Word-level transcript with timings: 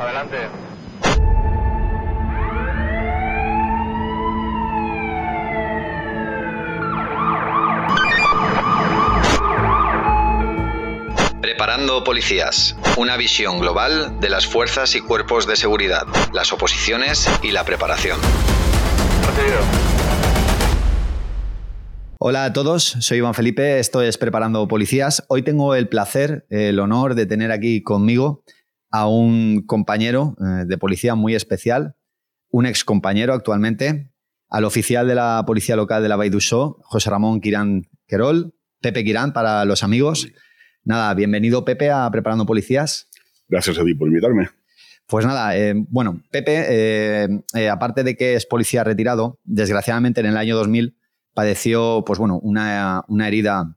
Adelante. 0.00 0.36
Preparando 11.42 12.02
Policías, 12.02 12.76
una 12.96 13.18
visión 13.18 13.60
global 13.60 14.18
de 14.20 14.30
las 14.30 14.46
fuerzas 14.46 14.94
y 14.94 15.02
cuerpos 15.02 15.46
de 15.46 15.56
seguridad, 15.56 16.06
las 16.32 16.50
oposiciones 16.54 17.28
y 17.42 17.50
la 17.50 17.64
preparación. 17.64 18.18
Recibido. 19.26 19.58
Hola 22.18 22.46
a 22.46 22.52
todos, 22.54 22.84
soy 23.00 23.18
Iván 23.18 23.34
Felipe, 23.34 23.78
esto 23.78 24.00
es 24.00 24.16
Preparando 24.16 24.66
Policías. 24.66 25.24
Hoy 25.28 25.42
tengo 25.42 25.74
el 25.74 25.88
placer, 25.88 26.46
el 26.48 26.78
honor 26.78 27.14
de 27.14 27.26
tener 27.26 27.52
aquí 27.52 27.82
conmigo 27.82 28.42
a 28.90 29.08
un 29.08 29.62
compañero 29.66 30.36
eh, 30.40 30.64
de 30.66 30.78
policía 30.78 31.14
muy 31.14 31.34
especial, 31.34 31.96
un 32.50 32.66
ex 32.66 32.84
compañero 32.84 33.32
actualmente, 33.32 34.10
al 34.48 34.64
oficial 34.64 35.06
de 35.06 35.14
la 35.14 35.44
Policía 35.46 35.76
Local 35.76 36.02
de 36.02 36.08
la 36.08 36.16
Baidusó, 36.16 36.78
José 36.82 37.08
Ramón 37.08 37.40
Quirán 37.40 37.88
Querol, 38.06 38.52
Pepe 38.80 39.04
Quirán 39.04 39.32
para 39.32 39.64
los 39.64 39.84
amigos. 39.84 40.28
Nada, 40.82 41.14
bienvenido 41.14 41.64
Pepe 41.64 41.90
a 41.90 42.10
Preparando 42.10 42.46
Policías. 42.46 43.08
Gracias 43.48 43.78
a 43.78 43.84
ti 43.84 43.94
por 43.94 44.08
invitarme. 44.08 44.48
Pues 45.06 45.26
nada, 45.26 45.56
eh, 45.56 45.74
bueno, 45.88 46.22
Pepe, 46.30 46.66
eh, 46.68 47.28
eh, 47.54 47.68
aparte 47.68 48.04
de 48.04 48.16
que 48.16 48.34
es 48.34 48.46
policía 48.46 48.84
retirado, 48.84 49.40
desgraciadamente 49.44 50.20
en 50.20 50.26
el 50.26 50.36
año 50.36 50.56
2000 50.56 50.96
padeció 51.34 52.04
pues 52.06 52.18
bueno, 52.18 52.38
una, 52.38 53.02
una 53.08 53.26
herida 53.26 53.76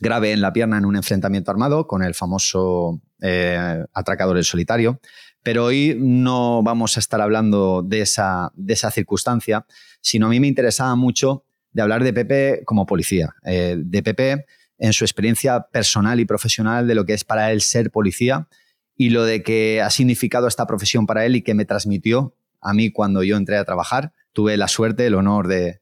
grave 0.00 0.32
en 0.32 0.40
la 0.40 0.52
pierna 0.52 0.78
en 0.78 0.84
un 0.84 0.94
enfrentamiento 0.94 1.50
armado 1.50 1.86
con 1.88 2.02
el 2.02 2.14
famoso 2.14 3.02
eh, 3.20 3.84
atracador 3.92 4.36
en 4.36 4.44
solitario. 4.44 5.00
Pero 5.42 5.64
hoy 5.64 5.96
no 5.98 6.62
vamos 6.62 6.96
a 6.96 7.00
estar 7.00 7.20
hablando 7.20 7.82
de 7.82 8.00
esa, 8.00 8.50
de 8.54 8.72
esa 8.74 8.90
circunstancia, 8.90 9.66
sino 10.00 10.26
a 10.26 10.30
mí 10.30 10.40
me 10.40 10.46
interesaba 10.46 10.94
mucho 10.96 11.44
de 11.72 11.82
hablar 11.82 12.02
de 12.02 12.12
Pepe 12.12 12.62
como 12.64 12.86
policía, 12.86 13.34
eh, 13.44 13.76
de 13.78 14.02
Pepe 14.02 14.46
en 14.78 14.92
su 14.92 15.04
experiencia 15.04 15.66
personal 15.72 16.20
y 16.20 16.24
profesional 16.24 16.86
de 16.86 16.94
lo 16.94 17.04
que 17.04 17.14
es 17.14 17.24
para 17.24 17.52
él 17.52 17.60
ser 17.60 17.90
policía 17.90 18.48
y 18.96 19.10
lo 19.10 19.24
de 19.24 19.42
que 19.42 19.80
ha 19.82 19.90
significado 19.90 20.48
esta 20.48 20.66
profesión 20.66 21.06
para 21.06 21.24
él 21.24 21.36
y 21.36 21.42
que 21.42 21.54
me 21.54 21.64
transmitió 21.64 22.34
a 22.60 22.72
mí 22.74 22.90
cuando 22.90 23.22
yo 23.22 23.36
entré 23.36 23.56
a 23.56 23.64
trabajar. 23.64 24.12
Tuve 24.32 24.56
la 24.56 24.68
suerte, 24.68 25.06
el 25.06 25.14
honor 25.14 25.46
de, 25.46 25.80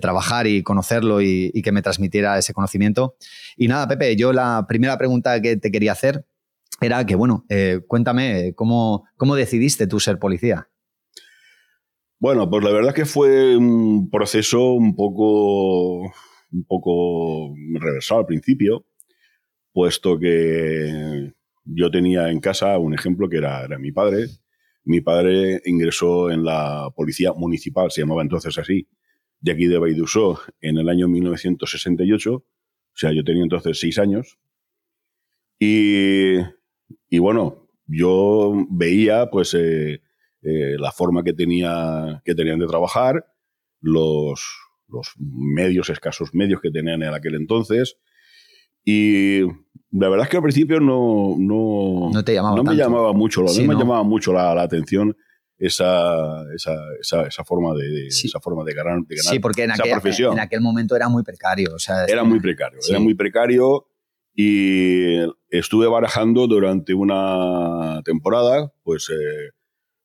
trabajar 0.00 0.46
y 0.46 0.62
conocerlo 0.62 1.20
y, 1.20 1.52
que 1.62 1.72
me 1.72 1.82
transmitiera 1.82 2.38
ese 2.38 2.54
conocimiento. 2.54 3.16
Y 3.56 3.68
nada, 3.68 3.86
Pepe, 3.86 4.16
yo 4.16 4.32
la 4.32 4.64
primera 4.66 4.96
pregunta 4.98 5.40
que 5.40 5.56
te 5.56 5.70
quería 5.70 5.92
hacer 5.92 6.24
era 6.84 7.06
que, 7.06 7.14
bueno, 7.14 7.44
eh, 7.48 7.80
cuéntame, 7.86 8.54
¿cómo, 8.54 9.04
¿cómo 9.16 9.34
decidiste 9.36 9.86
tú 9.86 10.00
ser 10.00 10.18
policía? 10.18 10.68
Bueno, 12.18 12.48
pues 12.48 12.64
la 12.64 12.70
verdad 12.70 12.94
que 12.94 13.04
fue 13.04 13.56
un 13.56 14.08
proceso 14.10 14.72
un 14.72 14.94
poco, 14.94 16.04
un 16.04 16.64
poco 16.66 17.54
reversado 17.74 18.20
al 18.20 18.26
principio, 18.26 18.86
puesto 19.72 20.18
que 20.18 21.32
yo 21.64 21.90
tenía 21.90 22.30
en 22.30 22.40
casa 22.40 22.78
un 22.78 22.94
ejemplo 22.94 23.28
que 23.28 23.38
era, 23.38 23.64
era 23.64 23.78
mi 23.78 23.92
padre. 23.92 24.26
Mi 24.84 25.00
padre 25.00 25.62
ingresó 25.64 26.30
en 26.30 26.44
la 26.44 26.90
policía 26.94 27.32
municipal, 27.32 27.90
se 27.90 28.02
llamaba 28.02 28.22
entonces 28.22 28.56
así, 28.58 28.88
de 29.40 29.52
aquí 29.52 29.66
de 29.66 29.78
Baidusó 29.78 30.40
en 30.60 30.78
el 30.78 30.88
año 30.88 31.08
1968. 31.08 32.34
O 32.34 32.44
sea, 32.94 33.12
yo 33.12 33.24
tenía 33.24 33.42
entonces 33.42 33.78
seis 33.78 33.98
años. 33.98 34.38
Y, 35.58 36.36
y 37.14 37.18
bueno, 37.18 37.68
yo 37.86 38.52
veía 38.70 39.30
pues 39.30 39.54
eh, 39.54 40.00
eh, 40.42 40.76
la 40.78 40.90
forma 40.90 41.22
que, 41.22 41.32
tenía, 41.32 42.22
que 42.24 42.34
tenían 42.34 42.58
de 42.58 42.66
trabajar, 42.66 43.26
los, 43.80 44.42
los 44.88 45.12
medios, 45.18 45.90
escasos 45.90 46.30
medios 46.32 46.60
que 46.60 46.70
tenían 46.70 47.02
en 47.02 47.14
aquel 47.14 47.34
entonces. 47.34 47.96
Y 48.84 49.42
la 49.90 50.08
verdad 50.08 50.24
es 50.24 50.28
que 50.30 50.36
al 50.38 50.42
principio 50.42 50.80
no, 50.80 51.36
no, 51.38 52.10
no, 52.12 52.24
te 52.24 52.34
llamaba 52.34 52.56
no 52.56 52.64
me 52.64 52.74
llamaba 52.74 53.12
mucho, 53.12 53.42
a 53.42 53.44
mí 53.44 53.50
Sí, 53.50 53.62
me 53.66 53.74
¿no? 53.74 53.80
llamaba 53.80 54.02
mucho 54.02 54.32
la, 54.32 54.54
la 54.54 54.62
atención 54.62 55.16
esa, 55.56 56.42
esa, 56.54 56.74
esa, 57.00 57.26
esa 57.28 57.44
forma 57.44 57.74
de, 57.74 57.88
de- 57.88 58.10
Sí. 58.10 58.26
esa 58.26 58.40
forma 58.40 58.64
de 58.64 58.74
ganar, 58.74 58.98
de 59.06 59.16
ganar 59.16 59.32
Sí, 59.32 59.38
porque 59.38 59.62
en 59.64 59.70
esa 59.70 59.82
aquel, 59.82 59.92
profesión. 59.92 60.32
en 60.32 60.40
aquel 60.40 60.60
momento 60.60 60.96
era 60.96 61.08
muy 61.08 61.22
precario. 61.22 61.74
O 61.74 61.78
sea, 61.78 62.04
Era 62.06 62.24
muy 62.24 62.40
precario, 62.40 62.80
Sí. 62.82 62.90
era 62.92 63.00
muy 63.00 63.14
precario 63.14 63.86
y 64.34 65.16
estuve 65.48 65.86
barajando 65.86 66.46
durante 66.46 66.92
una 66.94 68.02
temporada, 68.04 68.72
pues 68.82 69.08
eh, 69.10 69.50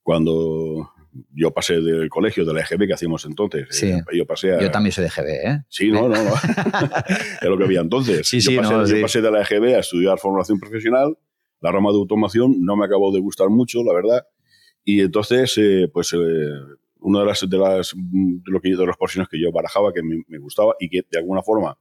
cuando 0.03 0.91
yo 1.33 1.51
pasé 1.51 1.81
del 1.81 2.09
colegio 2.09 2.45
de 2.45 2.53
la 2.53 2.61
EGB 2.61 2.87
que 2.87 2.93
hacíamos 2.93 3.25
entonces, 3.25 3.67
Sí. 3.71 3.87
eh, 3.87 4.03
yo 4.13 4.25
pasé 4.27 4.53
a... 4.53 4.61
Yo 4.61 4.69
también 4.69 4.91
soy 4.91 5.05
de 5.05 5.09
GB, 5.09 5.27
¿eh? 5.27 5.63
Sí, 5.67 5.91
no, 5.91 6.07
no, 6.07 6.23
no. 6.23 6.31
es 7.41 7.47
lo 7.49 7.57
que 7.57 7.63
había 7.63 7.81
entonces. 7.81 8.27
Sí, 8.27 8.39
yo, 8.39 8.51
sí, 8.51 8.57
pasé, 8.57 8.73
no, 8.73 8.85
yo 8.85 9.01
pasé 9.01 9.21
de 9.21 9.31
la 9.31 9.41
EGB 9.41 9.75
a 9.75 9.79
estudiar 9.79 10.19
formación 10.19 10.59
profesional, 10.59 11.17
la 11.61 11.71
rama 11.71 11.89
de 11.91 11.97
automación 11.97 12.55
no 12.63 12.77
me 12.77 12.85
acabó 12.85 13.11
de 13.11 13.19
gustar 13.19 13.49
mucho, 13.49 13.83
la 13.83 13.93
verdad, 13.93 14.27
y 14.83 15.01
entonces, 15.01 15.57
eh, 15.57 15.89
pues, 15.91 16.13
eh, 16.13 16.17
una 16.99 17.21
de 17.21 17.25
las, 17.25 17.49
de 17.49 17.57
las, 17.57 17.93
de 17.95 18.51
lo 18.51 18.61
que, 18.61 18.69
de 18.69 18.85
las 18.85 18.97
profesiones 18.97 19.27
que 19.29 19.41
yo 19.41 19.51
barajaba, 19.51 19.91
que 19.91 20.03
me, 20.03 20.21
me 20.27 20.37
gustaba 20.37 20.75
y 20.79 20.89
que 20.89 21.01
de 21.09 21.17
alguna 21.17 21.41
forma 21.41 21.77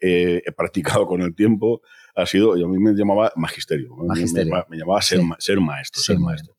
eh, 0.00 0.42
he 0.44 0.52
practicado 0.52 1.06
con 1.06 1.22
el 1.22 1.34
tiempo, 1.34 1.80
ha 2.14 2.26
sido, 2.26 2.56
yo 2.56 2.66
a 2.66 2.68
mí 2.68 2.78
me 2.78 2.92
llamaba 2.92 3.32
magisterio. 3.36 3.94
Me- 3.96 4.08
Magisterio. 4.08 4.54
Me, 4.54 4.62
me 4.68 4.76
llamaba 4.78 5.02
ser, 5.02 5.20
Sí. 5.20 5.28
ser 5.38 5.60
maestro, 5.60 6.00
Sí, 6.00 6.06
ser 6.12 6.18
maestro. 6.18 6.56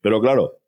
Pero 0.00 0.20
claro, 0.20 0.58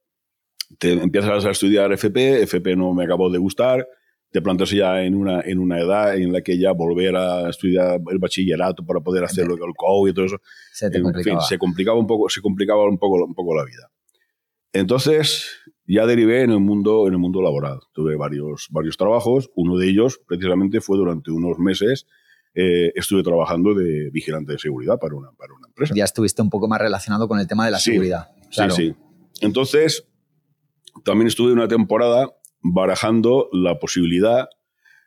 te 0.78 0.92
empiezas 0.92 1.44
a 1.44 1.50
estudiar 1.50 1.92
FP, 1.92 2.42
FP 2.42 2.76
no 2.76 2.92
me 2.94 3.04
acabó 3.04 3.30
de 3.30 3.38
gustar, 3.38 3.86
te 4.30 4.42
plantas 4.42 4.70
ya 4.70 5.02
en 5.02 5.14
una, 5.14 5.41
en 5.41 5.58
una 5.58 5.78
edad 5.80 6.14
en 6.14 6.32
la 6.32 6.42
que 6.42 6.58
ya 6.58 6.72
volver 6.72 7.16
a 7.16 7.48
estudiar 7.48 7.98
el 8.10 8.19
bachillerato 8.19 8.84
para 8.84 9.00
poder 9.00 9.25
hacer 9.25 9.46
lo- 9.46 9.54
el 9.54 9.72
COU 9.75 10.08
y 10.08 10.12
todo 10.12 10.26
eso, 10.26 10.40
Se 10.72 10.90
te 10.90 10.98
en 10.98 11.04
complicaba. 11.04 11.40
fin, 11.40 11.48
se 11.48 11.56
complicaba 11.58 11.98
un 11.98 12.06
poco, 12.06 12.28
se 12.28 12.42
complicaba 12.42 12.84
un 12.86 12.98
poco, 12.98 13.25
un 13.25 13.34
poco 13.34 13.54
la 13.56 13.64
vida. 13.64 13.90
Entonces, 14.72 15.56
ya 15.88 16.06
derivé 16.06 16.43
en 16.43 16.50
el 16.50 16.60
mundo, 16.60 17.06
en 17.09 17.15
el 17.15 17.19
mundo 17.19 17.43
laboral. 17.43 17.81
Tuve 17.93 18.15
varios, 18.16 18.69
varios 18.71 18.97
trabajos. 18.97 19.50
Uno 19.56 19.76
de 19.78 19.88
ellos, 19.88 20.21
precisamente, 20.26 20.81
fue 20.81 20.97
durante 20.99 21.31
unos 21.32 21.59
meses. 21.59 22.06
eh, 22.54 22.93
estuve 22.97 23.22
trabajando 23.22 23.72
de 23.75 24.10
vigilante 24.10 24.53
de 24.53 24.59
seguridad 24.59 24.99
para 24.99 25.15
una, 25.16 25.31
para 25.32 25.54
una 25.54 25.69
empresa. 25.69 25.94
Ya 25.97 26.04
estuviste 26.04 26.43
un 26.43 26.50
poco 26.50 26.66
más 26.69 26.81
relacionado 26.81 27.26
con 27.28 27.38
el 27.38 27.47
tema 27.47 27.65
de 27.65 27.71
la 27.72 27.78
Sí, 27.78 27.91
seguridad. 27.93 28.28
Claro. 28.50 28.75
Sí, 28.75 28.88
sí. 28.88 28.94
Entonces, 29.43 30.09
también 31.04 31.28
estuve 31.28 31.53
una 31.53 31.69
temporada 31.69 32.34
barajando 32.60 33.49
la 33.53 33.78
posibilidad 33.78 34.49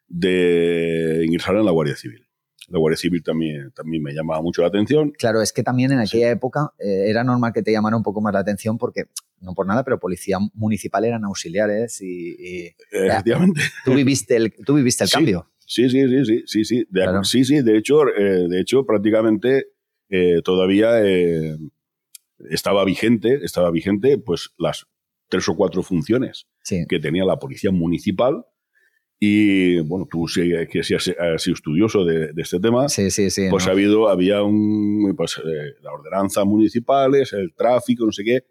de 0.07 1.23
ingresar 1.25 1.55
en 1.55 1.65
la 1.65 1.71
Guardia 1.71 1.95
Civil. 1.95 2.20
La 2.71 2.79
Guardia 2.79 2.97
Civil 2.97 3.21
también, 3.21 3.71
también 3.71 4.01
me 4.01 4.13
llamaba 4.13 4.41
mucho 4.41 4.61
la 4.61 4.69
atención. 4.69 5.11
Claro, 5.11 5.41
es 5.41 5.51
que 5.51 5.61
también 5.61 5.91
en 5.91 5.99
aquella 5.99 6.31
época 6.31 6.73
eh, 6.79 7.05
era 7.09 7.23
normal 7.23 7.51
que 7.53 7.61
te 7.61 7.71
llamara 7.71 7.97
un 7.97 8.03
poco 8.03 8.21
más 8.21 8.33
la 8.33 8.39
atención 8.39 8.77
porque, 8.77 9.05
no 9.41 9.53
por 9.53 9.65
nada, 9.67 9.83
pero 9.83 9.99
policía 9.99 10.37
municipal 10.53 11.03
eran 11.03 11.23
auxiliares 11.25 12.01
y, 12.01 12.35
y 12.39 12.75
Efectivamente. 12.91 13.61
tú 13.83 13.93
viviste 13.93 14.35
el, 14.37 14.53
tú 14.65 14.75
viviste 14.75 15.03
el 15.03 15.09
Sí. 15.09 15.13
cambio. 15.15 15.47
Sí, 15.65 15.89
sí, 15.89 16.01
sí, 16.07 16.25
sí, 16.25 16.43
sí, 16.45 16.65
sí. 16.65 16.77
De, 16.89 17.01
Claro. 17.03 17.23
sí, 17.23 17.43
sí, 17.45 17.61
de 17.61 17.77
hecho, 17.77 18.07
eh, 18.07 18.47
de 18.49 18.59
hecho, 18.61 18.85
prácticamente 18.85 19.67
eh, 20.09 20.41
todavía 20.43 20.89
estaba 22.49 22.83
vigente, 22.85 23.39
estaba 23.43 23.71
vigente, 23.71 24.17
pues 24.17 24.49
las 24.57 24.85
tres 25.29 25.47
o 25.49 25.55
cuatro 25.55 25.83
funciones 25.83 26.47
Sí. 26.63 26.85
que 26.87 26.99
tenía 26.99 27.25
la 27.25 27.37
policía 27.37 27.71
municipal. 27.71 28.45
Y 29.23 29.79
bueno, 29.81 30.07
tú 30.09 30.27
sí, 30.27 30.51
que 30.71 30.81
sí 30.81 30.95
has, 30.95 31.07
has 31.09 31.43
sido 31.43 31.53
estudioso 31.53 32.03
de, 32.03 32.33
de 32.33 32.41
este 32.41 32.59
tema, 32.59 32.89
Sí, 32.89 33.11
sí, 33.11 33.29
sí. 33.29 33.49
pues 33.51 33.65
¿no? 33.65 33.69
ha 33.69 33.73
habido, 33.73 34.09
había 34.09 34.41
un, 34.41 35.13
pues, 35.15 35.37
eh, 35.37 35.75
la 35.83 35.91
ordenanza 35.93 36.43
municipales, 36.43 37.31
el 37.33 37.53
tráfico, 37.53 38.03
no 38.03 38.11
sé 38.11 38.23
qué, 38.23 38.45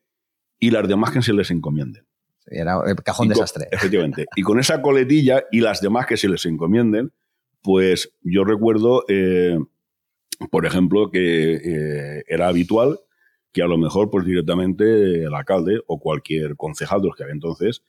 y 0.60 0.70
las 0.70 0.86
demás 0.86 1.10
que 1.10 1.22
se 1.22 1.32
les 1.32 1.50
encomienden. 1.50 2.06
Era 2.46 2.76
el 2.86 2.94
cajón 2.96 3.26
Y 3.26 3.30
con- 3.30 3.34
desastre. 3.34 3.66
Efectivamente. 3.72 4.26
Y 4.36 4.42
con 4.42 4.60
esa 4.60 4.80
coletilla 4.80 5.42
y 5.50 5.60
las 5.60 5.80
demás 5.80 6.06
que 6.06 6.16
se 6.16 6.28
les 6.28 6.46
encomienden, 6.46 7.10
pues 7.62 8.12
yo 8.22 8.44
recuerdo, 8.44 9.04
eh, 9.08 9.58
por 10.52 10.66
ejemplo, 10.66 11.10
que 11.10 11.54
eh, 11.54 12.22
era 12.28 12.46
habitual 12.46 13.00
que 13.52 13.62
a 13.62 13.66
lo 13.66 13.76
mejor 13.76 14.08
pues 14.10 14.24
directamente 14.24 15.24
el 15.24 15.34
alcalde 15.34 15.80
o 15.88 15.98
cualquier 15.98 16.54
concejal 16.54 17.00
de 17.02 17.08
los 17.08 17.16
que 17.16 17.24
había 17.24 17.34
entonces, 17.34 17.82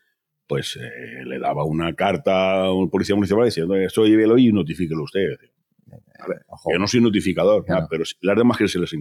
pues 0.52 0.76
eh, 0.78 1.24
le 1.26 1.40
daba 1.40 1.64
una 1.64 1.94
carta 1.94 2.64
a 2.66 2.74
un 2.74 2.90
policía 2.90 3.16
municipal 3.16 3.46
diciendo 3.46 3.76
esto 3.76 4.06
llévelo 4.06 4.38
y 4.38 4.52
notifíquelo 4.52 5.04
usted. 5.04 5.28
Yo 6.72 6.78
no 6.80 6.88
soy 6.88 7.02
notificador, 7.02 7.66
Claro. 7.66 7.88
pero 7.90 8.04
las 8.22 8.38
demás 8.38 8.58
que 8.58 8.68
se 8.68 8.80
les. 8.80 8.90
Sí, 8.90 8.98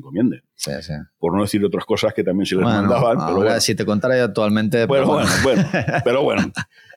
sí. 0.80 0.92
Por 1.18 1.34
no 1.34 1.42
decir 1.42 1.64
otras 1.64 1.84
cosas 1.84 2.14
que 2.14 2.24
también 2.24 2.46
se 2.46 2.54
les 2.54 2.64
Bueno, 2.64 2.82
mandaban. 2.82 3.18
pero 3.26 3.36
bueno. 3.36 3.60
si 3.60 3.74
te 3.74 3.84
contara 3.84 4.16
yo 4.16 4.24
actualmente. 4.24 4.86
Bueno, 4.86 5.04
pero 5.06 5.14
bueno, 5.44 5.68
bueno, 5.72 6.00
pero 6.04 6.22
bueno. 6.22 6.52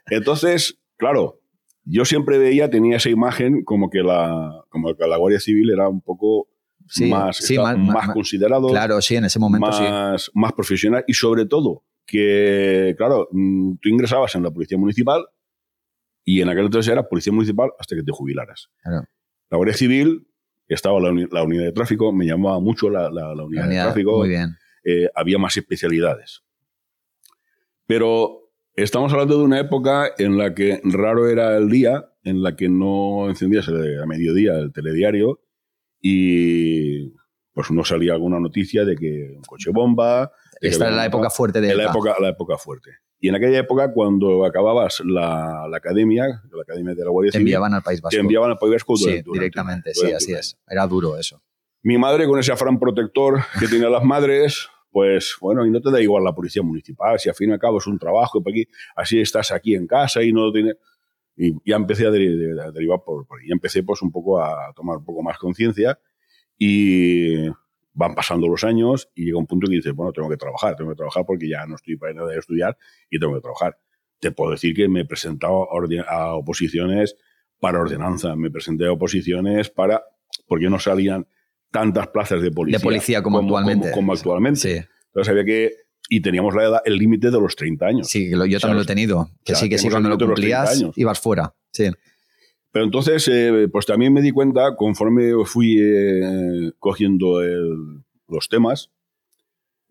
Entonces, 0.10 0.80
claro, 0.98 1.40
yo 1.84 2.06
siempre 2.06 2.38
veía, 2.38 2.70
tenía 2.70 2.98
esa 2.98 3.10
imagen 3.10 3.64
como 3.64 3.90
que 3.90 4.00
la, 4.04 4.64
como 4.70 4.96
que 4.96 5.06
la 5.08 5.18
Guardia 5.18 5.40
Civil 5.40 5.70
era 5.72 5.90
un 5.90 6.02
poco 6.02 6.48
Sí, 6.88 7.06
más, 7.10 7.40
más- 7.58 7.78
más 7.78 8.08
más- 8.08 8.14
considerados, 8.14 8.72
Claro, 8.72 9.02
sí, 9.02 9.16
en 9.16 9.26
ese 9.26 9.40
momento 9.40 9.68
más, 9.68 10.30
más 10.34 10.54
profesional 10.54 11.04
y 11.08 11.14
sobre 11.14 11.46
todo 11.46 11.84
que, 12.06 12.94
claro, 12.98 13.28
mm, 13.32 13.76
tú 13.82 13.90
ingresabas 13.90 14.36
en 14.36 14.44
la 14.44 14.52
policía 14.52 14.78
municipal 14.78 15.26
y 16.26 16.42
en 16.42 16.50
aquel 16.50 16.66
entonces 16.66 16.92
era 16.92 17.08
policía 17.08 17.34
municipal 17.34 17.72
hasta 17.80 17.96
que 17.96 18.04
te 18.04 18.12
jubilaras. 18.12 18.70
Claro. 18.82 19.06
La 19.50 19.58
Guardia 19.58 19.76
Civil, 19.76 20.28
estaba 20.68 21.00
la, 21.00 21.12
uni- 21.12 21.28
la 21.32 21.44
unidad 21.44 21.64
de 21.66 21.72
tráfico, 21.74 22.12
me 22.14 22.26
llamaba 22.26 22.60
mucho 22.60 22.90
la, 22.90 23.10
la- 23.12 23.36
la 23.36 23.44
unidad 23.44 23.64
de 23.70 23.76
tráfico, 23.86 24.18
Muy 24.20 24.30
bien. 24.30 24.56
eh, 24.86 25.10
había 25.16 25.38
más 25.38 25.56
especialidades. 25.58 26.44
Pero 27.86 28.52
estamos 28.76 29.12
hablando 29.14 29.38
de 29.38 29.44
una 29.44 29.60
época 29.60 30.10
en 30.18 30.38
la 30.38 30.54
que 30.56 30.80
raro 30.84 31.28
era 31.30 31.58
el 31.58 31.70
día 31.70 32.10
en 32.24 32.42
la 32.42 32.56
que 32.56 32.70
no 32.70 33.30
encendías 33.30 33.68
a 33.68 34.06
mediodía 34.06 34.54
el 34.58 34.72
telediario 34.72 35.42
y 36.02 37.10
pues 37.54 37.70
no 37.72 37.84
salía 37.84 38.14
alguna 38.14 38.40
noticia 38.40 38.86
de 38.86 38.96
que 38.96 39.34
un 39.36 39.44
coche 39.44 39.70
bomba. 39.72 40.32
Esta 40.70 40.88
era 40.88 40.96
la 40.96 41.06
época 41.06 41.30
fuerte 41.30 41.62
de 41.62 41.76
la 41.76 41.86
época, 41.86 42.16
la 42.20 42.30
época 42.30 42.58
fuerte. 42.58 42.92
Y 43.20 43.30
en 43.30 43.36
aquella 43.36 43.60
época, 43.60 43.92
cuando 43.94 44.44
acababas 44.46 45.02
la, 45.06 45.66
la 45.70 45.78
academia, 45.78 46.26
la 46.52 46.62
academia 46.62 46.94
de 46.94 47.04
la 47.06 47.10
Guardia 47.10 47.32
Te 47.32 47.38
Civil, 47.38 47.48
enviaban 47.48 47.74
al 47.74 47.82
País 47.82 48.02
Vasco. 48.02 48.16
te 48.18 48.20
enviaban 48.22 48.52
al 48.52 48.58
País 48.58 48.74
Vasco 48.74 48.98
Sí, 48.98 49.04
durante- 49.06 49.24
durante- 49.24 49.40
directamente, 49.40 49.94
sí, 49.94 50.00
durante 50.02 50.16
así 50.18 50.34
es. 50.34 50.58
Era 50.68 50.86
duro 50.88 51.18
eso. 51.18 51.42
Mi 51.84 51.98
madre, 51.98 52.28
con 52.28 52.40
ese 52.40 52.52
afrán 52.52 52.80
protector 52.80 53.40
que 53.60 53.68
tienen 53.68 53.92
las 53.92 54.04
madres, 54.04 54.68
pues 54.92 55.36
bueno, 55.42 55.66
y 55.66 55.70
no 55.72 55.82
te 55.82 55.90
da 55.92 56.02
igual 56.02 56.24
la 56.24 56.34
policía 56.36 56.62
municipal, 56.64 57.18
si 57.20 57.30
al 57.30 57.36
fin 57.36 57.50
y 57.50 57.54
al 57.54 57.60
cabo 57.60 57.78
es 57.78 57.88
un 57.88 57.98
trabajo, 57.98 58.40
y 58.40 58.42
por 58.44 58.52
aquí, 58.52 58.68
así 58.96 59.20
estás 59.22 59.52
aquí 59.52 59.74
en 59.76 59.88
casa 59.88 60.22
y 60.22 60.32
no 60.34 60.52
tienes. 60.52 60.76
Y 61.36 61.52
ya 61.66 61.78
empecé 61.78 62.06
a 62.06 62.12
derivar 62.12 63.00
por, 63.06 63.26
por 63.26 63.40
ahí. 63.40 63.48
Ya 63.48 63.54
empecé 63.54 63.82
pues 63.84 64.02
un 64.04 64.12
poco 64.12 64.40
a 64.42 64.72
tomar 64.76 64.98
un 64.98 65.06
poco 65.06 65.24
más 65.24 65.38
conciencia 65.40 65.98
y 66.58 67.48
van 67.94 68.16
pasando 68.16 68.48
los 68.48 68.64
años 68.64 69.10
y 69.16 69.26
llega 69.26 69.38
un 69.38 69.46
punto 69.46 69.68
que 69.68 69.76
dices, 69.76 69.94
bueno, 69.94 70.12
tengo 70.12 70.30
que 70.30 70.38
trabajar, 70.38 70.76
tengo 70.76 70.92
que 70.92 70.96
trabajar 70.96 71.26
porque 71.26 71.48
ya 71.48 71.66
no 71.66 71.76
estoy 71.76 71.96
para 71.96 72.14
nada 72.14 72.32
de 72.32 72.40
estudiar 72.40 72.78
y 73.10 73.20
tengo 73.20 73.36
que 73.36 73.42
trabajar. 73.42 73.78
Te 74.20 74.32
puedo 74.32 74.52
decir 74.52 74.76
que 74.76 74.88
me 74.88 75.02
he 75.02 75.06
presentado 75.06 75.68
a, 76.08 76.36
oposiciones 76.36 77.16
para 77.60 77.80
ordenanza, 77.80 78.36
me 78.36 78.50
presenté 78.50 78.88
a 78.88 78.92
oposiciones 78.92 79.70
para, 79.70 80.04
porque 80.48 80.70
no 80.70 80.80
salían 80.80 81.28
tantas 81.72 82.08
plazas 82.08 82.42
de 82.42 82.52
policía, 82.52 82.80
De 82.80 82.84
policía 82.84 83.22
como 83.22 83.40
actualmente. 83.40 83.90
como, 83.90 83.96
como 83.96 84.14
actualmente. 84.14 84.60
Sí, 84.60 84.86
Entonces 85.08 85.32
había 85.32 85.46
que, 85.46 85.72
y 86.10 86.22
teníamos 86.22 86.56
la 86.56 86.64
edad, 86.64 86.82
el 86.86 86.98
límite 86.98 87.32
de 87.32 87.40
los 87.40 87.56
30 87.56 87.86
años. 87.86 88.08
sí 88.08 88.30
yo 88.30 88.60
también 88.60 88.78
lo 88.78 88.82
he 88.82 88.86
tenido. 88.86 89.30
Que 89.44 89.54
o 89.54 89.56
sea, 89.56 89.64
sí, 89.64 89.70
que 89.70 89.78
sí, 89.78 89.90
cuando 89.90 90.10
lo 90.10 90.16
límite 90.16 90.26
de 90.26 90.30
los 90.30 90.40
30 90.40 90.66
cumplías 90.66 90.98
ibas 90.98 91.20
fuera. 91.20 91.56
Sí. 91.72 91.92
Pero 92.74 92.86
entonces, 92.86 93.28
eh, 93.32 93.70
pues 93.72 93.86
también 93.86 94.12
me 94.14 94.22
di 94.24 94.32
cuenta, 94.32 94.76
conforme 94.76 95.32
fui 95.46 95.78
eh, 95.80 96.72
cogiendo 96.80 97.40
los 98.28 98.50
temas, 98.50 98.90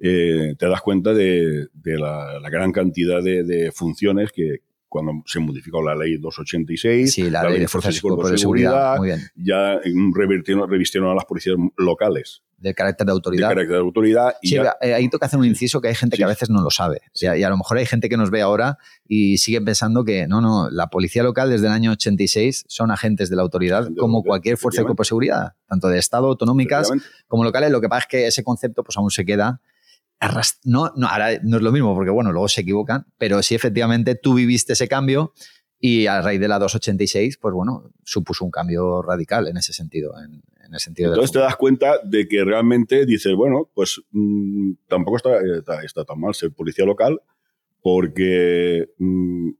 eh, 0.00 0.56
te 0.58 0.67
das 0.67 0.82
cuenta 0.82 1.14
de, 1.14 1.69
la, 1.84 2.40
gran 2.50 2.73
cantidad 2.73 3.23
de 3.23 3.70
funciones 3.73 4.32
que 4.32 4.62
cuando 4.92 5.22
se 5.24 5.40
modificó 5.40 5.82
la 5.82 5.94
ley 5.94 6.18
286, 6.18 7.12
Sí, 7.14 7.30
la 7.30 7.48
ley 7.48 7.60
de 7.60 7.66
fuerzas 7.68 7.96
y 7.96 8.00
cuerpos 8.00 8.30
de 8.30 8.36
seguridad. 8.38 8.98
Muy 8.98 9.08
bien. 9.08 9.20
ya 9.34 9.78
revirtieron, 10.14 10.68
revistieron 10.70 11.10
a 11.10 11.14
las 11.14 11.24
policías 11.24 11.56
locales 11.78 12.42
De 12.58 12.74
carácter 12.74 13.06
de 13.06 13.10
de 13.10 13.14
autoridad. 13.14 13.48
carácter 13.48 13.76
de 13.76 13.80
autoridad. 13.80 14.34
Y 14.42 14.48
Sí, 14.48 14.54
ya- 14.56 14.76
eh, 14.82 14.92
ahí 14.92 15.08
toca 15.08 15.26
hacer 15.26 15.38
un 15.38 15.46
inciso 15.46 15.80
que 15.80 15.88
hay 15.88 15.94
gente 15.94 16.16
Sí, 16.16 16.20
que 16.20 16.24
a 16.24 16.28
veces 16.28 16.50
no 16.50 16.60
lo 16.62 16.70
sabe. 16.70 16.98
O 17.06 17.10
sea, 17.16 17.36
y 17.38 17.42
a 17.42 17.48
lo 17.48 17.56
mejor 17.56 17.78
hay 17.78 17.86
gente 17.86 18.08
que 18.10 18.16
nos 18.18 18.30
ve 18.30 18.42
ahora 18.42 18.76
y 19.08 19.38
sigue 19.38 19.60
pensando 19.62 20.04
que 20.04 20.26
no, 20.28 20.40
no, 20.42 20.68
la 20.70 20.88
policía 20.88 21.22
local 21.22 21.48
desde 21.48 21.66
el 21.68 21.72
año 21.72 21.92
86 21.92 22.64
son 22.68 22.90
agentes 22.90 23.30
de 23.30 23.36
la 23.36 23.42
autoridad 23.42 23.88
de 23.88 23.96
como 23.96 24.22
cualquier 24.22 24.58
fuerza 24.58 24.82
de 24.82 24.84
cuerpo 24.84 25.02
de 25.04 25.06
seguridad, 25.08 25.54
tanto 25.66 25.88
de 25.88 25.98
Estado, 25.98 26.26
autonómicas 26.28 26.90
como 27.28 27.44
locales. 27.44 27.70
Lo 27.70 27.80
que 27.80 27.88
pasa 27.88 28.00
es 28.02 28.06
que 28.08 28.26
ese 28.26 28.44
concepto 28.44 28.84
pues 28.84 28.96
aún 28.98 29.10
se 29.10 29.24
queda. 29.24 29.60
No, 30.64 30.92
no, 30.96 31.06
ahora 31.08 31.38
no 31.42 31.56
es 31.56 31.62
lo 31.62 31.72
mismo 31.72 31.94
porque 31.94 32.10
bueno, 32.10 32.32
luego 32.32 32.48
se 32.48 32.60
equivocan, 32.60 33.06
pero 33.19 33.42
sí 33.42 33.54
efectivamente 33.54 34.14
tú 34.14 34.34
viviste 34.34 34.74
ese 34.74 34.88
cambio 34.88 35.32
y 35.78 36.06
a 36.06 36.22
raíz 36.22 36.40
de 36.40 36.46
la 36.48 36.58
286, 36.60 37.38
pues 37.38 37.52
bueno, 37.54 37.90
supuso 38.04 38.44
un 38.44 38.50
cambio 38.52 39.02
radical 39.02 39.48
en 39.48 39.56
ese 39.56 39.72
sentido. 39.72 40.14
En, 40.24 40.42
en 40.64 40.74
el 40.74 40.80
sentido 40.80 41.10
Entonces 41.10 41.32
te 41.32 41.40
das 41.40 41.56
cuenta 41.56 41.98
de 42.04 42.28
que 42.28 42.44
realmente 42.44 43.04
dices, 43.04 43.34
bueno, 43.34 43.69
pues 43.74 44.00
mm, 44.12 44.72
tampoco 44.88 45.16
está, 45.16 45.82
está, 45.84 46.04
tan 46.04 46.20
mal 46.20 46.34
ser 46.34 46.52
policía 46.52 46.84
local, 46.86 47.20
porque 47.82 48.88
mm, 48.98 49.50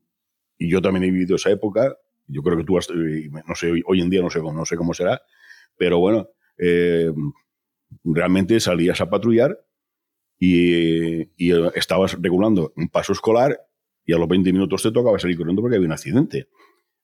yo 0.61 0.81
también 0.81 1.05
he 1.05 1.11
vivido 1.11 1.37
esa 1.37 1.51
época. 1.51 1.97
Yo 2.29 2.43
creo 2.43 2.57
que 2.57 2.65
tú 2.65 2.75
no 2.75 3.55
sé, 3.55 3.73
hoy- 3.85 4.01
en 4.01 4.09
día 4.09 4.23
no 4.23 4.31
sé 4.31 4.41
no 4.41 4.65
sé 4.65 4.77
cómo 4.77 4.95
será, 4.95 5.21
pero 5.77 5.99
bueno, 5.99 6.29
eh, 6.57 7.13
realmente 8.05 8.61
salías 8.61 9.01
a 9.01 9.11
patrullar 9.11 9.59
y, 10.45 11.29
y 11.37 11.53
estabas 11.77 12.21
regulando 12.21 12.73
un 12.77 12.89
paso 12.89 13.13
escolar 13.13 13.61
y 14.05 14.13
a 14.13 14.19
los 14.19 14.27
20 14.27 14.53
minutos 14.53 14.83
te 14.83 14.91
tocaba 14.91 15.17
salir 15.17 15.37
corriendo 15.37 15.63
porque 15.63 15.77
había 15.77 15.87
un 15.87 15.93
accidente. 15.93 16.49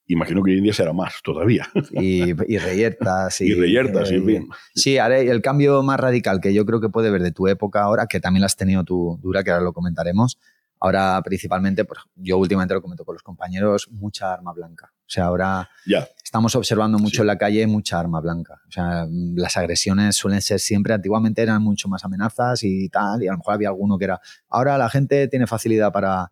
Imagino 0.08 0.42
que 0.42 0.50
hoy 0.50 0.58
en 0.58 0.64
día 0.64 0.72
será 0.72 0.92
más 0.92 1.20
todavía. 1.22 1.68
y, 1.92 2.30
y 2.52 2.58
reyertas. 2.58 3.40
Y 3.40 3.54
reyertas, 3.54 4.10
eh, 4.10 4.16
y 4.16 4.20
bien. 4.20 4.48
Sí, 4.74 4.98
ahora 4.98 5.20
el 5.20 5.40
cambio 5.40 5.84
más 5.84 6.00
radical 6.00 6.40
que 6.40 6.52
yo 6.52 6.66
creo 6.66 6.80
que 6.80 6.88
puede 6.88 7.12
ver 7.12 7.22
de 7.22 7.30
tu 7.30 7.46
época 7.46 7.82
ahora, 7.82 8.08
que 8.08 8.18
también 8.18 8.40
la 8.40 8.46
has 8.46 8.56
tenido 8.56 8.82
tú 8.82 9.20
dura, 9.22 9.44
que 9.44 9.52
ahora 9.52 9.62
lo 9.62 9.72
comentaremos. 9.72 10.40
Ahora, 10.80 11.20
principalmente, 11.24 11.84
pues, 11.84 12.00
yo 12.16 12.38
últimamente 12.38 12.74
lo 12.74 12.80
comento 12.82 13.04
con 13.04 13.14
los 13.14 13.22
compañeros, 13.22 13.88
mucha 13.90 14.32
arma 14.32 14.52
blanca. 14.52 14.92
O 14.94 15.10
sea, 15.10 15.24
ahora 15.24 15.68
Ya, 15.86 16.06
estamos 16.22 16.54
observando 16.54 16.98
mucho 16.98 17.16
Sí. 17.16 17.20
en 17.22 17.26
la 17.28 17.38
calle 17.38 17.66
mucha 17.66 17.98
arma 17.98 18.20
blanca. 18.20 18.60
O 18.68 18.70
sea, 18.70 19.06
mm, 19.08 19.36
las 19.36 19.56
agresiones 19.56 20.16
suelen 20.16 20.40
ser 20.42 20.60
siempre, 20.60 20.94
antiguamente 20.94 21.42
eran 21.42 21.62
mucho 21.62 21.88
más 21.88 22.04
amenazas 22.04 22.62
y 22.62 22.88
tal, 22.90 23.22
y 23.22 23.28
a 23.28 23.32
lo 23.32 23.38
mejor 23.38 23.54
había 23.54 23.68
alguno 23.68 23.98
que 23.98 24.04
era. 24.04 24.20
Ahora 24.48 24.76
la 24.78 24.88
gente 24.90 25.26
tiene 25.28 25.46
facilidad 25.46 25.92
para. 25.92 26.30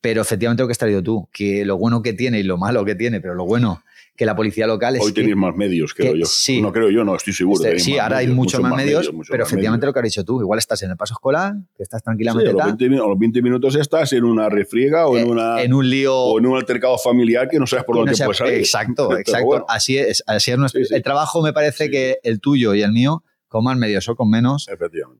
Pero 0.00 0.22
efectivamente 0.22 0.62
lo 0.62 0.68
que 0.68 0.72
has 0.72 0.78
traído 0.78 1.02
tú, 1.02 1.28
que 1.32 1.64
lo 1.64 1.76
bueno 1.76 2.02
que 2.02 2.12
tiene 2.12 2.38
y 2.38 2.44
lo 2.44 2.56
malo 2.56 2.84
que 2.84 2.94
tiene, 2.94 3.20
pero 3.20 3.34
lo 3.34 3.44
bueno 3.46 3.82
que 4.18 4.26
la 4.26 4.34
policía 4.36 4.66
local 4.66 4.96
es 4.96 5.02
Hoy 5.02 5.12
que- 5.12 5.20
tenéis 5.20 5.36
más 5.36 5.54
medios, 5.54 5.94
creo 5.94 6.12
que 6.12 6.18
yo. 6.18 6.26
sí. 6.26 6.60
No 6.60 6.72
creo 6.72 6.90
yo, 6.90 7.04
no, 7.04 7.14
estoy 7.14 7.32
seguro. 7.32 7.64
este, 7.64 7.78
sí, 7.78 7.98
ahora 7.98 8.16
hay 8.18 8.26
muchos 8.26 8.60
más 8.60 8.74
medios, 8.74 9.06
pero 9.06 9.16
más 9.18 9.28
efectivamente 9.30 9.84
medios. 9.84 9.88
lo 9.90 9.92
que 9.94 9.98
has 10.00 10.04
dicho 10.12 10.24
tú, 10.24 10.40
igual 10.40 10.58
estás 10.58 10.82
en 10.82 10.90
el 10.90 10.96
paso 10.96 11.14
escolar, 11.14 11.54
que 11.76 11.84
estás 11.84 12.00
Sí, 12.00 12.04
tranquilamente 12.04 12.50
a, 12.50 12.52
los 12.52 12.58
tal, 12.60 12.68
20, 12.72 12.88
min- 12.90 12.98
a 13.00 13.06
los 13.06 13.18
20 13.18 13.40
minutos 13.42 13.76
estás 13.76 14.12
en 14.12 14.24
una 14.24 14.48
refriega 14.48 15.06
o 15.06 15.16
en, 15.16 15.26
eh, 15.28 15.30
una, 15.30 15.62
en 15.62 15.72
un 15.72 15.88
lío. 15.88 16.14
o 16.14 16.38
en 16.38 16.46
un 16.46 16.56
altercado 16.58 16.98
familiar 16.98 17.48
que 17.48 17.58
no 17.60 17.66
sabes 17.68 17.84
por 17.84 17.94
dónde 17.96 18.10
no 18.10 18.16
sea- 18.16 18.26
puedes 18.26 18.38
salir. 18.38 18.54
Exacto, 18.58 19.16
exacto. 19.18 19.46
bueno, 19.46 19.64
Así 19.68 19.96
es, 19.96 20.22
así 20.26 20.50
es 20.50 20.58
nuestro. 20.58 20.80
Sí, 20.82 20.88
sí. 20.88 20.94
El 20.96 21.02
trabajo 21.04 21.40
me 21.40 21.52
parece 21.52 21.84
Sí, 21.84 21.90
que 21.92 22.18
el 22.24 22.40
tuyo 22.40 22.74
y 22.74 22.82
el 22.82 22.90
mío, 22.90 23.22
con 23.46 23.62
más 23.62 23.76
medios 23.78 24.08
o 24.08 24.16
con 24.16 24.28
menos, 24.28 24.66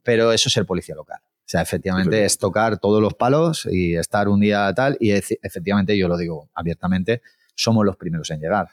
pero 0.02 0.32
eso 0.32 0.48
es 0.48 0.52
ser 0.52 0.66
policía 0.66 0.96
local. 0.96 1.20
O 1.22 1.50
sea, 1.50 1.62
efectivamente 1.62 2.08
Efectivamente. 2.08 2.26
es 2.26 2.36
tocar 2.38 2.78
todos 2.78 3.00
los 3.00 3.14
palos 3.14 3.66
y 3.70 3.94
estar 3.94 4.28
un 4.28 4.40
día 4.40 4.70
tal, 4.74 4.96
y 5.00 5.10
ef- 5.12 5.38
efectivamente, 5.40 5.96
yo 5.96 6.08
lo 6.08 6.16
digo 6.18 6.50
abiertamente, 6.52 7.22
somos 7.54 7.86
los 7.86 7.96
primeros 7.96 8.30
en 8.30 8.40
llegar. 8.40 8.68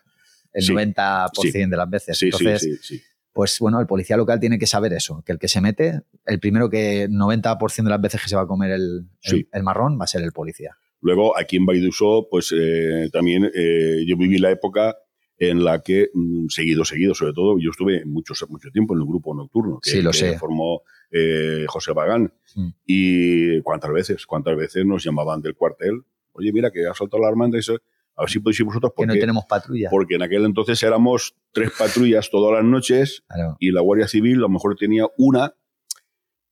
El 0.56 0.64
Sí, 0.64 0.74
90% 0.74 1.70
de 1.70 1.78
las 1.78 1.90
veces. 1.90 2.18
Sí, 2.18 2.26
Entonces, 2.26 2.62
sí, 2.62 2.76
sí, 2.82 2.98
sí. 2.98 3.04
pues 3.34 3.60
bueno, 3.60 3.80
el 3.80 3.86
policía 3.88 4.16
local 4.18 4.40
tiene 4.40 4.58
que 4.58 4.66
saber 4.68 4.94
eso, 4.94 5.22
que 5.26 5.34
el 5.34 5.38
que 5.40 5.48
se 5.48 5.60
mete, 5.62 6.02
el 6.26 6.40
primero 6.40 6.70
que 6.70 7.08
90% 7.10 7.84
de 7.84 7.90
las 7.90 8.02
veces 8.02 8.22
que 8.22 8.30
se 8.30 8.36
va 8.36 8.44
a 8.44 8.48
comer 8.48 8.72
el, 8.72 8.82
el- 8.82 9.06
Sí. 9.22 9.48
el 9.52 9.64
marrón 9.64 10.00
va 10.00 10.06
a 10.06 10.08
ser 10.08 10.22
el 10.24 10.32
policía. 10.32 10.78
Luego, 11.02 11.38
aquí 11.38 11.58
en 11.58 11.66
Baidusó, 11.66 12.28
pues 12.32 12.52
eh, 12.58 13.10
también 13.12 13.52
eh, 13.54 14.04
yo 14.08 14.18
viví 14.18 14.38
la 14.40 14.50
época 14.52 14.96
en 15.38 15.66
la 15.66 15.82
que, 15.84 16.08
mm, 16.14 16.48
seguido, 16.48 16.86
seguido, 16.86 17.14
sobre 17.14 17.34
todo, 17.34 17.58
yo 17.60 17.70
estuve 17.72 18.06
mucho, 18.06 18.34
mucho 18.48 18.70
tiempo 18.72 18.94
en 18.96 19.02
el 19.02 19.06
grupo 19.06 19.36
nocturno 19.36 19.80
que, 19.84 19.90
Sí, 19.92 20.02
lo 20.02 20.12
que 20.12 20.18
sé. 20.18 20.40
formó 20.40 20.82
eh, 21.12 21.66
José 21.68 21.92
Bagán. 21.92 22.34
Mm. 22.56 22.70
Y 22.86 23.62
cuántas 23.62 23.92
veces, 23.92 24.26
cuántas 24.26 24.56
veces 24.56 24.86
nos 24.86 25.04
llamaban 25.04 25.42
del 25.42 25.54
cuartel, 25.56 26.02
oye, 26.32 26.52
mira, 26.54 26.72
que 26.72 26.88
ha 26.88 26.94
saltado 26.94 27.22
la 27.22 27.28
alarma, 27.28 27.46
entonces, 27.46 27.78
a 28.16 28.22
ver 28.24 28.30
si 28.30 28.40
podéis 28.40 28.60
ir 28.60 28.66
vosotros, 28.66 28.94
Que 28.96 29.04
no 29.06 29.08
porque, 29.12 29.20
tenemos 29.20 29.46
patrulla. 29.46 29.90
porque 29.90 30.16
en 30.16 30.22
aquel 30.24 30.46
entonces 30.46 30.82
éramos 30.84 31.36
tres 31.52 31.72
patrullas 31.78 32.30
todas 32.30 32.54
las 32.54 32.64
noches 32.64 33.24
Claro. 33.28 33.58
y 33.60 33.72
la 33.72 33.82
Guardia 33.82 34.08
Civil 34.08 34.38
a 34.38 34.42
lo 34.42 34.50
mejor 34.50 34.76
tenía 34.78 35.06
una, 35.18 35.54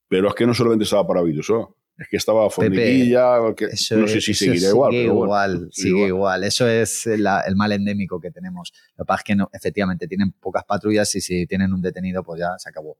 pero 0.07 0.27
es 0.29 0.35
que 0.35 0.45
no 0.45 0.53
solamente 0.53 0.83
estaba 0.83 1.07
para 1.07 1.21
Baidusó, 1.21 1.77
es 1.97 2.07
que 2.09 2.17
estaba 2.17 2.49
Formiquilla, 2.49 3.37
que 3.55 3.67
no 3.95 4.07
sé 4.07 4.19
si 4.19 4.33
seguirá 4.33 4.69
igual. 4.69 4.91
sigue 4.91 5.03
pero 5.03 5.13
bueno, 5.13 5.25
igual, 5.25 5.69
sigue 5.71 6.07
igual. 6.07 6.43
Eso 6.43 6.67
es 6.67 7.05
la- 7.05 7.41
el 7.41 7.55
mal 7.55 7.71
endémico 7.71 8.19
que 8.19 8.31
tenemos. 8.31 8.73
Lo 8.97 9.03
que 9.03 9.07
pasa 9.07 9.19
es 9.19 9.23
que 9.25 9.35
no, 9.35 9.49
efectivamente 9.53 10.07
tienen 10.07 10.31
pocas 10.33 10.63
patrullas 10.65 11.13
y 11.15 11.21
si 11.21 11.45
tienen 11.45 11.71
un 11.71 11.81
detenido, 11.81 12.23
pues 12.23 12.39
ya 12.39 12.57
se 12.57 12.67
acabó. 12.69 12.97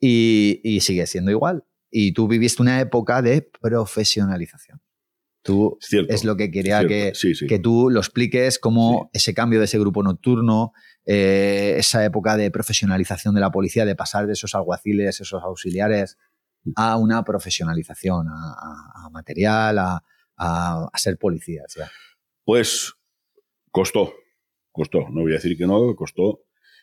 Y, 0.00 0.60
y 0.62 0.80
sigue 0.80 1.06
siendo 1.06 1.30
igual. 1.32 1.64
Y 1.90 2.12
tú 2.12 2.28
viviste 2.28 2.62
una 2.62 2.80
época 2.80 3.20
de 3.20 3.42
profesionalización. 3.60 4.80
Tú 5.46 5.78
Cierto, 5.80 6.12
es 6.12 6.24
lo 6.24 6.36
que 6.36 6.50
quería 6.50 6.86
que, 6.86 7.12
sí, 7.14 7.34
sí. 7.34 7.46
que 7.46 7.58
tú 7.58 7.88
lo 7.88 8.00
expliques, 8.00 8.58
cómo 8.58 9.08
ese 9.12 9.32
cambio 9.32 9.58
de 9.60 9.64
ese 9.66 9.78
grupo 9.78 10.02
nocturno, 10.02 10.72
eh, 11.04 11.74
esa 11.78 12.04
época 12.04 12.36
de 12.36 12.50
profesionalización 12.50 13.34
de 13.34 13.40
la 13.40 13.50
policía, 13.50 13.84
de 13.84 13.94
pasar 13.96 14.26
de 14.26 14.32
esos 14.32 14.54
alguaciles, 14.54 15.20
esos 15.20 15.42
auxiliares, 15.42 16.18
a 16.74 16.96
una 16.96 17.22
profesionalización, 17.24 18.26
a, 18.28 18.32
a- 18.32 19.06
a 19.06 19.10
material, 19.10 19.78
a, 19.78 20.02
a- 20.36 20.90
ser 20.96 21.16
policías. 21.16 21.72
ya. 21.76 21.88
Pues 22.44 22.92
costó, 23.70 24.12
costó, 24.72 25.08
no 25.10 25.22
voy 25.22 25.32
a 25.32 25.36
decir 25.36 25.56
que 25.56 25.66
no, 25.66 25.94
costó. 25.94 26.40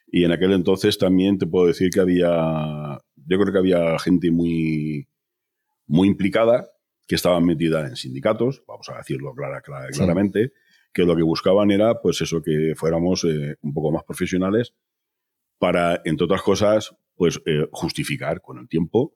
Y 0.07 0.23
en 0.25 0.31
aquel 0.31 0.53
entonces 0.53 0.97
también 0.97 1.37
te 1.37 1.47
puedo 1.47 1.67
decir 1.67 1.89
que 1.89 1.99
había, 1.99 2.99
yo 3.15 3.39
creo 3.39 3.51
que 3.51 3.59
había 3.59 3.97
gente 3.99 4.31
muy, 4.31 5.07
muy 5.87 6.07
implicada 6.07 6.69
que 7.07 7.15
estaba 7.15 7.39
metida 7.41 7.85
en 7.87 7.95
sindicatos, 7.95 8.63
vamos 8.67 8.87
a 8.89 8.97
decirlo 8.97 9.33
clara, 9.33 9.61
clara- 9.61 9.87
Sí. 9.91 9.97
claramente, 9.99 10.53
que 10.93 11.03
lo 11.03 11.15
que 11.15 11.23
buscaban 11.23 11.71
era, 11.71 11.99
pues 12.01 12.21
eso, 12.21 12.41
que 12.41 12.73
fuéramos 12.75 13.23
eh, 13.25 13.55
un 13.61 13.73
poco 13.73 13.91
más 13.91 14.03
profesionales 14.03 14.73
para, 15.59 16.01
entre 16.05 16.25
otras 16.25 16.41
cosas, 16.41 16.95
pues 17.15 17.41
eh, 17.45 17.67
justificar 17.71 18.41
con 18.41 18.57
el 18.59 18.67
tiempo, 18.67 19.13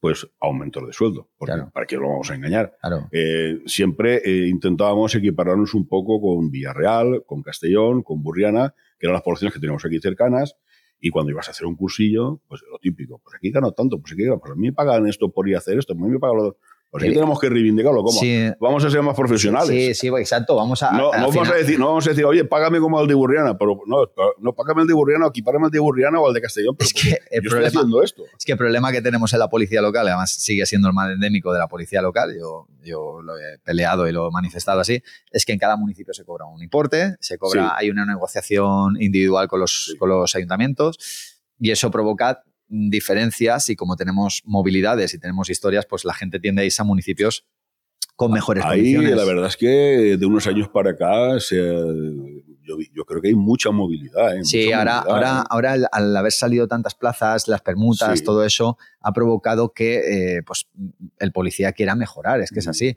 pues 0.00 0.26
aumentos 0.40 0.86
de 0.86 0.92
sueldo. 0.92 1.30
Porque, 1.36 1.52
Claro. 1.54 1.70
¿Para 1.72 1.86
qué 1.86 1.96
lo 1.96 2.08
vamos 2.08 2.30
a 2.30 2.34
engañar? 2.34 2.74
Claro. 2.80 3.08
Eh, 3.12 3.60
siempre 3.66 4.22
eh, 4.24 4.48
intentábamos 4.48 5.14
equipararnos 5.14 5.74
un 5.74 5.86
poco 5.86 6.20
con 6.20 6.50
Villarreal, 6.50 7.22
con 7.26 7.42
Castellón, 7.42 8.02
con 8.02 8.22
Burriana, 8.22 8.74
que 8.98 9.06
eran 9.06 9.14
las 9.14 9.22
poblaciones 9.22 9.52
que 9.54 9.60
teníamos 9.60 9.84
aquí 9.84 9.98
cercanas. 10.00 10.56
Y 11.00 11.10
cuando 11.10 11.30
ibas 11.32 11.48
a 11.48 11.50
hacer 11.52 11.66
un 11.66 11.76
cursillo, 11.76 12.42
pues 12.48 12.62
lo 12.70 12.78
típico, 12.78 13.18
pues 13.22 13.34
aquí 13.36 13.50
gano 13.50 13.72
tanto, 13.72 13.98
pues 14.00 14.12
aquí 14.12 14.22
gano, 14.24 14.38
pues 14.38 14.52
a 14.52 14.54
mí 14.54 14.66
me 14.68 14.72
pagan 14.72 15.06
esto 15.06 15.30
por 15.32 15.48
ir 15.48 15.54
a 15.54 15.58
hacer 15.58 15.78
esto, 15.78 15.92
a 15.94 15.96
mí 15.96 16.08
me 16.08 16.18
pagan 16.18 16.36
lo 16.36 16.56
Pues 16.90 17.04
aquí 17.04 17.10
Sí. 17.12 17.14
tenemos 17.14 17.38
que 17.38 17.48
reivindicarlo. 17.48 18.02
¿Cómo? 18.02 18.18
Sí. 18.18 18.50
Vamos 18.58 18.84
a 18.84 18.90
ser 18.90 19.00
más 19.02 19.14
profesionales. 19.14 19.68
Sí, 19.68 19.94
sí, 19.94 20.08
exacto. 20.08 20.56
Vamos 20.56 20.82
a. 20.82 20.90
No, 20.90 21.12
al 21.12 21.20
no 21.20 21.28
vamos 21.28 21.48
a 21.48 21.54
decir, 21.54 21.78
no 21.78 21.86
vamos 21.86 22.04
a 22.06 22.10
decir, 22.10 22.24
oye, 22.24 22.44
págame 22.44 22.80
como 22.80 22.98
al 22.98 23.06
de 23.06 23.14
Burriana, 23.14 23.56
pero 23.56 23.80
no, 23.86 23.98
no 24.40 24.52
págame 24.54 24.82
el 24.82 24.88
de 24.88 24.94
Burriana, 24.94 25.26
equipárame 25.28 25.66
al 25.66 25.70
de 25.70 25.78
Burriana 25.78 26.18
o 26.18 26.26
al 26.26 26.34
de 26.34 26.40
Castellón, 26.40 26.74
pero 26.76 26.86
Es 26.88 26.92
que 26.92 27.10
el 27.30 27.44
yo 27.44 27.50
problema- 27.50 27.66
estoy 27.68 27.78
haciendo 27.82 28.02
esto. 28.02 28.24
Es 28.36 28.44
que 28.44 28.52
el 28.52 28.58
problema 28.58 28.90
que 28.90 29.00
tenemos 29.02 29.32
en 29.32 29.38
la 29.38 29.48
policía 29.48 29.80
local, 29.80 30.08
además 30.08 30.32
sigue 30.32 30.66
siendo 30.66 30.88
el 30.88 30.94
mal 30.94 31.12
endémico 31.12 31.52
de 31.52 31.60
la 31.60 31.68
policía 31.68 32.02
local, 32.02 32.34
yo, 32.36 32.66
yo 32.82 33.22
lo 33.22 33.38
he 33.38 33.58
peleado 33.62 34.08
y 34.08 34.12
lo 34.12 34.26
he 34.26 34.30
manifestado 34.32 34.80
así, 34.80 35.00
es 35.30 35.44
que 35.46 35.52
en 35.52 35.60
cada 35.60 35.76
municipio 35.76 36.12
se 36.12 36.24
cobra 36.24 36.46
un 36.46 36.60
importe, 36.60 37.14
se 37.20 37.38
cobra, 37.38 37.62
Sí. 37.68 37.72
hay 37.76 37.90
una 37.90 38.04
negociación 38.04 39.00
individual 39.00 39.46
con 39.46 39.60
los, 39.60 39.94
con 39.98 40.08
los 40.08 40.34
ayuntamientos 40.34 40.98
y 41.60 41.70
eso 41.70 41.90
provoca 41.92 42.42
diferencias 42.70 43.68
y 43.68 43.76
como 43.76 43.96
tenemos 43.96 44.42
movilidades 44.44 45.12
y 45.14 45.18
tenemos 45.18 45.50
historias, 45.50 45.86
pues 45.86 46.04
la 46.04 46.14
gente 46.14 46.38
tiende 46.40 46.62
a 46.62 46.64
irse 46.64 46.80
a 46.80 46.84
municipios 46.84 47.44
con 48.16 48.30
mejores 48.32 48.64
Ahí 48.64 48.94
condiciones. 48.94 49.16
la 49.16 49.24
verdad 49.24 49.46
es 49.46 49.56
que 49.56 49.66
de 50.18 50.26
unos 50.26 50.46
años 50.46 50.68
para 50.68 50.90
acá 50.90 51.40
se, 51.40 51.56
yo, 51.56 52.76
yo 52.94 53.04
creo 53.04 53.20
que 53.20 53.28
hay 53.28 53.34
mucha 53.34 53.70
movilidad. 53.70 54.36
¿eh? 54.36 54.44
Sí, 54.44 54.64
Mucha 54.66 54.78
ahora, 54.78 54.94
movilidad, 55.00 55.12
ahora, 55.48 55.72
¿eh? 55.72 55.74
ahora 55.78 55.88
al, 55.92 56.16
haber 56.16 56.32
salido 56.32 56.68
tantas 56.68 56.94
plazas, 56.94 57.48
las 57.48 57.62
permutas, 57.62 58.18
Sí. 58.18 58.24
todo 58.24 58.44
eso, 58.44 58.78
ha 59.00 59.12
provocado 59.12 59.72
que 59.72 60.36
eh, 60.36 60.42
pues, 60.44 60.66
el 61.18 61.32
policía 61.32 61.72
quiera 61.72 61.94
mejorar, 61.96 62.40
es 62.40 62.50
que 62.50 62.60
es 62.60 62.66
Mm. 62.66 62.70
así. 62.70 62.96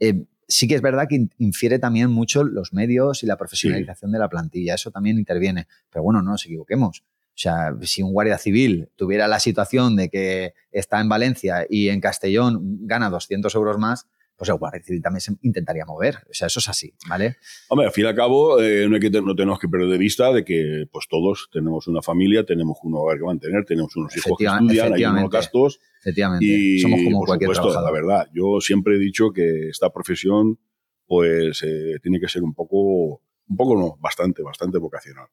Eh, 0.00 0.24
sí 0.48 0.66
que 0.66 0.74
es 0.74 0.82
verdad 0.82 1.06
que 1.08 1.16
in- 1.16 1.30
infiere 1.38 1.78
también 1.78 2.10
mucho 2.10 2.42
los 2.42 2.72
medios 2.72 3.22
y 3.22 3.26
la 3.26 3.36
profesionalización 3.36 4.10
de 4.10 4.18
la 4.18 4.28
plantilla, 4.28 4.74
eso 4.74 4.90
también 4.90 5.18
interviene. 5.18 5.66
Pero 5.90 6.02
bueno, 6.02 6.22
no 6.22 6.30
nos 6.32 6.44
equivoquemos. 6.46 7.04
O 7.34 7.38
sea, 7.42 7.74
si 7.80 8.02
un 8.02 8.12
guardia 8.12 8.36
civil 8.36 8.90
tuviera 8.94 9.26
la 9.26 9.40
situación 9.40 9.96
de 9.96 10.10
que 10.10 10.52
está 10.70 11.00
en 11.00 11.08
Valencia 11.08 11.66
y 11.68 11.88
en 11.88 12.00
Castellón 12.00 12.86
gana 12.86 13.08
200 13.08 13.54
euros 13.54 13.78
más, 13.78 14.06
pues 14.36 14.50
el 14.50 14.56
guardia 14.56 14.82
civil 14.82 15.00
también 15.00 15.20
se 15.20 15.32
intentaría 15.42 15.84
mover. 15.86 16.16
O 16.28 16.34
sea, 16.34 16.48
eso 16.48 16.58
es 16.58 16.68
así, 16.68 16.92
¿vale? 17.08 17.36
Hombre, 17.68 17.86
al 17.86 17.92
fin 17.92 18.04
y 18.04 18.08
al 18.08 18.14
cabo, 18.14 18.60
eh, 18.60 18.88
no, 18.88 18.96
hay 18.96 19.00
que 19.00 19.10
no 19.10 19.34
tenemos 19.34 19.58
que 19.58 19.68
perder 19.68 19.88
de 19.88 19.98
vista 19.98 20.32
de 20.32 20.44
que 20.44 20.86
pues 20.90 21.06
todos 21.08 21.48
tenemos 21.52 21.86
una 21.86 22.02
familia, 22.02 22.44
tenemos 22.44 22.78
un 22.82 22.94
hogar 22.96 23.18
que 23.18 23.24
mantener, 23.24 23.64
tenemos 23.64 23.94
unos 23.96 24.16
hijos 24.16 24.36
que 24.36 24.44
estudian, 24.44 24.92
hay 24.92 25.04
unos 25.04 25.30
gastos. 25.30 25.80
Efectivamente. 26.00 26.44
Y, 26.44 26.80
Somos 26.80 27.00
como 27.04 27.20
por 27.20 27.28
cualquier 27.28 27.48
supuesto, 27.54 27.72
trabajador. 27.72 28.04
la 28.04 28.14
verdad, 28.14 28.30
yo 28.34 28.60
siempre 28.60 28.96
he 28.96 28.98
dicho 28.98 29.30
que 29.32 29.68
esta 29.68 29.90
profesión, 29.90 30.58
pues, 31.06 31.62
eh, 31.62 31.98
tiene 32.02 32.18
que 32.18 32.28
ser 32.28 32.42
un 32.42 32.52
poco, 32.52 33.22
un 33.48 33.56
poco 33.56 33.78
no, 33.78 33.96
bastante, 34.00 34.42
bastante 34.42 34.78
vocacional. 34.78 35.28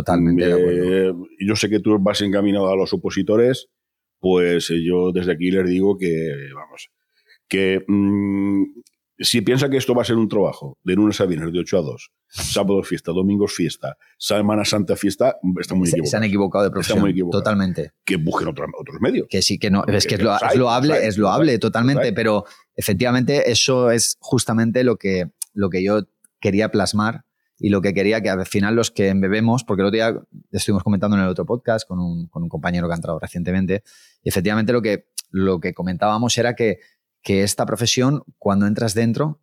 Totalmente 0.00 0.46
de 0.46 0.52
acuerdo. 0.52 0.94
Eh, 0.94 1.14
yo 1.40 1.56
sé 1.56 1.68
que 1.68 1.80
tú 1.80 1.98
vas 1.98 2.20
encaminado 2.20 2.68
a 2.68 2.76
los 2.76 2.92
opositores, 2.92 3.68
pues 4.20 4.70
eh, 4.70 4.84
yo 4.84 5.12
desde 5.12 5.32
aquí 5.32 5.50
les 5.50 5.68
digo 5.68 5.96
que, 5.96 6.32
vamos, 6.54 6.90
que 7.48 7.84
mm, 7.86 8.64
si 9.18 9.40
piensa 9.40 9.68
que 9.68 9.76
esto 9.76 9.94
va 9.94 10.02
a 10.02 10.04
ser 10.04 10.16
un 10.16 10.28
trabajo 10.28 10.78
de 10.82 10.94
lunes 10.94 11.20
a 11.20 11.26
viernes 11.26 11.52
de 11.52 11.60
8 11.60 11.78
a 11.78 11.82
2, 11.82 12.10
sábados 12.28 12.88
fiesta, 12.88 13.12
domingos 13.12 13.54
fiesta, 13.54 13.96
Semana 14.18 14.64
Santa 14.64 14.96
fiesta, 14.96 15.36
está 15.58 15.74
muy 15.74 15.86
se, 15.86 15.92
se 15.92 15.96
equivocado. 15.98 16.16
han 16.16 16.24
equivocado 16.24 16.64
de 16.64 16.70
profesión. 16.70 17.00
muy 17.00 17.10
equivocado. 17.10 17.42
Totalmente. 17.42 17.92
Que 18.04 18.16
busquen 18.16 18.48
otros 18.48 18.68
otros 18.78 19.00
medios. 19.00 19.26
Que 19.30 19.42
sí, 19.42 19.58
que 19.58 19.70
no. 19.70 19.84
Es 19.86 20.06
que 20.06 20.16
es, 20.16 20.22
lo, 20.22 20.34
es 20.34 20.56
loable, 20.56 20.94
hay, 20.94 21.06
es 21.06 21.18
loable, 21.18 21.52
hay, 21.52 21.58
totalmente. 21.58 22.04
hay. 22.04 22.12
Pero 22.12 22.44
efectivamente, 22.74 23.50
eso 23.50 23.90
es 23.90 24.16
justamente 24.20 24.84
lo 24.84 24.96
que, 24.96 25.30
lo 25.54 25.70
que 25.70 25.82
yo 25.82 26.02
quería 26.40 26.70
plasmar 26.70 27.25
y 27.58 27.70
lo 27.70 27.80
que 27.80 27.94
quería 27.94 28.20
que 28.20 28.28
al 28.30 28.46
final 28.46 28.74
los 28.74 28.90
que 28.90 29.12
bebemos, 29.14 29.64
porque 29.64 29.82
el 29.82 29.86
otro 29.86 29.94
día 29.96 30.14
estuvimos 30.52 30.82
comentando 30.82 31.16
en 31.16 31.22
el 31.22 31.28
otro 31.28 31.46
podcast 31.46 31.86
con 31.88 31.98
un, 31.98 32.26
con 32.28 32.42
un 32.42 32.48
compañero 32.48 32.86
que 32.86 32.92
ha 32.92 32.96
entrado 32.96 33.18
recientemente, 33.18 33.82
y 34.22 34.28
efectivamente 34.28 34.72
lo 34.72 34.82
que, 34.82 35.08
lo 35.30 35.60
que 35.60 35.72
comentábamos 35.74 36.36
era 36.38 36.54
que, 36.54 36.80
que 37.22 37.42
esta 37.42 37.66
profesión, 37.66 38.22
cuando 38.38 38.66
entras 38.66 38.94
dentro, 38.94 39.40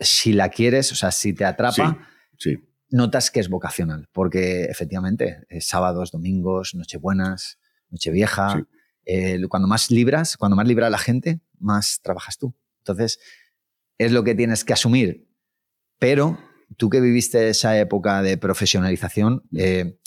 si 0.00 0.32
la 0.32 0.48
quieres, 0.48 0.90
o 0.92 0.96
sea, 0.96 1.10
si 1.12 1.32
te 1.32 1.44
atrapa, 1.44 2.08
Sí, 2.38 2.58
notas 2.90 3.30
que 3.30 3.38
es 3.40 3.48
vocacional, 3.48 4.08
porque 4.12 4.64
efectivamente, 4.64 5.44
eh, 5.48 5.60
sábados, 5.60 6.10
domingos, 6.10 6.74
nochebuenas, 6.74 7.58
nochevieja, 7.88 8.56
Sí. 8.56 8.64
eh, 9.04 9.40
cuando 9.48 9.68
más 9.68 9.90
libras, 9.92 10.36
cuando 10.36 10.56
más 10.56 10.66
libra 10.66 10.90
la 10.90 10.98
gente, 10.98 11.40
más 11.60 12.00
trabajas 12.02 12.36
tú. 12.38 12.52
Entonces, 12.78 13.20
es 13.98 14.10
lo 14.10 14.24
que 14.24 14.34
tienes 14.34 14.64
que 14.64 14.72
asumir. 14.72 15.28
Pero 16.00 16.36
tú 16.76 16.88
que 16.90 17.00
viviste 17.00 17.48
esa 17.48 17.78
época 17.78 18.22
de 18.22 18.36
profesionalización, 18.38 19.42
eh, 19.56 19.98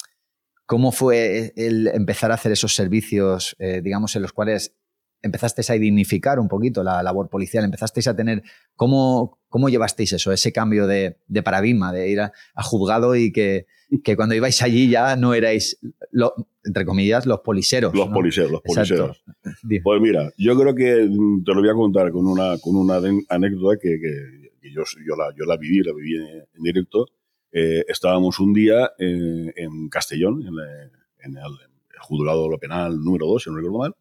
¿cómo 0.65 0.91
fue 0.91 1.53
el 1.55 1.87
empezar 1.87 2.31
a 2.31 2.35
hacer 2.35 2.51
esos 2.51 2.75
servicios, 2.75 3.55
eh, 3.59 3.81
digamos, 3.83 4.15
en 4.15 4.21
los 4.21 4.33
cuales 4.33 4.75
empezasteis 5.21 5.69
a 5.71 5.73
dignificar 5.73 6.39
un 6.39 6.47
poquito 6.47 6.83
la 6.83 7.01
labor 7.03 7.29
policial? 7.29 7.63
¿Empezasteis 7.65 8.07
a 8.07 8.15
tener, 8.15 8.43
cómo, 8.75 9.39
cómo 9.49 9.69
llevasteis 9.69 10.13
eso, 10.13 10.31
ese 10.31 10.51
cambio 10.51 10.87
de, 10.87 11.17
de 11.27 11.43
paradigma, 11.43 11.91
de 11.93 12.09
ir 12.09 12.21
a, 12.21 12.31
a 12.53 12.63
juzgado 12.63 13.15
y 13.15 13.31
que, 13.31 13.65
que 14.03 14.15
cuando 14.15 14.35
ibais 14.35 14.61
allí 14.61 14.89
ya 14.89 15.15
no 15.15 15.33
erais, 15.33 15.79
lo- 16.11 16.33
entre 16.63 16.85
comillas, 16.85 17.25
los 17.25 17.39
poliseros? 17.41 17.93
los 17.95 18.07
¿no? 18.09 18.13
poliseros, 18.13 18.51
los 18.51 18.61
Exacto. 18.65 19.15
poliseros. 19.21 19.23
Pues 19.83 20.01
mira, 20.01 20.31
yo 20.37 20.55
creo 20.59 20.73
que 20.75 21.07
mm, 21.09 21.43
te 21.43 21.53
lo 21.53 21.61
voy 21.61 21.69
a 21.69 21.73
contar 21.73 22.11
con 22.11 22.25
una, 22.27 22.57
con 22.59 22.75
una 22.75 22.95
anécdota 23.29 23.77
que- 23.81 23.99
que 23.99 24.44
yo, 24.75 24.83
yo, 25.07 25.15
la, 25.15 25.33
yo 25.37 25.45
la 25.45 25.57
viví, 25.57 25.81
la 25.83 25.93
viví 25.93 26.15
en, 26.17 26.27
en 26.53 26.61
directo. 26.63 27.05
Eh, 27.51 27.83
estábamos 27.87 28.39
un 28.39 28.53
día 28.53 28.91
eh, 28.99 29.53
en 29.55 29.87
Castellón, 29.89 30.45
en, 30.45 30.55
la- 30.55 30.83
en 31.19 31.37
el, 31.37 31.43
el 31.93 31.99
juzgado 32.01 32.43
de 32.43 32.49
lo 32.49 32.57
penal 32.59 33.01
número 33.01 33.25
2, 33.27 33.43
si 33.43 33.49
no 33.49 33.55
recuerdo 33.55 33.77
mal. 33.79 33.95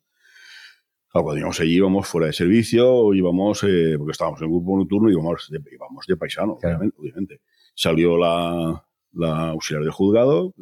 Claro, 1.08 1.24
cuando 1.24 1.38
íbamos 1.38 1.60
allí 1.60 1.76
íbamos 1.76 2.08
fuera 2.08 2.26
de 2.26 2.32
servicio, 2.32 3.14
íbamos, 3.14 3.62
eh, 3.62 3.94
porque 3.96 4.10
estábamos 4.12 4.42
en 4.42 4.48
grupo 4.48 4.76
nocturno, 4.76 5.08
íbamos 5.10 5.48
de, 5.48 5.60
íbamos 5.72 6.04
de 6.06 6.16
paisano, 6.16 6.56
Claro. 6.58 6.76
obviamente, 6.78 6.96
obviamente. 6.98 7.40
Salió 7.76 8.18
la, 8.18 8.84
la 9.12 9.50
auxiliar 9.50 9.82
del 9.84 9.92
juzgado, 9.92 10.52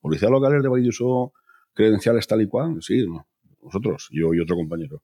policía 0.00 0.28
locales 0.30 0.62
de 0.62 0.68
Valladolid, 0.68 1.30
credenciales 1.74 2.26
tal 2.28 2.40
y 2.42 2.46
cual, 2.46 2.76
sí, 2.80 3.04
no, 3.06 3.26
nosotros, 3.62 4.08
yo 4.12 4.32
y 4.32 4.38
otro 4.40 4.54
compañero. 4.54 5.02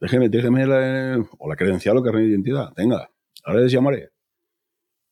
Déjeme, 0.00 0.28
déjeme 0.28 0.66
la, 0.66 1.24
o 1.38 1.48
la 1.48 1.56
credencial 1.56 1.96
o 1.96 2.02
carnet 2.02 2.22
de 2.24 2.30
identidad. 2.30 2.72
Venga, 2.76 3.10
ahora 3.44 3.60
les 3.62 3.72
llamaré. 3.72 4.10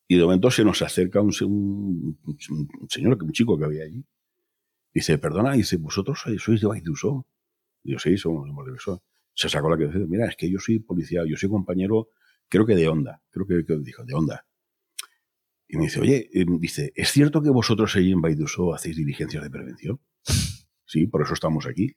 Y 0.08 0.16
de 0.16 0.24
momento 0.24 0.50
se 0.50 0.64
nos 0.64 0.82
acerca 0.82 1.20
un, 1.20 1.32
un- 1.44 2.18
un 2.80 2.88
señor, 2.90 3.22
un 3.22 3.32
chico 3.32 3.58
que 3.58 3.64
había 3.64 3.84
allí. 3.84 4.04
Dice, 4.94 5.18
perdona, 5.18 5.52
dice, 5.52 5.76
¿vosotros 5.78 6.20
sois, 6.22 6.42
sois 6.42 6.60
de 6.60 6.66
Baidusó? 6.66 7.26
Digo, 7.84 7.98
sí, 7.98 8.16
somos 8.18 8.46
de 8.46 8.52
Baidusó. 8.54 9.02
Se 9.34 9.48
sacó 9.48 9.70
la 9.70 9.76
credencial. 9.76 10.08
Mira, 10.08 10.26
es 10.28 10.36
que 10.36 10.50
yo 10.50 10.58
soy 10.58 10.80
policía, 10.80 11.22
yo 11.28 11.36
soy 11.36 11.48
compañero, 11.50 12.08
creo 12.48 12.66
que 12.66 12.74
de 12.76 12.88
Onda. 12.88 13.22
Creo 13.30 13.46
que, 13.46 13.64
que 13.64 13.76
dijo, 13.78 14.04
de 14.04 14.14
Onda. 14.14 14.46
Y 15.68 15.76
me 15.78 15.84
dice, 15.84 16.00
oye, 16.00 16.28
eh, 16.34 16.44
dice, 16.60 16.92
¿es 16.94 17.10
cierto 17.10 17.40
que 17.42 17.50
vosotros 17.50 17.96
allí 17.96 18.12
en 18.12 18.20
Baidusó 18.20 18.74
hacéis 18.74 18.96
diligencias 18.96 19.42
de 19.42 19.50
prevención? 19.50 20.00
Sí, 20.84 21.06
por 21.06 21.22
eso 21.22 21.34
estamos 21.34 21.66
aquí. 21.66 21.96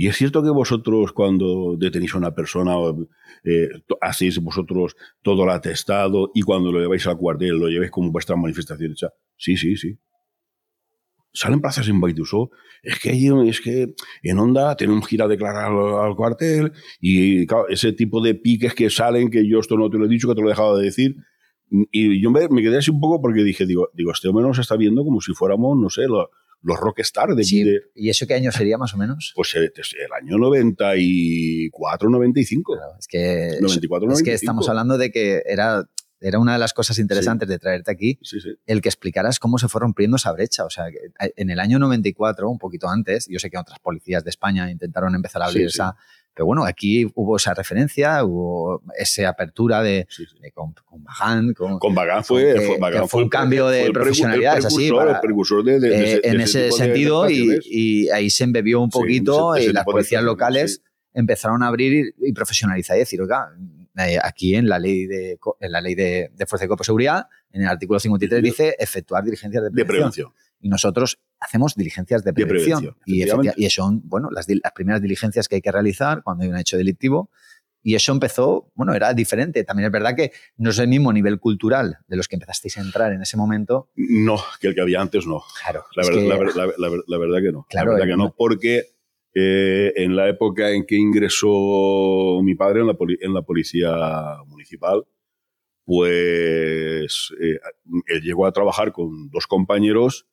¿Y 0.00 0.06
es 0.06 0.16
cierto 0.16 0.42
que 0.44 0.50
vosotros 0.50 1.12
cuando 1.12 1.74
detenéis 1.76 2.14
a 2.14 2.18
una 2.18 2.32
persona 2.40 2.74
eh, 3.44 3.68
hacéis 4.00 4.38
vosotros 4.38 4.94
todo 5.22 5.42
el 5.44 5.50
atestado 5.50 6.30
y 6.34 6.42
cuando 6.42 6.70
lo 6.72 6.78
lleváis 6.80 7.06
al 7.08 7.16
cuartel 7.16 7.58
lo 7.58 7.68
lleváis 7.68 7.90
como 7.90 8.12
vuestra 8.12 8.36
manifestación 8.36 8.92
hecha? 8.92 9.08
Sí, 9.36 9.56
sí, 9.56 9.76
sí. 9.76 9.98
Salen 11.32 11.60
plazas 11.60 11.88
en 11.88 12.00
Baidusó. 12.00 12.50
Es 12.82 12.98
que 12.98 13.10
allí, 13.10 13.28
es 13.48 13.60
que 13.60 13.94
en 14.22 14.38
Onda 14.38 14.76
tenemos 14.76 15.06
que 15.06 15.16
ir 15.16 15.22
a 15.22 15.28
declarar 15.28 15.66
al, 15.72 16.06
al 16.10 16.16
cuartel 16.16 16.72
y 17.00 17.46
claro, 17.46 17.68
ese 17.68 17.92
tipo 17.92 18.20
de 18.22 18.34
piques 18.34 18.74
que 18.74 18.88
salen, 18.90 19.30
que 19.30 19.46
yo 19.48 19.58
esto 19.60 19.76
no 19.76 19.90
te 19.90 19.98
lo 19.98 20.06
he 20.06 20.08
dicho, 20.08 20.28
que 20.28 20.34
te 20.34 20.40
lo 20.40 20.48
he 20.48 20.50
dejado 20.52 20.76
de 20.78 20.84
decir. 20.84 21.16
Y 21.92 22.20
yo 22.22 22.30
me, 22.30 22.48
me 22.48 22.62
quedé 22.62 22.78
así 22.78 22.90
un 22.90 23.00
poco 23.00 23.20
porque 23.20 23.44
dije, 23.44 23.66
digo, 23.66 23.90
digo 23.94 24.10
este 24.12 24.28
hombre 24.28 24.46
nos 24.46 24.58
está 24.58 24.76
viendo 24.76 25.04
como 25.04 25.20
si 25.20 25.34
fuéramos, 25.34 25.76
no 25.78 25.90
sé, 25.90 26.02
lo- 26.06 26.30
los 26.62 26.78
rockstar 26.78 27.34
de, 27.34 27.44
Sí, 27.44 27.62
de, 27.64 27.80
¿Y 27.94 28.08
eso 28.10 28.26
qué 28.26 28.34
año 28.34 28.50
sería 28.52 28.78
más 28.78 28.94
o 28.94 28.96
menos? 28.98 29.32
pues 29.36 29.54
el, 29.54 29.64
el 29.64 30.12
año 30.12 30.38
94, 30.38 32.10
95. 32.10 32.74
Claro, 32.76 32.92
es 32.98 33.06
que, 33.06 33.58
94, 33.60 34.08
es 34.12 34.18
que 34.18 34.30
95. 34.30 34.34
estamos 34.34 34.68
hablando 34.68 34.98
de 34.98 35.10
que 35.10 35.42
era 35.46 35.84
era 36.20 36.40
una 36.40 36.54
de 36.54 36.58
las 36.58 36.72
cosas 36.72 36.98
interesantes 36.98 37.48
de 37.48 37.60
traerte 37.60 37.92
aquí, 37.92 38.18
Sí, 38.22 38.40
sí. 38.40 38.48
el 38.66 38.82
que 38.82 38.88
explicaras 38.88 39.38
cómo 39.38 39.56
se 39.58 39.68
fue 39.68 39.82
rompiendo 39.82 40.16
esa 40.16 40.32
brecha. 40.32 40.64
O 40.64 40.70
sea, 40.70 40.86
que 40.90 40.96
eh, 41.24 41.32
en 41.36 41.48
el 41.50 41.60
año 41.60 41.78
94, 41.78 42.50
un 42.50 42.58
poquito 42.58 42.88
antes, 42.88 43.28
yo 43.30 43.38
sé 43.38 43.50
que 43.50 43.56
otras 43.56 43.78
policías 43.78 44.24
de 44.24 44.30
España 44.30 44.68
intentaron 44.68 45.14
empezar 45.14 45.42
a 45.42 45.46
abrir 45.46 45.66
esa... 45.66 45.94
Pero 46.38 46.46
bueno, 46.46 46.64
aquí 46.64 47.04
hubo 47.16 47.36
esa 47.36 47.52
referencia, 47.52 48.22
hubo 48.24 48.80
esa 48.96 49.28
apertura 49.28 49.82
de, 49.82 50.06
sí, 50.08 50.24
sí. 50.24 50.38
de 50.40 50.52
con, 50.52 50.72
con 50.84 51.02
con, 51.52 51.80
Con 51.80 51.94
Bagán 51.96 52.22
fue, 52.22 52.54
que- 52.54 52.60
fue, 52.60 52.74
que 52.76 52.80
Bagán 52.80 53.08
fue 53.08 53.24
un 53.24 53.28
cambio 53.28 53.66
de 53.66 53.78
fue 53.80 53.86
el 53.88 53.90
precu- 53.90 53.94
profesionalidad, 53.94 54.52
el 54.52 54.58
es 54.60 54.64
así, 54.66 54.90
para- 54.92 55.20
de, 55.80 55.88
eh, 55.88 56.20
de 56.22 56.28
en 56.28 56.40
ese, 56.40 56.70
sentido 56.70 57.28
y, 57.28 57.58
ahí 58.10 58.30
se 58.30 58.44
embebió 58.44 58.80
un 58.80 58.92
Sí, 58.92 58.98
poquito 59.00 59.56
ese- 59.56 59.62
ese 59.64 59.70
y 59.70 59.74
las 59.74 59.84
policías 59.84 60.22
locales 60.22 60.80
empezaron 61.12 61.64
a 61.64 61.66
abrir 61.66 62.14
y, 62.20 62.28
y 62.28 62.32
profesionalizar 62.32 62.94
y 62.96 63.00
decir, 63.00 63.20
oiga, 63.20 63.48
eh, 63.98 64.16
aquí 64.22 64.54
en 64.54 64.68
la 64.68 64.78
ley 64.78 65.06
de 65.06 65.40
en 65.58 65.72
la 65.72 65.80
ley 65.80 65.96
de, 65.96 66.30
de 66.36 66.46
fuerza 66.46 66.66
y 66.66 66.68
cuerpo 66.68 66.82
de 66.84 66.86
seguridad, 66.86 67.26
en 67.50 67.62
el 67.62 67.66
artículo 67.68 67.98
53 67.98 68.38
Sí. 68.38 68.44
dice 68.44 68.76
efectuar 68.78 69.24
diligencias 69.24 69.64
de 69.64 69.70
de 69.70 69.84
prevención. 69.84 70.30
Y 70.60 70.68
nosotros 70.68 71.18
hacemos 71.40 71.74
diligencias 71.76 72.24
de 72.24 72.32
De 72.32 72.44
prevención. 72.46 72.96
prevención, 73.06 73.54
y, 73.56 73.66
y 73.66 73.70
son, 73.70 74.00
bueno, 74.04 74.28
las, 74.30 74.46
las 74.48 74.72
primeras 74.72 75.00
diligencias 75.00 75.46
que 75.48 75.56
hay 75.56 75.60
que 75.62 75.70
realizar 75.72 76.22
cuando 76.24 76.44
hay 76.44 76.50
un 76.50 76.56
hecho 76.56 76.76
delictivo. 76.76 77.30
Y 77.80 77.94
eso 77.94 78.10
empezó, 78.10 78.72
bueno, 78.74 78.92
era 78.92 79.14
diferente. 79.14 79.62
También 79.62 79.86
es 79.86 79.92
verdad 79.92 80.16
que 80.16 80.32
no 80.56 80.70
es 80.70 80.78
el 80.80 80.88
mismo 80.88 81.12
nivel 81.12 81.38
cultural 81.38 81.98
de 82.08 82.16
los 82.16 82.26
que 82.26 82.34
empezasteis 82.34 82.76
a 82.76 82.80
entrar 82.80 83.12
en 83.12 83.22
ese 83.22 83.36
momento. 83.36 83.88
No, 83.94 84.36
que 84.60 84.66
el 84.68 84.74
que 84.74 84.80
había 84.80 85.00
antes 85.00 85.26
no. 85.26 85.42
Claro, 85.62 85.84
La, 85.94 86.02
verdad, 86.04 86.20
que- 86.20 86.28
la, 86.28 86.36
ver- 86.36 86.56
la 86.56 86.66
ver- 86.66 86.74
la 86.78 86.88
ver- 86.88 87.04
la 87.06 87.18
verdad 87.18 87.38
que 87.40 87.52
no. 87.52 87.66
Claro, 87.70 87.92
la 87.92 87.98
verdad 87.98 88.06
que 88.12 88.16
no, 88.16 88.24
no. 88.24 88.34
porque 88.36 88.82
eh, 89.32 89.92
en 89.94 90.16
la 90.16 90.28
época 90.28 90.72
en 90.72 90.84
que 90.86 90.96
ingresó 90.96 92.40
mi 92.42 92.56
padre 92.56 92.80
en 92.80 92.88
la, 92.88 92.94
poli- 92.94 93.18
en 93.20 93.32
la 93.32 93.42
policía 93.42 93.94
municipal, 94.48 95.04
pues 95.84 97.32
eh, 97.40 97.58
él 98.08 98.20
llegó 98.22 98.46
a 98.46 98.52
trabajar 98.52 98.92
con 98.92 99.30
dos 99.30 99.46
compañeros 99.46 100.26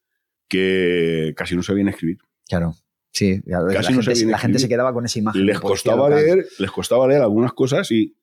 que 0.48 1.34
casi 1.36 1.56
no 1.56 1.64
sabían 1.64 1.88
escribir. 1.88 2.18
Claro. 2.48 2.76
Sí, 3.12 3.42
claro, 3.44 3.68
Casi 3.68 3.92
la, 3.94 3.98
no 3.98 4.04
gente, 4.04 4.26
la 4.26 4.38
gente 4.38 4.60
se 4.60 4.68
quedaba 4.68 4.94
con 4.94 5.06
esa 5.06 5.20
imagen. 5.20 5.46
Les 5.46 5.60
costaba, 5.60 6.10
leer, 6.10 6.46
les 6.60 6.72
costaba 6.72 7.08
leer 7.08 7.22
algunas 7.22 7.54
cosas 7.54 7.90
y, 7.92 8.14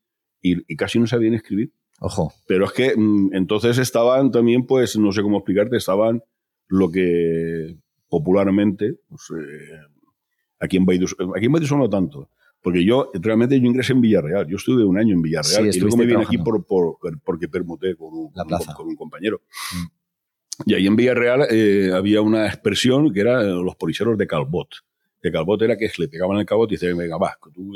y- 0.42 0.62
y 0.70 0.76
casi 0.76 0.98
no 0.98 1.06
sabían 1.06 1.32
escribir. 1.34 1.72
Ojo. 2.00 2.32
Pero 2.46 2.66
es 2.66 2.72
que 2.72 2.94
mm, 2.96 3.30
entonces 3.32 3.78
estaban 3.78 4.30
también, 4.30 4.66
pues 4.66 4.96
no 4.98 5.10
sé 5.12 5.22
cómo 5.22 5.38
explicarte, 5.38 5.76
estaban 5.78 6.22
lo 6.68 6.90
que 6.90 7.76
popularmente, 8.08 8.96
pues, 9.08 9.22
eh, 9.30 9.78
aquí 10.60 10.76
en 10.76 10.84
Baidus, 10.84 11.16
aquí 11.36 11.46
en 11.46 11.52
Baidus 11.52 11.72
no 11.72 11.88
tanto, 11.88 12.28
porque 12.60 12.84
yo 12.84 13.10
realmente 13.14 13.58
yo 13.58 13.66
ingresé 13.66 13.94
en 13.94 14.02
Villarreal, 14.02 14.46
yo 14.46 14.56
estuve 14.56 14.84
un 14.84 14.98
año 14.98 15.14
en 15.14 15.20
Sí, 15.20 15.22
Villarreal 15.22 15.74
y 15.74 15.80
luego 15.80 15.96
me 15.96 16.04
vine 16.06 16.22
aquí 16.22 16.36
trabajando. 16.36 16.64
por, 16.66 16.98
por- 17.00 17.20
porque 17.22 17.48
permuté 17.48 17.96
con 17.96 18.12
un, 18.12 18.30
La 18.34 18.42
con 18.42 18.48
plaza. 18.48 18.74
con 18.74 18.86
un 18.88 18.96
compañero. 18.96 19.40
Mm. 19.74 19.86
Y 20.66 20.74
ahí 20.74 20.86
en 20.86 20.96
Villarreal 20.96 21.46
eh, 21.50 21.90
había 21.94 22.20
una 22.20 22.46
expresión 22.46 23.12
que 23.12 23.20
era 23.20 23.42
eh, 23.42 23.46
los 23.46 23.76
policeros 23.76 24.16
de 24.18 24.26
Calbot. 24.26 24.68
De 25.22 25.30
Calbot 25.30 25.62
era 25.62 25.76
que 25.76 25.88
le 25.98 26.08
pegaban 26.08 26.38
el 26.38 26.46
cabot 26.46 26.70
y 26.72 26.74
decían, 26.74 26.96
venga, 26.96 27.16
va, 27.16 27.36
tú, 27.54 27.74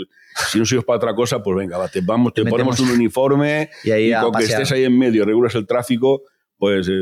si 0.50 0.58
no 0.58 0.64
sirves 0.66 0.84
para 0.84 0.96
otra 0.96 1.14
cosa, 1.14 1.42
pues 1.42 1.56
venga, 1.56 1.78
va, 1.78 1.86
te, 1.88 2.00
vamos, 2.00 2.34
te, 2.34 2.42
Te 2.42 2.50
ponemos 2.50 2.80
un 2.80 2.90
uniforme 2.90 3.70
Y 3.84 3.92
ahí 3.92 4.10
y 4.12 4.14
con 4.20 4.32
que 4.32 4.44
estés 4.44 4.72
ahí 4.72 4.82
en 4.84 4.98
medio 4.98 5.24
regulas 5.24 5.54
el 5.54 5.64
tráfico, 5.66 6.22
pues 6.58 6.88
eh, 6.88 6.92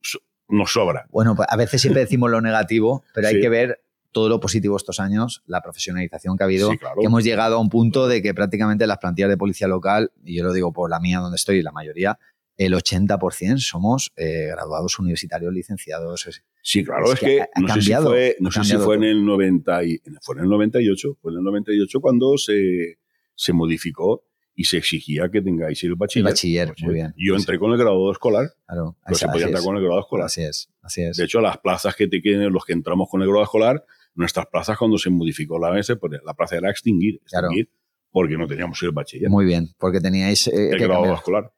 so- 0.00 0.20
nos 0.48 0.72
sobra. 0.72 1.06
Bueno, 1.10 1.36
pues 1.36 1.46
a 1.50 1.56
veces 1.56 1.80
siempre 1.82 2.00
decimos 2.00 2.30
lo 2.30 2.40
negativo, 2.40 3.04
pero 3.14 3.28
hay 3.28 3.34
Sí. 3.34 3.40
que 3.42 3.48
ver 3.50 3.82
todo 4.10 4.28
lo 4.28 4.40
positivo 4.40 4.76
estos 4.76 4.98
años, 5.00 5.42
la 5.46 5.60
profesionalización 5.60 6.36
que 6.36 6.42
ha 6.42 6.46
habido, 6.46 6.70
Sí, 6.70 6.78
claro. 6.78 6.96
que 6.98 7.06
hemos 7.06 7.22
llegado 7.22 7.56
a 7.56 7.60
un 7.60 7.68
punto 7.68 8.08
de 8.08 8.22
que 8.22 8.32
prácticamente 8.34 8.86
las 8.86 8.98
plantillas 8.98 9.28
de 9.30 9.36
policía 9.36 9.68
local, 9.68 10.10
y 10.24 10.36
yo 10.38 10.44
lo 10.44 10.52
digo 10.52 10.72
por 10.72 10.90
la 10.90 10.98
mía 10.98 11.18
donde 11.20 11.36
estoy, 11.36 11.58
y 11.58 11.62
la 11.62 11.70
mayoría, 11.72 12.18
el 12.66 12.74
80% 12.74 13.58
somos 13.58 14.12
eh, 14.16 14.48
graduados 14.50 14.98
universitarios, 14.98 15.52
licenciados. 15.52 16.26
es- 16.26 16.42
Sí, 16.62 16.84
claro, 16.84 17.10
Es 17.12 17.18
que 17.20 17.26
que, 17.26 17.40
ha- 17.40 17.48
ha 17.54 17.60
no, 17.60 17.68
sé 17.68 17.72
si 17.74 17.78
cambiado, 17.90 18.10
fue, 18.10 18.36
no 18.40 18.50
sé 18.50 18.54
si 18.64 18.68
cambiado 18.70 18.84
fue 18.84 18.96
en 18.96 19.04
el 19.04 19.24
90 19.24 19.84
y, 19.84 19.98
fue 20.22 20.36
en 20.36 20.42
el 20.42 20.48
98, 20.50 21.16
fue 21.22 21.32
en 21.32 21.38
el 21.38 21.44
98 21.44 22.00
cuando 22.00 22.36
se, 22.36 22.98
se 23.34 23.52
modificó 23.54 24.24
y 24.54 24.64
se 24.64 24.76
exigía 24.76 25.30
que 25.30 25.40
tengáis 25.40 25.82
el 25.84 25.94
bachiller. 25.94 26.26
El 26.26 26.32
bachiller, 26.32 26.74
muy 26.82 26.92
bien. 26.94 27.14
Yo 27.16 27.34
Sí, 27.36 27.40
entré 27.42 27.58
con 27.58 27.70
el 27.72 27.78
graduado 27.78 28.12
escolar, 28.12 28.52
Claro, 28.66 28.96
no 29.08 29.14
se 29.14 29.26
podía 29.26 29.44
entrar 29.46 29.60
es. 29.60 29.64
con 29.66 29.76
el 29.76 29.80
graduado 29.82 30.02
escolar. 30.02 30.26
Así 30.26 30.42
es, 30.42 30.68
así 30.82 31.02
es. 31.02 31.16
De 31.16 31.24
hecho, 31.24 31.40
las 31.40 31.56
plazas 31.58 31.96
que 31.96 32.08
te 32.08 32.20
queden, 32.20 32.52
los 32.52 32.64
que 32.66 32.74
entramos 32.74 33.08
con 33.08 33.22
el 33.22 33.28
grado 33.28 33.42
escolar, 33.42 33.82
nuestras 34.14 34.46
plazas 34.48 34.76
cuando 34.76 34.98
se 34.98 35.08
modificó 35.08 35.58
la 35.58 35.70
MS, 35.72 35.96
pues 35.96 36.20
la 36.26 36.34
plaza 36.34 36.56
era 36.58 36.68
extinguir, 36.70 37.20
Claro. 37.24 37.46
extinguir 37.46 37.70
porque 38.10 38.36
no 38.36 38.46
teníamos 38.46 38.82
el 38.82 38.90
bachiller, 38.90 39.30
Muy 39.30 39.46
bien, 39.46 39.70
porque 39.78 40.00
teníais 40.00 40.46
eh, 40.48 40.70
el 40.72 40.78
que 40.78 40.84
grado 40.84 40.94
cambiar. 41.02 41.14
escolar. 41.16 41.52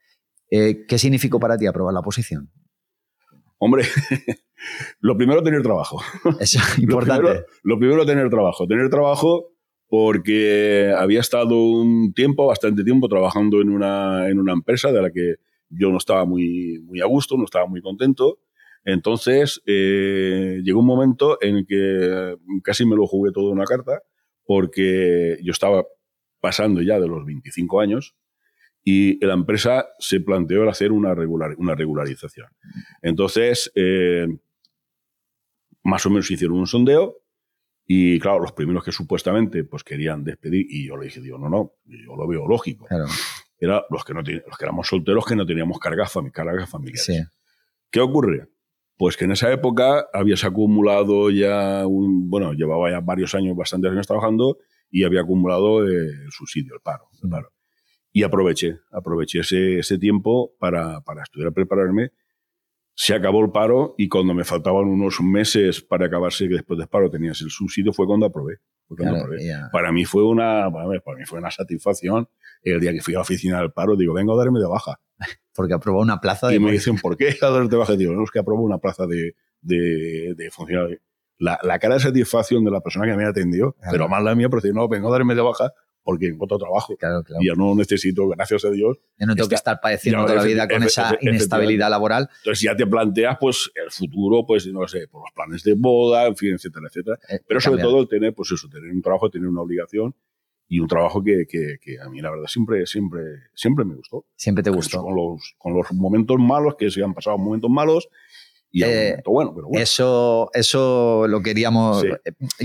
Eh, 0.54 0.84
¿Qué 0.86 0.98
significó 0.98 1.40
para 1.40 1.56
ti 1.56 1.66
aprobar 1.66 1.94
la 1.94 2.00
oposición? 2.00 2.50
Hombre, 3.56 3.84
lo 5.00 5.16
primero 5.16 5.42
tener 5.42 5.62
trabajo. 5.62 6.02
Eso 6.38 6.58
es 6.58 6.76
Lo 6.78 6.82
importante. 6.82 7.22
primero, 7.22 7.46
lo 7.62 7.78
primero, 7.78 8.04
tener 8.04 8.28
trabajo. 8.28 8.66
Tener 8.66 8.90
trabajo 8.90 9.54
porque 9.88 10.92
había 10.94 11.20
estado 11.20 11.56
un 11.56 12.12
tiempo, 12.12 12.46
bastante 12.46 12.84
tiempo, 12.84 13.08
trabajando 13.08 13.62
en 13.62 13.70
una, 13.70 14.28
en 14.28 14.38
una 14.38 14.52
empresa 14.52 14.92
de 14.92 15.00
la 15.00 15.10
que 15.10 15.36
yo 15.70 15.88
no 15.90 15.96
estaba 15.96 16.26
muy, 16.26 16.80
muy 16.84 17.00
a 17.00 17.06
gusto, 17.06 17.38
no 17.38 17.44
estaba 17.44 17.66
muy 17.66 17.80
contento. 17.80 18.38
Entonces, 18.84 19.62
eh, 19.64 20.60
llegó 20.62 20.80
un 20.80 20.86
momento 20.86 21.38
en 21.40 21.56
el 21.56 21.66
que 21.66 22.36
casi 22.62 22.84
me 22.84 22.94
lo 22.94 23.06
jugué 23.06 23.32
todo 23.32 23.48
en 23.48 23.56
una 23.56 23.64
carta, 23.64 24.02
porque 24.44 25.38
yo 25.42 25.52
estaba 25.52 25.86
pasando 26.40 26.82
ya 26.82 27.00
de 27.00 27.08
los 27.08 27.24
25 27.24 27.80
años 27.80 28.16
y 28.84 29.24
la 29.24 29.34
empresa 29.34 29.86
se 29.98 30.20
planteó 30.20 30.62
el 30.64 30.68
hacer 30.68 30.90
una, 30.92 31.14
regular, 31.14 31.54
una 31.58 31.74
regularización. 31.74 32.48
Entonces, 33.00 33.70
eh, 33.74 34.26
más 35.84 36.04
o 36.06 36.10
menos 36.10 36.30
hicieron 36.30 36.58
un 36.58 36.66
sondeo 36.66 37.18
y, 37.86 38.18
claro, 38.20 38.40
los 38.40 38.52
primeros 38.52 38.84
que 38.84 38.92
supuestamente 38.92 39.64
pues, 39.64 39.82
querían 39.84 40.24
despedir, 40.24 40.66
y 40.68 40.86
yo 40.86 40.96
le 40.96 41.06
dije, 41.06 41.20
digo, 41.20 41.38
no, 41.38 41.48
no, 41.48 41.72
yo 41.84 42.16
lo 42.16 42.26
veo 42.26 42.46
lógico. 42.46 42.86
Claro, 42.86 43.06
Era 43.58 43.84
los 43.90 44.04
que, 44.04 44.14
no 44.14 44.20
los 44.22 44.56
que 44.58 44.64
éramos 44.64 44.86
solteros 44.86 45.26
que 45.26 45.36
no 45.36 45.44
teníamos 45.46 45.78
cargas, 45.78 46.12
fami- 46.14 46.30
cargas 46.32 46.68
familiares. 46.70 47.04
sí. 47.04 47.18
¿Qué 47.90 48.00
ocurre? 48.00 48.48
Pues 48.96 49.16
que 49.16 49.24
en 49.26 49.32
esa 49.32 49.52
época 49.52 50.06
habías 50.14 50.44
acumulado 50.44 51.28
ya, 51.30 51.86
un, 51.86 52.30
bueno, 52.30 52.52
llevaba 52.54 52.90
ya 52.90 53.00
varios 53.00 53.34
años, 53.34 53.56
bastantes 53.56 53.90
años 53.90 54.06
trabajando 54.06 54.58
y 54.90 55.04
había 55.04 55.20
acumulado 55.22 55.84
el 55.84 56.30
subsidio, 56.30 56.74
el 56.74 56.80
paro. 56.80 57.08
el 57.22 57.28
Mm. 57.28 57.30
paro. 57.30 57.52
Y 58.12 58.22
aproveché, 58.24 58.78
aproveché 58.90 59.40
ese, 59.40 59.78
ese 59.78 59.98
tiempo 59.98 60.54
para, 60.58 61.00
para 61.00 61.22
estudiar, 61.22 61.52
prepararme. 61.52 62.12
Se 62.94 63.14
acabó 63.14 63.42
el 63.42 63.50
paro 63.50 63.94
y 63.96 64.08
cuando 64.08 64.34
me 64.34 64.44
faltaban 64.44 64.84
unos 64.86 65.20
meses 65.22 65.80
para 65.80 66.06
acabarse, 66.06 66.46
que 66.46 66.54
después 66.56 66.78
del 66.78 66.88
paro 66.88 67.08
tenías 67.10 67.40
el 67.40 67.48
subsidio, 67.50 67.92
fue 67.94 68.06
cuando 68.06 68.26
aprobé. 68.26 68.58
Fue 68.86 68.98
cuando 68.98 69.14
Claro, 69.14 69.24
aprobé. 69.24 69.46
ya. 69.46 69.70
Para 69.72 69.92
mí 69.92 70.04
fue 70.04 70.24
una, 70.26 70.70
para 70.70 70.86
mí- 70.88 71.24
fue 71.24 71.38
una 71.38 71.50
satisfacción 71.50 72.28
el 72.62 72.80
día 72.80 72.92
que 72.92 73.00
fui 73.00 73.14
a 73.14 73.18
la 73.18 73.22
oficina 73.22 73.60
del 73.60 73.72
paro, 73.72 73.96
digo, 73.96 74.12
vengo 74.12 74.34
a 74.34 74.36
darme 74.44 74.60
de 74.60 74.66
baja. 74.66 75.00
Porque 75.54 75.72
aprobó 75.72 76.00
una 76.02 76.20
plaza 76.20 76.48
de 76.48 76.56
Y 76.56 76.60
me 76.60 76.70
dicen, 76.70 76.96
¿por 76.98 77.16
qué 77.16 77.34
a 77.40 77.46
darte 77.50 77.68
de 77.70 77.76
baja? 77.76 77.96
Digo, 77.96 78.12
no, 78.12 78.24
es 78.24 78.30
que 78.30 78.38
aprobó 78.40 78.62
una 78.62 78.76
plaza 78.78 79.06
de, 79.06 79.36
de, 79.62 80.34
de 80.36 80.50
funcionario. 80.50 80.98
La, 81.38 81.58
la 81.62 81.78
cara 81.78 81.94
de 81.94 82.00
satisfacción 82.00 82.62
de 82.62 82.70
la 82.70 82.80
persona 82.82 83.06
que 83.06 83.16
me 83.16 83.24
atendió, 83.24 83.72
Claro. 83.72 83.90
pero 83.92 84.08
más 84.08 84.22
la 84.22 84.34
mía, 84.34 84.48
porque 84.50 84.70
no, 84.72 84.86
vengo 84.86 85.08
a 85.08 85.12
darme 85.12 85.34
de 85.34 85.40
baja 85.40 85.72
porque 86.02 86.26
encuentro 86.26 86.58
trabajo. 86.58 86.96
Claro, 86.96 87.22
claro. 87.22 87.42
Y 87.42 87.46
ya 87.46 87.54
no 87.54 87.74
necesito, 87.74 88.28
gracias 88.28 88.64
a 88.64 88.70
Dios. 88.70 88.98
Yo 89.18 89.26
no 89.26 89.34
tengo 89.34 89.48
que 89.48 89.54
Está- 89.54 89.72
estar 89.72 89.80
padeciendo 89.82 90.20
ya, 90.20 90.26
toda 90.26 90.36
la 90.36 90.44
vida 90.44 90.68
con 90.68 90.82
esa 90.82 91.16
inestabilidad 91.20 91.90
laboral. 91.90 92.28
Entonces 92.38 92.62
ya 92.62 92.76
te 92.76 92.86
planteas, 92.86 93.36
pues, 93.40 93.70
el 93.74 93.90
futuro, 93.90 94.44
pues, 94.46 94.66
no 94.66 94.86
sé, 94.88 95.06
por 95.08 95.22
los 95.22 95.30
planes 95.34 95.62
de 95.62 95.74
boda, 95.74 96.26
en 96.26 96.36
fin, 96.36 96.54
etcétera, 96.54 96.86
etcétera. 96.88 97.18
eh, 97.28 97.40
Pero 97.46 97.60
sobre 97.60 97.76
cambiar. 97.78 97.88
todo 97.92 98.00
el 98.02 98.08
tener, 98.08 98.34
pues 98.34 98.50
eso, 98.52 98.68
tener 98.68 98.90
un 98.90 99.00
trabajo, 99.02 99.30
tener 99.30 99.48
una 99.48 99.60
obligación 99.62 100.14
y 100.68 100.80
un 100.80 100.88
trabajo 100.88 101.22
que, 101.22 101.44
que, 101.48 101.76
que 101.80 102.00
a 102.00 102.08
mí, 102.08 102.20
la 102.20 102.30
verdad, 102.30 102.46
siempre, 102.46 102.86
siempre, 102.86 103.20
siempre 103.54 103.84
me 103.84 103.94
gustó. 103.94 104.24
Siempre 104.36 104.62
te 104.64 104.70
gustó. 104.70 105.02
Con 105.02 105.14
los, 105.14 105.54
con 105.58 105.74
los 105.74 105.92
momentos 105.92 106.38
malos, 106.38 106.76
que 106.76 106.90
se 106.90 107.02
han 107.04 107.12
pasado 107.14 107.36
momentos 107.38 107.70
malos 107.70 108.08
y 108.72 108.82
Eh, 108.84 109.22
bueno, 109.26 109.52
pero 109.54 109.68
bueno. 109.68 109.82
Eso, 109.82 110.50
eso 110.54 111.26
lo 111.28 111.42
queríamos. 111.42 112.00
Sí. 112.00 112.08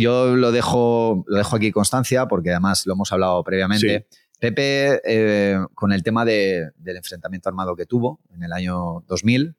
Yo 0.02 0.36
lo 0.36 0.52
dejo, 0.52 1.24
lo 1.28 1.38
dejo 1.38 1.56
aquí 1.58 1.72
constancia, 1.72 2.28
porque 2.28 2.52
además 2.52 2.86
lo 2.86 2.94
hemos 2.94 3.12
hablado 3.12 3.44
previamente. 3.44 4.08
Pepe, 4.40 5.02
eh, 5.04 5.58
con 5.74 5.92
el 5.92 6.04
tema 6.04 6.24
de- 6.24 6.70
del 6.78 6.98
enfrentamiento 6.98 7.50
armado 7.50 7.76
que 7.76 7.86
tuvo 7.86 8.20
en 8.34 8.44
el 8.44 8.54
año 8.54 9.04
2000, 9.08 9.56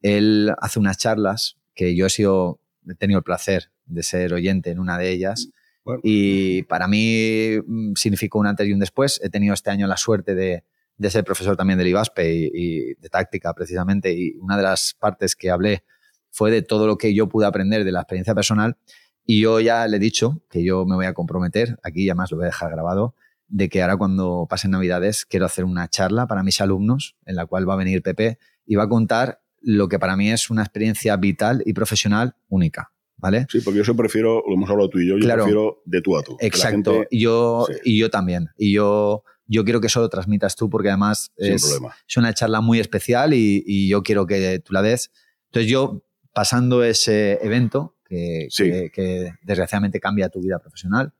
él 0.00 0.52
hace 0.58 0.78
unas 0.78 0.96
charlas 0.98 1.56
que 1.74 1.94
yo 1.94 2.06
he 2.06 2.10
sido, 2.10 2.58
he 2.88 2.94
tenido 2.94 3.18
el 3.18 3.24
placer 3.24 3.70
de 3.86 4.02
ser 4.02 4.32
oyente 4.32 4.70
en 4.70 4.78
una 4.80 4.98
de 4.98 5.10
ellas. 5.10 5.48
Bueno. 5.84 6.00
Y 6.02 6.62
para 6.64 6.88
mí 6.88 7.58
mm, 7.66 7.92
significó 7.94 8.38
un 8.38 8.46
antes 8.46 8.66
y 8.66 8.72
un 8.72 8.78
después. 8.80 9.20
He 9.22 9.28
tenido 9.30 9.52
este 9.54 9.70
año 9.70 9.86
la 9.86 9.96
suerte 9.96 10.34
de, 10.34 10.64
de 10.96 11.10
ser 11.10 11.24
profesor 11.24 11.56
también 11.56 11.78
del 11.78 11.88
IBASPE 11.88 12.34
y, 12.34 12.50
y 12.54 12.94
de 12.94 13.08
táctica 13.08 13.52
precisamente. 13.54 14.12
Y 14.12 14.36
una 14.40 14.56
de 14.56 14.62
las 14.62 14.94
partes 14.98 15.34
que 15.36 15.50
hablé 15.50 15.84
fue 16.30 16.50
de 16.50 16.62
todo 16.62 16.86
lo 16.86 16.96
que 16.98 17.12
yo 17.14 17.28
pude 17.28 17.46
aprender 17.46 17.84
de 17.84 17.92
la 17.92 18.00
experiencia 18.00 18.34
personal. 18.34 18.76
Y 19.24 19.40
yo 19.40 19.60
ya 19.60 19.86
le 19.86 19.96
he 19.98 20.00
dicho 20.00 20.42
que 20.50 20.64
yo 20.64 20.84
me 20.84 20.94
voy 20.96 21.06
a 21.06 21.14
comprometer, 21.14 21.78
aquí 21.82 22.08
además 22.08 22.30
lo 22.30 22.38
voy 22.38 22.44
a 22.44 22.46
dejar 22.46 22.70
grabado, 22.70 23.14
de 23.48 23.68
que 23.68 23.82
ahora 23.82 23.96
cuando 23.96 24.46
pasen 24.48 24.70
Navidades 24.72 25.24
quiero 25.26 25.46
hacer 25.46 25.64
una 25.64 25.86
charla 25.88 26.26
para 26.26 26.42
mis 26.42 26.60
alumnos 26.60 27.16
en 27.26 27.36
la 27.36 27.46
cual 27.46 27.68
va 27.68 27.74
a 27.74 27.76
venir 27.76 28.02
Pepe 28.02 28.38
y 28.66 28.74
va 28.76 28.84
a 28.84 28.88
contar 28.88 29.42
lo 29.60 29.88
que 29.88 29.98
para 29.98 30.16
mí 30.16 30.30
es 30.30 30.50
una 30.50 30.62
experiencia 30.62 31.16
vital 31.16 31.62
y 31.66 31.72
profesional 31.72 32.34
única. 32.48 32.92
¿Vale? 33.18 33.46
Sí, 33.48 33.60
porque 33.60 33.76
yo 33.76 33.82
eso 33.82 33.94
prefiero, 33.94 34.42
lo 34.48 34.54
hemos 34.54 34.68
hablado 34.68 34.88
tú 34.90 34.98
y 34.98 35.06
yo, 35.06 35.14
yo 35.16 35.20
Claro. 35.22 35.44
prefiero 35.44 35.82
de 35.84 36.00
tú 36.02 36.16
a 36.18 36.24
tú. 36.24 36.36
Exacto. 36.40 36.92
gente- 36.94 37.08
yo, 37.12 37.66
Sí. 37.68 37.74
y 37.84 37.98
yo 38.00 38.10
también. 38.10 38.48
Y 38.58 38.72
yo, 38.72 39.22
yo 39.52 39.64
quiero 39.64 39.80
que 39.80 39.86
eso 39.88 40.00
lo 40.00 40.08
transmitas 40.08 40.56
tú 40.56 40.68
porque 40.70 40.88
además 40.88 41.30
es, 41.36 41.80
una 42.16 42.34
charla 42.34 42.60
muy 42.60 42.80
especial 42.80 43.34
y, 43.34 43.62
y 43.66 43.88
yo 43.88 44.02
quiero 44.02 44.26
que 44.26 44.58
tú 44.60 44.72
la 44.72 44.82
des. 44.82 45.10
Entonces 45.46 45.70
yo, 45.70 46.02
pasando 46.32 46.82
ese 46.84 47.38
evento, 47.42 47.96
que, 48.04 48.46
Sí. 48.50 48.64
que- 48.64 48.90
que 48.92 49.32
desgraciadamente 49.42 50.00
cambia 50.00 50.28
tu 50.28 50.40
vida 50.40 50.58
profesional, 50.58 51.12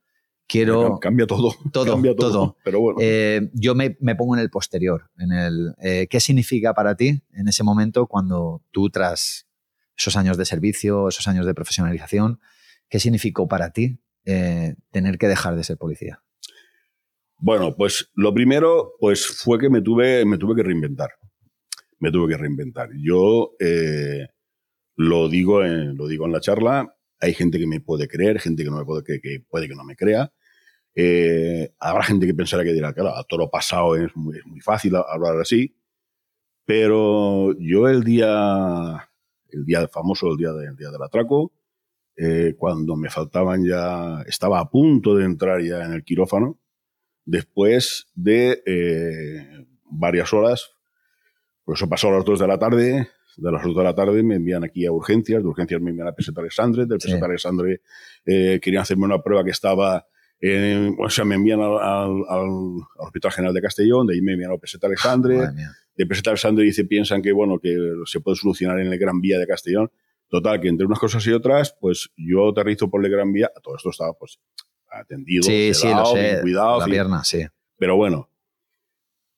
quiero... 0.47 0.99
Cambia 1.01 1.27
todo. 1.27 1.55
Todo, 1.73 1.93
cambia 1.93 2.15
todo. 2.15 2.31
todo. 2.33 2.57
Pero 2.65 2.81
bueno. 2.81 2.99
Eh, 3.03 3.51
yo 3.55 3.75
me, 3.75 3.97
me 4.01 4.15
pongo 4.17 4.35
en 4.37 4.41
el 4.43 4.51
posterior, 4.51 5.11
en 5.19 5.33
el 5.33 5.75
eh, 5.83 6.07
qué 6.11 6.21
significa 6.21 6.75
para 6.75 6.95
ti 6.97 7.23
en 7.33 7.49
ese 7.49 7.63
momento 7.63 8.07
cuando 8.07 8.63
tú 8.71 8.91
tras 8.91 9.47
esos 9.97 10.17
años 10.17 10.37
de 10.37 10.45
servicio, 10.45 11.09
esos 11.09 11.27
años 11.29 11.47
de 11.47 11.55
profesionalización, 11.55 12.41
qué 12.89 12.99
significó 13.01 13.49
para 13.49 13.71
ti 13.73 14.01
eh, 14.25 14.75
tener 14.91 15.19
que 15.19 15.29
dejar 15.29 15.57
de 15.57 15.65
ser 15.65 15.77
policía. 15.79 16.23
Bueno, 17.45 17.75
pues 17.75 18.09
lo 18.15 18.33
primero 18.33 18.93
pues 19.01 19.27
fue 19.27 19.59
que 19.59 19.69
me 19.69 19.83
tuve, 19.83 20.25
me 20.25 20.39
tuve 20.39 20.55
que 20.55 20.63
reinventar. 20.63 21.11
Me 21.99 22.13
tuve 22.13 22.29
que 22.35 22.39
reinventar. 22.39 22.91
Yo 22.97 23.55
eh, 23.59 24.29
lo, 24.97 25.29
digo 25.29 25.65
en, 25.65 25.97
lo 25.97 26.07
digo 26.09 26.27
en 26.27 26.33
la 26.33 26.41
charla. 26.41 26.95
Hay 27.21 27.35
gente 27.35 27.59
que 27.59 27.67
me 27.67 27.81
puede 27.81 28.09
creer, 28.09 28.41
gente 28.41 28.65
que, 28.65 28.71
no 28.71 28.79
me 28.79 28.85
puede, 28.85 29.05
que, 29.05 29.21
que 29.21 29.41
puede 29.49 29.69
que 29.69 29.75
no 29.75 29.85
me 29.85 29.97
crea. 29.97 30.33
Eh, 30.95 31.73
habrá 31.81 32.05
gente 32.05 32.27
que 32.27 32.35
pensará 32.35 32.65
que 32.65 32.73
dirá, 32.75 32.93
claro, 32.95 33.17
a 33.17 33.25
todo 33.25 33.41
lo 33.41 33.51
pasado 33.51 33.97
es 33.97 34.15
muy, 34.17 34.39
fácil 34.63 34.95
hablar 34.97 35.41
así. 35.41 35.75
Pero 36.65 37.57
yo 37.59 37.89
el 37.89 38.05
día, 38.05 39.09
el 39.51 39.65
día 39.65 39.89
famoso, 39.89 40.29
el 40.31 40.37
día, 40.39 40.53
de- 40.53 40.75
día 40.77 40.91
del 40.91 41.03
atraco, 41.03 41.53
eh, 42.17 42.55
cuando 42.59 42.97
me 42.97 43.11
faltaban 43.11 43.65
ya, 43.67 44.23
estaba 44.27 44.61
a 44.61 44.71
punto 44.71 45.17
de 45.17 45.25
entrar 45.27 45.63
ya 45.63 45.85
en 45.85 45.93
el 45.95 46.05
quirófano, 46.05 46.59
después 47.25 48.07
de 48.15 48.63
eh, 48.67 49.67
varias 49.91 50.33
horas, 50.33 50.73
por 51.65 51.77
eso 51.77 51.89
pasó 51.89 52.09
a 52.09 52.13
las 52.17 52.25
2 52.25 52.41
de 52.41 52.47
la 52.49 52.59
tarde, 52.59 53.09
de 53.37 53.53
las 53.53 53.63
2 53.65 53.77
de 53.77 53.85
la 53.85 53.95
tarde 53.95 54.23
me 54.23 54.35
envían 54.37 54.65
aquí 54.65 54.85
a 54.87 54.93
urgencias, 54.93 55.43
de 55.43 55.49
urgencias 55.49 55.81
me 55.81 55.91
envían 55.91 56.09
a 56.09 56.13
Peseta 56.13 56.41
Alexandre, 56.41 56.87
del 56.87 57.01
Sí. 57.01 57.09
Peseta 57.09 57.27
Alexandre 57.27 57.81
eh, 58.27 58.59
querían 58.63 58.83
hacerme 58.83 59.05
una 59.05 59.23
prueba 59.23 59.45
que 59.45 59.51
estaba, 59.53 60.07
en- 60.41 60.97
o 60.99 61.09
sea, 61.09 61.25
me 61.25 61.37
envían 61.37 61.61
al, 61.61 61.79
al- 61.79 62.25
al 62.29 62.49
Hospital 62.99 63.33
General 63.33 63.55
de 63.55 63.63
Castellón, 63.63 64.07
de 64.07 64.15
ahí 64.15 64.23
me 64.23 64.33
envían 64.33 64.53
a 64.53 64.59
Peseta 64.59 64.87
Alexandre, 64.87 65.37
de 65.97 66.07
Peseta 66.07 66.31
Alexandre 66.31 66.65
dice, 66.65 66.85
piensan 66.85 67.23
que, 67.23 67.33
bueno, 67.33 67.59
que 67.59 67.77
se 68.07 68.21
puede 68.21 68.37
solucionar 68.37 68.81
en 68.81 68.93
el 68.93 68.99
Gran 68.99 69.21
Vía 69.21 69.39
de 69.39 69.47
Castellón. 69.47 69.91
Total, 70.29 70.59
que 70.63 70.69
entre 70.69 70.87
unas 70.87 70.99
cosas 70.99 71.27
y 71.27 71.33
otras, 71.33 71.77
pues 71.79 72.09
yo 72.17 72.49
aterrizo 72.49 72.89
por 72.91 73.05
el 73.05 73.13
Gran 73.13 73.31
Vía, 73.35 73.51
todo 73.63 73.77
esto 73.77 73.91
estaba 73.91 74.15
pues 74.15 74.41
atendido, 74.93 75.43
Sí, 75.43 75.73
sí, 75.75 75.89
lo 75.89 76.07
sé. 76.07 76.39
cuidado, 76.43 76.79
la 76.79 76.85
fin. 76.85 76.93
pierna, 76.93 77.25
sí. 77.25 77.47
Pero 77.79 77.97
bueno. 77.97 78.29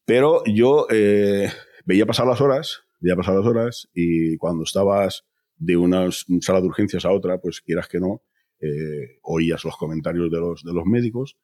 Pero 0.04 0.42
yo 0.46 0.86
eh, 0.90 1.50
veía 1.84 2.04
pasar 2.06 2.26
las 2.26 2.40
horas, 2.40 2.82
veía 3.00 3.16
pasar 3.16 3.34
las 3.34 3.46
horas, 3.46 3.88
y 3.94 4.36
cuando 4.36 4.64
estabas 4.64 5.24
de 5.56 5.76
una 5.76 6.10
sala 6.40 6.60
de 6.60 6.66
urgencias 6.66 7.04
a 7.04 7.10
otra, 7.10 7.38
pues 7.38 7.60
quieras 7.60 7.88
que 7.88 8.00
no, 8.00 8.22
eh, 8.60 9.18
oías 9.22 9.64
los 9.64 9.76
comentarios 9.76 10.30
de 10.30 10.38
los, 10.38 10.62
de 10.62 10.72
los 10.74 10.84
médicos, 10.84 11.38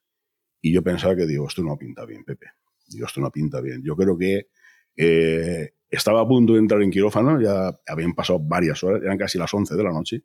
y 0.61 0.73
yo 0.75 0.83
pensaba 0.83 1.17
que, 1.17 1.27
digo, 1.27 1.47
esto 1.47 1.63
no 1.63 1.79
pinta 1.79 2.05
bien, 2.05 2.25
Pepe. 2.25 2.47
Digo, 2.89 3.07
esto 3.07 3.21
no 3.21 3.31
pinta 3.31 3.61
bien. 3.63 3.83
Yo 3.83 3.97
creo 3.97 4.19
que 4.19 4.49
eh, 4.97 5.71
estaba 5.89 6.21
a 6.21 6.29
punto 6.29 6.53
de 6.53 6.59
entrar 6.59 6.83
en 6.83 6.91
quirófano, 6.91 7.41
ya 7.41 7.75
habían 7.87 8.13
pasado 8.15 8.41
varias 8.43 8.83
horas, 8.85 9.03
eran 9.03 9.17
casi 9.17 9.39
las 9.39 9.53
11 9.55 9.75
de 9.75 9.83
la 9.83 9.93
noche. 9.93 10.23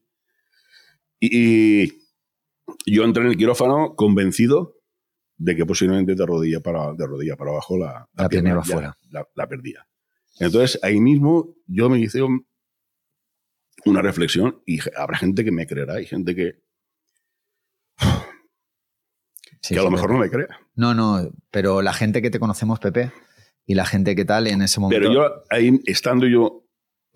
Y, 1.20 1.84
y 1.84 1.92
yo 2.86 3.04
entré 3.04 3.24
en 3.24 3.30
el 3.30 3.38
quirófano 3.38 3.96
convencido 3.96 4.76
de 5.38 5.56
que 5.56 5.66
posiblemente 5.66 6.16
de 6.16 6.26
rodilla 6.26 6.62
para, 6.62 6.94
de 6.94 7.06
rodilla 7.06 7.36
para 7.36 7.52
abajo 7.52 7.78
la, 7.78 8.08
La 8.14 8.30
pierna 8.30 8.52
iba 8.52 8.64
ya 8.64 8.74
fuera. 8.74 8.98
La, 9.10 9.28
la 9.36 9.48
perdía. 9.48 9.88
Entonces 10.40 10.80
ahí 10.84 11.00
mismo 11.00 11.56
yo 11.68 11.90
me 11.90 12.00
hice 12.00 12.22
un- 12.22 12.48
una 13.86 14.02
reflexión 14.02 14.62
y 14.66 14.80
habrá 14.98 15.18
gente 15.18 15.44
que 15.44 15.52
me 15.52 15.68
creerá 15.68 16.02
y 16.02 16.06
gente 16.06 16.34
que, 16.36 16.64
Sí, 19.62 19.74
que 19.74 19.80
a 19.80 19.82
sí, 19.82 19.86
lo 19.86 19.92
mejor 19.92 20.08
Pepe. 20.10 20.14
no 20.14 20.20
me 20.20 20.30
crea. 20.30 20.60
No, 20.76 20.94
no, 20.94 21.32
pero 21.52 21.82
la 21.82 21.94
gente 21.94 22.22
que 22.22 22.30
te 22.30 22.40
conocemos, 22.40 22.80
Pepe, 22.80 23.12
y 23.66 23.74
la 23.76 23.86
gente 23.86 24.16
que 24.16 24.24
tal 24.26 24.48
en 24.48 24.62
ese 24.62 24.80
momento. 24.80 25.02
Pero 25.02 25.14
yo 25.14 25.44
ahí, 25.50 25.80
estando 25.86 26.28
yo 26.28 26.64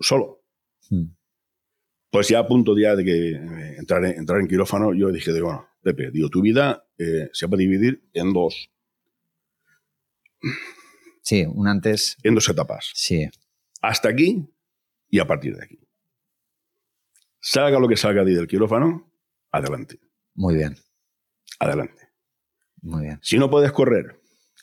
solo, 0.00 0.38
Mm. 0.90 1.04
Pues 2.10 2.28
ya 2.28 2.40
a 2.40 2.46
punto 2.46 2.76
ya 2.78 2.96
de 2.96 3.04
que 3.04 3.30
eh, 3.32 3.76
entrar 3.78 4.04
en, 4.04 4.18
entrar 4.18 4.40
en 4.40 4.48
quirófano, 4.48 4.92
yo 4.94 5.10
dije, 5.12 5.32
digo, 5.32 5.46
bueno, 5.46 5.68
Pepe, 5.82 6.10
digo, 6.10 6.28
tu 6.28 6.42
vida 6.42 6.84
eh, 6.98 7.28
se 7.32 7.46
va 7.46 7.54
a 7.54 7.58
dividir 7.58 8.02
en 8.12 8.32
dos, 8.32 8.70
Sí, 11.22 11.44
un 11.46 11.68
antes. 11.68 12.16
en 12.22 12.34
dos 12.34 12.48
etapas. 12.48 12.90
Sí. 12.94 13.28
Hasta 13.82 14.08
aquí 14.08 14.48
y 15.08 15.18
a 15.20 15.26
partir 15.26 15.56
de 15.56 15.64
aquí. 15.64 15.78
Salga 17.40 17.78
lo 17.78 17.88
que 17.88 17.96
salga 17.96 18.24
de 18.24 18.30
ahí 18.32 18.36
del 18.36 18.46
quirófano, 18.48 19.10
adelante, 19.50 19.98
Muy 20.34 20.54
bien, 20.54 20.76
adelante. 21.58 22.08
muy 22.82 23.02
bien. 23.02 23.18
Si 23.22 23.38
no 23.38 23.48
puedes 23.50 23.72
correr, 23.72 24.20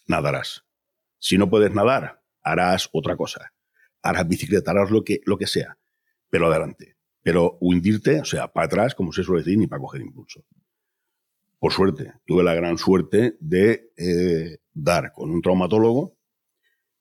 nadarás. 0.07 0.63
Si 1.19 1.37
no 1.37 1.49
puedes 1.49 1.73
nadar, 1.73 2.23
harás 2.41 2.89
otra 2.91 3.15
cosa. 3.15 3.53
Harás 4.03 4.27
bicicleta, 4.27 4.71
harás 4.71 4.91
lo 4.91 5.03
que, 5.03 5.21
lo 5.25 5.37
que 5.37 5.47
sea. 5.47 5.77
Pero 6.29 6.47
adelante. 6.47 6.96
Pero 7.27 7.57
hundirte, 7.59 8.21
o 8.21 8.23
sea, 8.25 8.47
para 8.47 8.67
atrás, 8.67 8.95
como 8.95 9.11
se 9.11 9.21
suele 9.21 9.43
decir, 9.43 9.57
ni 9.57 9.67
para 9.67 9.81
coger 9.81 9.99
impulso. 10.01 10.45
Por 11.59 11.73
suerte, 11.73 12.13
tuve 12.25 12.41
la 12.41 12.53
gran 12.55 12.77
suerte 12.77 13.35
de 13.41 13.91
eh, 13.97 14.59
dar 14.73 15.11
con 15.11 15.29
un 15.31 15.41
traumatólogo 15.41 16.15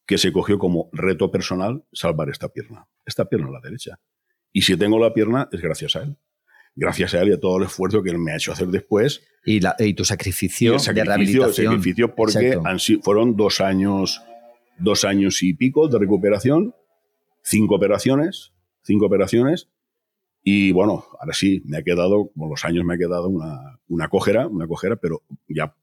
que 0.04 0.18
se 0.18 0.32
cogió 0.32 0.58
como 0.58 0.88
reto 0.92 1.30
personal 1.30 1.84
salvar 1.92 2.28
esta 2.28 2.48
pierna. 2.48 2.88
Esta 3.04 3.28
pierna, 3.28 3.50
la 3.52 3.60
derecha. 3.60 4.00
Y 4.52 4.62
si 4.62 4.76
tengo 4.76 4.98
la 4.98 5.14
pierna, 5.14 5.48
es 5.52 5.60
gracias 5.60 5.94
a 5.94 6.02
él. 6.02 6.16
Gracias 6.74 7.14
a 7.14 7.22
él 7.22 7.28
y 7.28 7.32
a 7.34 7.38
todo 7.38 7.58
el 7.58 7.64
esfuerzo 7.66 8.02
que 8.02 8.10
él 8.10 8.18
me 8.18 8.32
ha 8.32 8.36
hecho 8.36 8.50
hacer 8.50 8.66
después 8.66 9.22
Y, 9.44 9.60
la- 9.60 9.76
y 9.78 9.94
tu 9.94 10.04
sacrificio, 10.04 10.72
y 10.72 10.74
el 10.74 10.78
de 10.78 10.84
sacrificio, 10.84 11.04
el 11.04 11.06
rehabilitación. 11.06 11.66
sacrificio 11.72 12.14
porque 12.16 12.58
han 12.64 12.78
fueron 13.00 13.36
dos 13.36 13.60
años, 13.60 14.20
dos 14.76 15.04
años 15.04 15.40
y 15.44 15.54
pico 15.54 15.86
de 15.86 16.00
recuperación, 16.00 16.74
cinco 17.44 17.76
operaciones, 17.76 18.52
cinco 18.82 19.06
operaciones, 19.06 19.68
y 20.48 20.70
bueno, 20.70 21.04
ahora 21.18 21.32
sí, 21.34 21.60
me 21.66 21.76
ha 21.78 21.82
quedado, 21.82 22.30
con 22.38 22.48
los 22.48 22.64
años 22.64 22.84
me 22.84 22.94
ha 22.94 22.98
quedado 22.98 23.28
una, 23.28 23.80
una 23.88 24.08
cojera, 24.08 24.46
una 24.46 24.68
cojera, 24.68 24.94
pero 24.94 25.22
ya, 25.48 25.74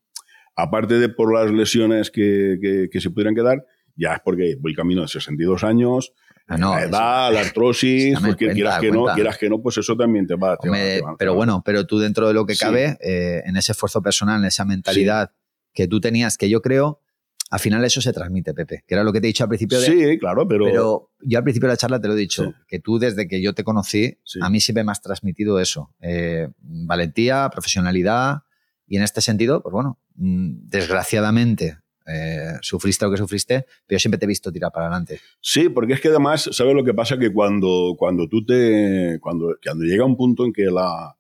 aparte 0.56 1.00
de 1.00 1.10
por 1.10 1.34
las 1.34 1.52
lesiones 1.52 2.10
que, 2.10 2.58
que- 2.62 2.88
que 2.90 3.02
se 3.02 3.10
pudieran 3.10 3.36
quedar, 3.36 3.66
ya 3.98 4.14
es 4.14 4.22
porque 4.24 4.56
voy 4.60 4.74
camino 4.74 5.02
de 5.02 5.10
62 5.10 5.66
años, 5.66 6.14
Ah, 6.48 6.58
no, 6.58 6.72
la 6.76 6.80
eso- 6.80 6.90
edad, 6.90 7.34
la 7.34 7.40
artrosis, 7.42 8.14
porque 8.20 8.46
cuenta, 8.46 8.54
quieras 8.54 8.80
que 8.80 8.92
no, 8.92 9.06
quieras 9.14 9.38
que 9.38 9.50
no, 9.50 9.62
pues 9.62 9.78
eso 9.78 9.96
también 9.98 10.28
te 10.28 10.36
va, 10.36 10.56
te 10.58 10.70
va- 10.70 10.76
Hombre, 10.78 10.96
te 10.96 11.02
va- 11.02 11.12
te 11.12 11.16
pero 11.20 11.32
va- 11.32 11.38
bueno, 11.38 11.62
pero 11.66 11.86
tú 11.86 12.00
dentro 12.00 12.28
de 12.30 12.34
lo 12.34 12.46
que 12.46 12.56
Sí. 12.56 12.60
cabe, 12.66 12.98
eh, 13.02 13.42
en 13.46 13.58
ese 13.58 13.74
esfuerzo 13.74 14.02
personal, 14.02 14.40
en 14.42 14.48
esa 14.48 14.64
mentalidad 14.66 15.32
que 15.74 15.88
tú 15.90 16.00
tenías, 16.00 16.38
que 16.38 16.50
yo 16.50 16.62
creo, 16.62 17.02
al 17.50 17.60
final 17.60 17.84
eso 17.86 18.02
se 18.02 18.14
transmite, 18.14 18.54
Pepe, 18.54 18.84
que 18.88 18.96
era 18.96 19.04
lo 19.04 19.14
que 19.14 19.22
te 19.22 19.28
he 19.28 19.30
dicho 19.30 19.44
al 19.44 19.50
principio 19.50 19.80
de, 19.80 19.86
Sí, 19.86 20.18
claro, 20.20 20.48
pero, 20.48 20.66
Pero 20.66 21.12
yo 21.22 21.38
al 21.38 21.44
principio 21.44 21.68
de 21.68 21.74
la 21.74 21.78
charla 21.78 22.00
te 22.02 22.08
lo 22.08 22.14
he 22.16 22.18
dicho, 22.18 22.46
Sí. 22.46 22.52
que 22.68 22.80
tú 22.80 22.98
desde 23.00 23.28
que 23.28 23.42
yo 23.42 23.54
te 23.54 23.64
conocí, 23.64 24.18
Sí. 24.24 24.40
a 24.42 24.50
mí 24.50 24.60
siempre 24.60 24.84
me 24.84 24.92
has 24.92 25.02
transmitido 25.02 25.60
eso. 25.60 25.94
eh, 26.02 26.48
valentía, 26.60 27.50
profesionalidad. 27.52 28.40
Y 28.88 28.98
en 28.98 29.04
este 29.04 29.22
sentido, 29.22 29.62
pues 29.62 29.72
bueno, 29.72 30.00
mm, 30.16 30.68
desgraciadamente 30.70 31.78
eh, 32.06 32.58
sufriste 32.62 33.06
lo 33.06 33.12
que 33.12 33.18
sufriste, 33.18 33.66
pero 33.88 33.96
yo 33.96 34.00
siempre 34.00 34.18
te 34.20 34.26
he 34.26 34.28
visto 34.28 34.52
tirar 34.52 34.72
para 34.74 34.88
adelante. 34.88 35.22
Sí, 35.40 35.70
porque 35.70 35.94
es 35.94 36.02
que 36.02 36.10
además, 36.10 36.50
¿sabes 36.52 36.76
lo 36.76 36.84
que 36.84 36.94
pasa? 36.94 37.18
Que 37.18 37.32
cuando, 37.32 37.96
cuando 37.98 38.28
tú 38.28 38.44
te. 38.46 39.20
Cuando, 39.22 39.56
cuando 39.64 39.86
llega 39.86 40.04
un 40.04 40.18
punto 40.18 40.44
en 40.46 40.52
que 40.52 40.64
la. 40.66 41.16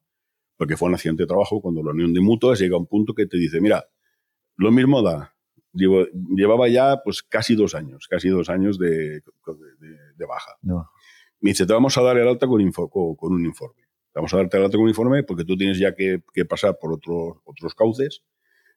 Porque 0.57 0.75
fue 0.75 0.89
un 0.89 0.95
accidente 0.95 1.23
de 1.23 1.27
trabajo, 1.27 1.62
cuando 1.62 1.81
la 1.83 1.91
unión 1.91 2.13
de 2.13 2.19
mutuas 2.19 2.59
llega 2.59 2.75
un 2.77 2.86
punto 2.86 3.13
que 3.13 3.25
te 3.27 3.38
dice: 3.38 3.62
Mira, 3.62 3.86
lo 4.57 4.71
mismo 4.71 5.01
da. 5.01 5.32
Digo, 5.73 6.05
llevaba 6.36 6.67
ya 6.69 7.01
pues 7.03 7.23
casi 7.23 7.55
dos 7.55 7.73
años, 7.75 8.07
casi 8.07 8.29
dos 8.29 8.49
años 8.49 8.77
de, 8.77 9.21
de, 9.21 9.97
de 10.15 10.25
baja. 10.25 10.51
No. 10.62 10.89
Me 11.41 11.49
dice: 11.49 11.65
Te 11.65 11.73
vamos 11.73 11.97
a 11.97 12.01
dar 12.03 12.17
el 12.17 12.27
alta 12.27 12.47
con, 12.47 12.62
info- 12.62 12.89
con, 12.89 13.15
con 13.15 13.33
un 13.33 13.43
informe. 13.45 13.81
Te 14.13 14.19
vamos 14.19 14.33
a 14.33 14.38
darte 14.38 14.57
el 14.57 14.63
alta 14.65 14.77
con 14.77 14.83
un 14.83 14.89
informe 14.89 15.23
porque 15.23 15.43
tú 15.43 15.57
tienes 15.57 15.79
ya 15.79 15.95
que, 15.95 16.21
que 16.33 16.45
pasar 16.45 16.77
por 16.79 16.93
otros 16.93 17.38
otros 17.43 17.73
cauces. 17.75 18.23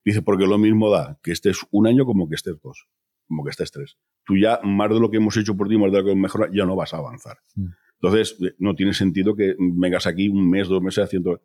Dice: 0.05 0.23
Porque 0.23 0.47
lo 0.47 0.57
mismo 0.59 0.91
da 0.91 1.19
que 1.23 1.33
estés 1.33 1.59
un 1.71 1.87
año 1.87 2.07
como 2.07 2.29
que 2.29 2.35
estés 2.37 2.61
dos, 2.63 2.89
como 3.29 3.45
que 3.45 3.51
estés 3.51 3.71
tres 3.71 3.99
tú 4.25 4.37
ya 4.37 4.59
más 4.65 4.91
de 4.91 4.99
lo 4.99 5.09
que 5.09 5.19
hemos 5.19 5.37
hecho 5.37 5.57
por 5.57 5.69
ti, 5.69 5.79
más 5.79 5.93
de 5.93 5.99
lo 5.99 6.05
que 6.05 6.11
hemos 6.11 6.23
mejorado, 6.23 6.53
ya 6.53 6.65
no 6.65 6.75
vas 6.75 6.93
a 6.95 6.97
avanzar. 6.97 7.39
Mm. 7.55 7.67
Entonces, 8.01 8.37
eh, 8.43 8.55
no 8.59 8.75
tiene 8.75 8.93
sentido 8.93 9.37
que 9.37 9.55
vengas 9.59 10.09
aquí 10.09 10.29
un 10.29 10.51
mes, 10.51 10.67
dos 10.67 10.83
meses 10.83 11.05
haciendo... 11.05 11.41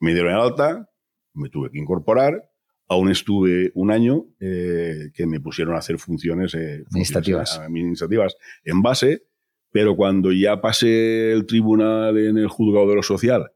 Me 0.00 0.12
dieron 0.12 0.32
el 0.34 0.38
alta, 0.38 0.90
me 1.32 1.48
tuve 1.48 1.70
que 1.70 1.78
incorporar, 1.78 2.52
aún 2.94 3.10
estuve 3.10 3.70
un 3.74 3.90
año 3.90 4.26
eh, 4.40 5.10
que 5.12 5.26
me 5.26 5.40
pusieron 5.40 5.74
a 5.74 5.78
hacer 5.78 5.98
funciones, 5.98 6.54
eh, 6.54 6.84
administrativas. 6.86 7.50
funciones, 7.50 7.68
administrativas 7.68 8.36
en 8.64 8.82
base, 8.82 9.22
pero 9.70 9.96
cuando 9.96 10.32
ya 10.32 10.60
pasé 10.60 11.32
el 11.32 11.46
tribunal 11.46 12.16
en 12.16 12.38
el 12.38 12.48
juzgado 12.48 12.88
de 12.88 12.96
lo 12.96 13.02
social, 13.02 13.50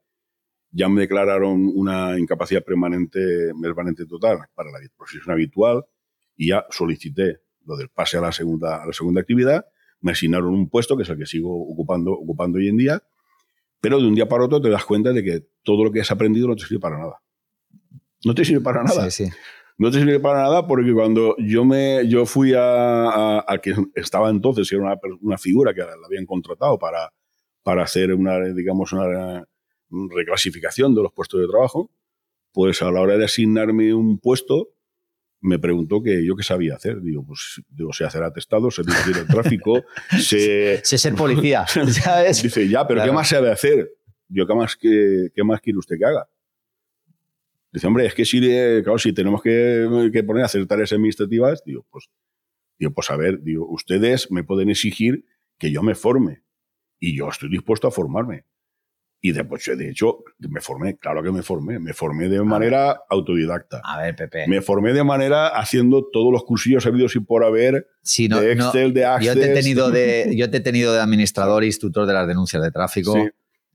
ya 0.70 0.88
me 0.88 1.02
declararon 1.02 1.70
una 1.74 2.18
incapacidad 2.18 2.62
permanente, 2.62 3.52
permanente 3.60 4.04
total 4.06 4.38
para 4.54 4.70
la 4.70 4.78
profesión 4.96 5.30
habitual 5.30 5.84
y 6.36 6.48
ya 6.48 6.66
solicité 6.70 7.40
lo 7.64 7.76
del 7.76 7.88
pase 7.88 8.18
a 8.18 8.20
la 8.20 8.32
segunda, 8.32 8.82
a 8.82 8.86
la 8.86 8.92
segunda 8.92 9.20
actividad, 9.20 9.66
me 10.00 10.12
asignaron 10.12 10.54
un 10.54 10.68
puesto 10.68 10.96
que 10.96 11.02
es 11.02 11.08
el 11.08 11.18
que 11.18 11.26
sigo 11.26 11.50
ocupando, 11.52 12.12
ocupando 12.12 12.58
hoy 12.58 12.68
en 12.68 12.76
día, 12.76 13.02
pero 13.80 14.00
de 14.00 14.06
un 14.06 14.14
día 14.14 14.28
para 14.28 14.44
otro 14.44 14.60
te 14.60 14.70
das 14.70 14.84
cuenta 14.84 15.12
de 15.12 15.22
que 15.22 15.46
todo 15.62 15.84
lo 15.84 15.92
que 15.92 16.00
has 16.00 16.10
aprendido 16.10 16.48
no 16.48 16.56
te 16.56 16.64
sirve 16.64 16.80
para 16.80 16.98
nada. 16.98 17.20
No 18.24 18.34
te 18.34 18.44
sirve 18.44 18.60
para 18.60 18.82
nada. 18.82 19.10
Sí, 19.10 19.24
sí. 19.24 19.32
No 19.78 19.92
te 19.92 19.98
sirve 19.98 20.18
para 20.18 20.42
nada 20.42 20.66
porque 20.66 20.92
cuando 20.92 21.36
yo 21.38 21.64
me 21.64 22.06
yo 22.08 22.26
fui 22.26 22.52
a, 22.52 23.38
a, 23.46 23.58
que 23.62 23.74
estaba 23.94 24.28
entonces, 24.28 24.70
era 24.72 24.82
una, 24.82 24.98
una, 25.20 25.38
figura 25.38 25.72
que 25.72 25.82
la 25.82 25.94
habían 26.04 26.26
contratado 26.26 26.78
para, 26.78 27.12
para 27.62 27.84
hacer 27.84 28.12
una, 28.12 28.40
digamos, 28.52 28.92
una 28.92 29.46
reclasificación 30.10 30.96
de 30.96 31.02
los 31.02 31.12
puestos 31.12 31.40
de 31.40 31.46
trabajo, 31.46 31.92
pues 32.52 32.82
a 32.82 32.90
la 32.90 33.00
hora 33.00 33.16
de 33.16 33.24
asignarme 33.24 33.94
un 33.94 34.18
puesto, 34.18 34.70
me 35.40 35.60
preguntó 35.60 36.02
que 36.02 36.24
yo 36.26 36.34
qué 36.34 36.42
sabía 36.42 36.74
hacer. 36.74 37.00
Digo, 37.00 37.24
pues 37.24 37.62
digo, 37.68 37.92
sé 37.92 38.04
hacer 38.04 38.24
atestados, 38.24 38.74
sé 38.74 38.82
dirigir 38.82 39.16
el 39.18 39.26
tráfico, 39.28 39.84
sé... 40.20 40.80
sé 40.82 40.98
ser 40.98 41.14
policía, 41.14 41.66
¿sabes? 41.66 42.42
Dice, 42.42 42.68
ya, 42.68 42.86
pero 42.86 42.98
claro. 42.98 43.12
¿qué 43.12 43.14
más 43.14 43.28
sabe 43.28 43.50
hacer? 43.50 43.92
Yo, 44.28 44.46
¿qué 44.46 44.54
más, 44.54 44.76
qué, 44.76 45.28
¿qué 45.32 45.44
más 45.44 45.60
quiere 45.60 45.78
usted 45.78 45.96
que 45.98 46.04
haga? 46.04 46.28
Dice, 47.72 47.86
hombre, 47.86 48.06
es 48.06 48.14
que 48.14 48.24
si, 48.24 48.40
claro, 48.40 48.98
si 48.98 49.12
tenemos 49.12 49.42
que, 49.42 50.10
que, 50.12 50.24
poner 50.24 50.42
a 50.42 50.46
hacer 50.46 50.66
tareas 50.66 50.92
administrativas, 50.92 51.62
digo, 51.64 51.86
pues, 51.90 52.08
digo, 52.78 52.92
pues 52.92 53.10
a 53.10 53.16
ver, 53.16 53.42
digo, 53.42 53.66
ustedes 53.68 54.30
me 54.30 54.42
pueden 54.42 54.70
exigir 54.70 55.24
que 55.58 55.70
yo 55.70 55.82
me 55.82 55.94
forme. 55.94 56.42
Y 56.98 57.16
yo 57.16 57.28
estoy 57.28 57.50
dispuesto 57.50 57.86
a 57.86 57.90
formarme. 57.90 58.44
Y 59.20 59.32
después, 59.32 59.64
de 59.64 59.90
hecho, 59.90 60.22
me 60.38 60.60
formé, 60.60 60.96
claro 60.96 61.22
que 61.24 61.32
me 61.32 61.42
formé, 61.42 61.80
me 61.80 61.92
formé 61.92 62.28
de 62.28 62.40
manera 62.42 62.86
ver. 62.86 62.96
autodidacta. 63.10 63.80
A 63.84 64.00
ver, 64.00 64.14
Pepe. 64.14 64.46
Me 64.46 64.62
formé 64.62 64.92
de 64.92 65.02
manera 65.02 65.48
haciendo 65.48 66.08
todos 66.12 66.32
los 66.32 66.44
cursillos 66.44 66.86
habidos 66.86 67.16
y 67.16 67.20
por 67.20 67.44
haber, 67.44 67.88
sí, 68.02 68.28
no, 68.28 68.40
de 68.40 68.52
Excel, 68.52 68.88
no, 68.88 68.94
de 68.94 69.04
Access. 69.04 69.34
Yo 69.34 69.40
te, 69.40 69.50
he 69.50 69.54
tenido 69.54 69.90
de, 69.90 70.34
yo 70.36 70.50
te 70.50 70.58
he 70.58 70.60
tenido 70.60 70.92
de 70.92 71.00
administrador 71.00 71.64
e 71.64 71.66
instructor 71.66 72.06
de 72.06 72.12
las 72.12 72.28
denuncias 72.28 72.62
de 72.62 72.70
tráfico. 72.70 73.12
Sí. 73.12 73.28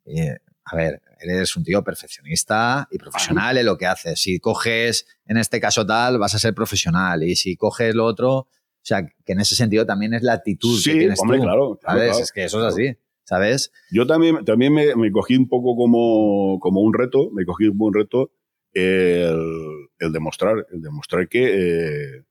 Y, 0.05 0.21
a 0.65 0.75
ver, 0.75 1.01
eres 1.19 1.55
un 1.55 1.63
tío 1.63 1.83
perfeccionista 1.83 2.87
y 2.91 2.97
profesional 2.97 3.57
en 3.57 3.65
lo 3.65 3.77
que 3.77 3.85
haces. 3.85 4.19
Si 4.19 4.39
coges, 4.39 5.05
en 5.25 5.37
este 5.37 5.59
caso 5.59 5.85
tal, 5.85 6.17
vas 6.17 6.35
a 6.35 6.39
ser 6.39 6.53
profesional. 6.53 7.23
Y 7.23 7.35
si 7.35 7.55
coges 7.55 7.93
lo 7.93 8.05
otro, 8.05 8.31
o 8.37 8.85
sea, 8.85 9.05
que 9.05 9.33
en 9.33 9.39
ese 9.39 9.55
sentido 9.55 9.85
también 9.85 10.13
es 10.13 10.23
la 10.23 10.33
actitud 10.33 10.77
sí, 10.77 10.91
que 10.91 10.99
tienes 10.99 11.19
hombre, 11.19 11.37
tú. 11.37 11.43
claro, 11.43 11.79
claro, 11.81 11.99
¿sabes? 11.99 12.09
claro, 12.09 12.23
es 12.23 12.31
que 12.31 12.43
eso 12.45 12.67
es 12.67 12.73
así. 12.73 12.97
¿Sabes? 13.25 13.71
Yo 13.89 14.05
también, 14.05 14.43
también 14.43 14.73
me, 14.73 14.95
me, 14.95 15.09
cogí 15.09 15.37
un 15.37 15.47
poco 15.47 15.77
como, 15.77 16.59
como 16.59 16.81
un 16.81 16.93
reto, 16.93 17.31
me 17.31 17.45
cogí 17.45 17.67
un 17.67 17.77
buen 17.77 17.93
reto 17.93 18.31
el, 18.73 19.87
el 19.97 20.11
demostrar, 20.11 20.67
el 20.71 20.81
demostrar 20.81 21.29
que, 21.29 22.17
eh, 22.17 22.23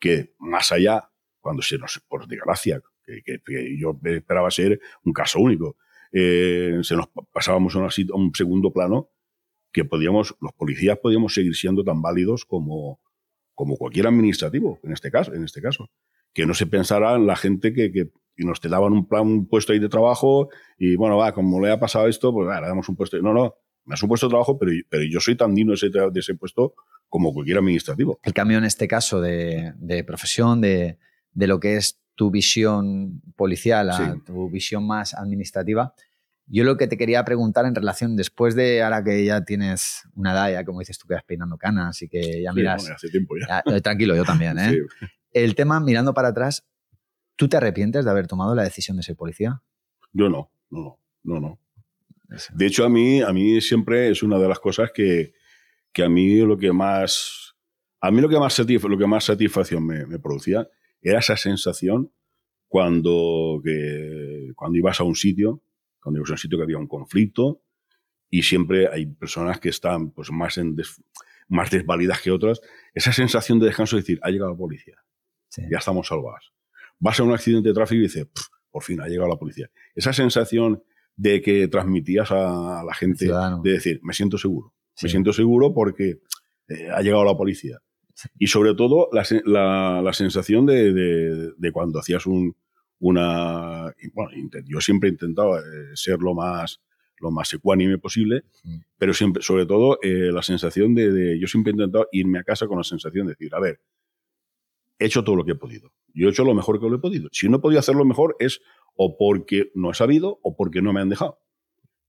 que 0.00 0.34
más 0.38 0.72
allá, 0.72 1.10
cuando 1.40 1.62
se 1.62 1.78
nos, 1.78 2.00
por 2.08 2.26
desgracia, 2.26 2.82
que, 3.04 3.22
que, 3.22 3.40
que 3.44 3.78
yo 3.78 3.96
esperaba 4.02 4.50
ser 4.50 4.80
un 5.04 5.12
caso 5.12 5.38
único, 5.38 5.76
eh, 6.12 6.78
se 6.82 6.96
nos 6.96 7.08
pasábamos 7.32 7.76
a, 7.76 7.80
a, 7.80 8.16
un 8.16 8.34
segundo 8.34 8.72
plano, 8.72 9.10
que 9.72 9.84
podíamos, 9.84 10.36
los 10.40 10.52
policías 10.52 10.98
podíamos 10.98 11.34
seguir 11.34 11.54
siendo 11.54 11.84
tan 11.84 12.02
válidos 12.02 12.44
como, 12.44 13.00
como 13.54 13.76
cualquier 13.76 14.06
administrativo, 14.06 14.80
en 14.82 14.92
este 14.92 15.10
caso, 15.10 15.32
en 15.34 15.44
este 15.44 15.62
caso. 15.62 15.90
Que 16.32 16.46
no 16.46 16.54
se 16.54 16.66
pensara 16.66 17.16
en 17.16 17.26
la 17.26 17.36
gente 17.36 17.72
que, 17.72 17.90
que 17.90 18.10
y 18.40 18.44
nos 18.44 18.60
te 18.60 18.68
daban 18.68 18.92
un 18.92 19.06
plan, 19.06 19.26
un 19.26 19.46
puesto 19.46 19.72
ahí 19.72 19.78
de 19.78 19.88
trabajo 19.88 20.48
y 20.78 20.96
bueno, 20.96 21.18
va, 21.18 21.32
como 21.32 21.60
le 21.60 21.70
ha 21.70 21.78
pasado 21.78 22.08
esto, 22.08 22.32
pues 22.32 22.48
va, 22.48 22.60
le 22.60 22.68
damos 22.68 22.88
un 22.88 22.96
puesto. 22.96 23.20
No, 23.20 23.34
no, 23.34 23.54
me 23.84 23.94
has 23.94 24.02
un 24.02 24.08
puesto 24.08 24.26
de 24.26 24.30
trabajo, 24.30 24.58
pero, 24.58 24.72
pero 24.88 25.04
yo 25.04 25.20
soy 25.20 25.36
tan 25.36 25.54
digno 25.54 25.72
de 25.72 25.74
ese, 25.74 25.88
de 25.90 26.20
ese 26.20 26.34
puesto 26.34 26.74
como 27.08 27.34
cualquier 27.34 27.58
administrativo. 27.58 28.18
El 28.22 28.32
cambio 28.32 28.56
en 28.56 28.64
este 28.64 28.88
caso 28.88 29.20
de, 29.20 29.74
de 29.76 30.04
profesión, 30.04 30.60
de, 30.60 30.98
de, 31.32 31.46
lo 31.46 31.60
que 31.60 31.76
es 31.76 31.99
tu 32.20 32.30
visión 32.30 33.22
policial 33.34 33.88
a 33.88 33.96
Sí. 33.96 34.20
tu 34.26 34.50
visión 34.50 34.86
más 34.86 35.14
administrativa, 35.14 35.94
yo 36.44 36.64
lo 36.64 36.76
que 36.76 36.86
te 36.86 36.98
quería 36.98 37.24
preguntar 37.24 37.64
en 37.64 37.74
relación, 37.74 38.14
después 38.14 38.54
de 38.54 38.82
ahora 38.82 39.02
que 39.02 39.24
ya 39.24 39.42
tienes 39.42 40.02
una 40.14 40.32
edad, 40.32 40.52
ya 40.52 40.64
como 40.66 40.80
dices 40.80 40.98
tú 40.98 41.08
que 41.08 41.14
vas 41.14 41.24
peinando 41.24 41.56
canas 41.56 42.02
y 42.02 42.08
que 42.10 42.42
ya 42.42 42.50
Sí, 42.50 42.56
miras... 42.56 42.82
bueno, 42.82 42.96
hace 42.96 43.08
tiempo 43.08 43.36
ya. 43.40 43.62
ya, 43.64 43.74
eh, 43.74 43.80
tranquilo, 43.80 44.14
yo 44.14 44.24
también, 44.24 44.58
¿eh? 44.58 44.68
Sí. 44.70 45.06
El 45.32 45.54
tema, 45.54 45.80
mirando 45.80 46.12
para 46.12 46.28
atrás, 46.28 46.66
¿tú 47.36 47.48
te 47.48 47.56
arrepientes 47.56 48.04
de 48.04 48.10
haber 48.10 48.26
tomado 48.26 48.54
la 48.54 48.64
decisión 48.64 48.98
de 48.98 49.02
ser 49.02 49.16
policía? 49.16 49.62
Yo 50.12 50.28
no, 50.28 50.50
no, 50.68 50.98
no, 51.24 51.40
no, 51.40 51.40
no. 51.40 51.58
De 52.52 52.66
hecho, 52.66 52.84
a 52.84 52.90
mí, 52.90 53.22
a 53.22 53.32
mí 53.32 53.62
siempre 53.62 54.10
es 54.10 54.22
una 54.22 54.38
de 54.38 54.46
las 54.46 54.58
cosas 54.58 54.90
que, 54.92 55.32
que 55.90 56.02
a 56.04 56.10
mí 56.10 56.36
lo 56.40 56.58
que 56.58 56.70
más, 56.70 57.54
a 57.98 58.10
mí 58.10 58.20
lo 58.20 58.28
que 58.28 58.38
más, 58.38 58.52
satisf 58.52 58.84
lo 58.84 58.98
que 58.98 59.06
más 59.06 59.24
satisfacción 59.24 59.86
me, 59.86 60.04
me, 60.04 60.18
producía 60.18 60.68
era 61.02 61.20
esa 61.20 61.36
sensación 61.36 62.12
cuando, 62.68 63.60
que, 63.64 64.52
cuando 64.54 64.78
ibas 64.78 65.00
a 65.00 65.04
un 65.04 65.16
sitio, 65.16 65.62
cuando 66.00 66.18
ibas 66.18 66.30
a 66.30 66.34
un 66.34 66.38
sitio 66.38 66.58
que 66.58 66.64
había 66.64 66.78
un 66.78 66.86
conflicto 66.86 67.62
y 68.28 68.42
siempre 68.42 68.88
hay 68.88 69.06
personas 69.06 69.58
que 69.58 69.70
están 69.70 70.12
pues, 70.12 70.30
más, 70.30 70.56
en 70.58 70.76
des, 70.76 71.02
más 71.48 71.70
desvalidas 71.70 72.20
que 72.20 72.30
otras, 72.30 72.60
esa 72.94 73.12
sensación 73.12 73.58
de 73.58 73.66
descanso 73.66 73.96
de 73.96 74.02
decir, 74.02 74.20
ha 74.22 74.30
llegado 74.30 74.52
la 74.52 74.56
policía, 74.56 74.96
Sí. 75.48 75.62
ya 75.68 75.78
estamos 75.78 76.06
salvados. 76.06 76.54
Vas 77.00 77.18
a 77.18 77.24
un 77.24 77.32
accidente 77.32 77.70
de 77.70 77.74
tráfico 77.74 77.98
y 77.98 78.02
dices, 78.02 78.28
por 78.70 78.84
fin 78.84 79.00
ha 79.00 79.08
llegado 79.08 79.28
la 79.28 79.36
policía. 79.36 79.68
Esa 79.96 80.12
sensación 80.12 80.84
de 81.16 81.42
que 81.42 81.66
transmitías 81.66 82.30
a, 82.30 82.84
la 82.86 82.94
gente 82.94 83.26
de 83.26 83.72
decir, 83.72 84.00
me 84.02 84.12
siento 84.12 84.38
seguro. 84.38 84.74
Sí. 84.94 85.06
Me 85.06 85.10
siento 85.10 85.32
seguro 85.32 85.74
porque 85.74 86.20
eh, 86.68 86.88
ha 86.94 87.00
llegado 87.02 87.24
la 87.24 87.36
policía. 87.36 87.78
Y 88.38 88.46
sobre 88.48 88.74
todo 88.74 89.08
la, 89.12 89.24
la, 89.44 90.02
la 90.02 90.12
sensación 90.12 90.66
de, 90.66 90.92
de, 90.92 91.52
de, 91.56 91.72
cuando 91.72 91.98
hacías 91.98 92.26
un, 92.26 92.54
una... 92.98 93.94
Bueno, 94.12 94.30
yo 94.66 94.80
siempre 94.80 95.08
he 95.08 95.12
intentado 95.12 95.58
eh, 95.58 95.62
ser 95.94 96.18
lo 96.20 96.34
más, 96.34 96.80
lo 97.18 97.30
más 97.30 97.52
ecuánime 97.52 97.98
posible, 97.98 98.44
Mm. 98.62 98.76
pero 98.98 99.14
siempre, 99.14 99.42
sobre 99.42 99.64
todo 99.66 99.98
eh, 100.02 100.30
la 100.32 100.42
sensación 100.42 100.94
de, 100.94 101.10
de... 101.12 101.40
Yo 101.40 101.46
siempre 101.46 101.70
he 101.70 101.74
intentado 101.74 102.08
irme 102.12 102.38
a 102.38 102.44
casa 102.44 102.66
con 102.66 102.76
la 102.78 102.84
sensación 102.84 103.26
de 103.26 103.32
decir, 103.32 103.54
a 103.54 103.60
ver, 103.60 103.80
he 104.98 105.06
hecho 105.06 105.24
todo 105.24 105.36
lo 105.36 105.44
que 105.44 105.52
he 105.52 105.56
podido. 105.56 105.92
Yo 106.12 106.26
he 106.28 106.30
hecho 106.30 106.44
lo 106.44 106.54
mejor 106.54 106.78
que 106.80 106.88
lo 106.88 106.96
he 106.96 107.00
podido. 107.00 107.28
Si 107.32 107.48
no 107.48 107.56
he 107.56 107.60
podido 107.60 107.78
hacerlo 107.80 108.04
mejor 108.04 108.36
es 108.38 108.60
o 108.96 109.16
porque 109.16 109.70
no 109.74 109.90
he 109.92 109.94
sabido 109.94 110.40
o 110.42 110.56
porque 110.56 110.82
no 110.82 110.92
me 110.92 111.00
han 111.00 111.08
dejado. 111.08 111.38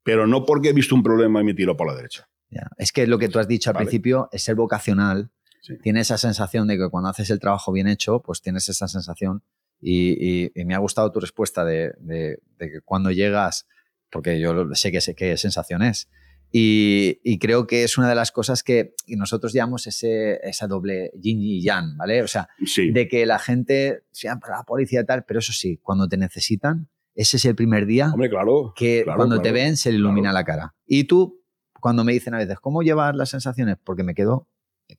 Pero 0.03 0.25
no 0.27 0.45
porque 0.45 0.69
he 0.69 0.73
visto 0.73 0.95
un 0.95 1.03
problema 1.03 1.39
y 1.41 1.43
me 1.45 1.53
tiro 1.53 1.77
por 1.77 1.87
la 1.87 1.95
derecha. 1.95 2.27
Ya. 2.49 2.67
Es 2.77 2.91
que 2.91 3.07
lo 3.07 3.17
que 3.17 3.29
tú 3.29 3.39
has 3.39 3.47
dicho 3.47 3.69
al 3.69 3.75
Vale. 3.75 3.85
principio 3.85 4.27
es 4.33 4.41
ser 4.43 4.55
vocacional. 4.55 5.31
Sí. 5.61 5.77
Tiene 5.81 6.01
esa 6.01 6.17
sensación 6.17 6.67
de 6.67 6.77
que 6.77 6.89
cuando 6.89 7.09
haces 7.09 7.29
el 7.29 7.39
trabajo 7.39 7.71
bien 7.71 7.87
hecho, 7.87 8.21
pues 8.21 8.41
tienes 8.41 8.67
esa 8.69 8.87
sensación. 8.87 9.43
Y, 9.79 10.11
y, 10.19 10.51
y 10.53 10.65
me 10.65 10.75
ha 10.75 10.79
gustado 10.79 11.11
tu 11.11 11.19
respuesta 11.19 11.65
de, 11.65 11.93
de, 11.99 12.39
de, 12.57 12.71
que 12.71 12.81
cuando 12.81 13.11
llegas, 13.11 13.67
porque 14.11 14.39
yo 14.39 14.53
sé 14.73 14.91
que 14.91 15.01
sé 15.01 15.15
qué 15.15 15.35
sensación 15.37 15.81
es. 15.81 16.09
Y, 16.53 17.19
y, 17.23 17.39
creo 17.39 17.65
que 17.65 17.83
es 17.83 17.97
una 17.97 18.09
de 18.09 18.15
las 18.15 18.31
cosas 18.31 18.61
que 18.61 18.93
nosotros 19.07 19.53
llamamos 19.53 19.87
ese, 19.87 20.37
esa 20.43 20.67
doble 20.67 21.11
yin 21.15 21.41
y 21.41 21.63
yang, 21.63 21.95
¿vale? 21.95 22.21
O 22.21 22.27
sea, 22.27 22.49
sí. 22.65 22.91
de 22.91 23.07
que 23.07 23.25
la 23.25 23.39
gente, 23.39 24.03
siempre 24.11 24.51
la 24.51 24.63
policía 24.63 25.01
y 25.01 25.05
tal, 25.05 25.23
pero 25.23 25.39
eso 25.39 25.53
sí, 25.53 25.79
cuando 25.81 26.09
te 26.09 26.17
necesitan, 26.17 26.89
ese 27.15 27.37
es 27.37 27.45
el 27.45 27.55
primer 27.55 27.85
día 27.85 28.09
Hombre, 28.11 28.29
claro, 28.29 28.73
que 28.75 29.03
claro, 29.03 29.17
cuando 29.17 29.35
claro, 29.35 29.43
te 29.43 29.51
ven 29.53 29.77
se 29.77 29.91
le 29.91 29.97
ilumina 29.97 30.33
la 30.33 30.43
cara. 30.43 30.75
Y 30.85 31.05
tú, 31.05 31.41
cuando 31.79 32.03
me 32.03 32.11
dicen 32.11 32.33
a 32.33 32.37
veces, 32.37 32.59
¿cómo 32.59 32.83
llevas 32.83 33.15
las 33.15 33.29
sensaciones? 33.29 33.77
Porque 33.81 34.03
me 34.03 34.13
quedo 34.13 34.49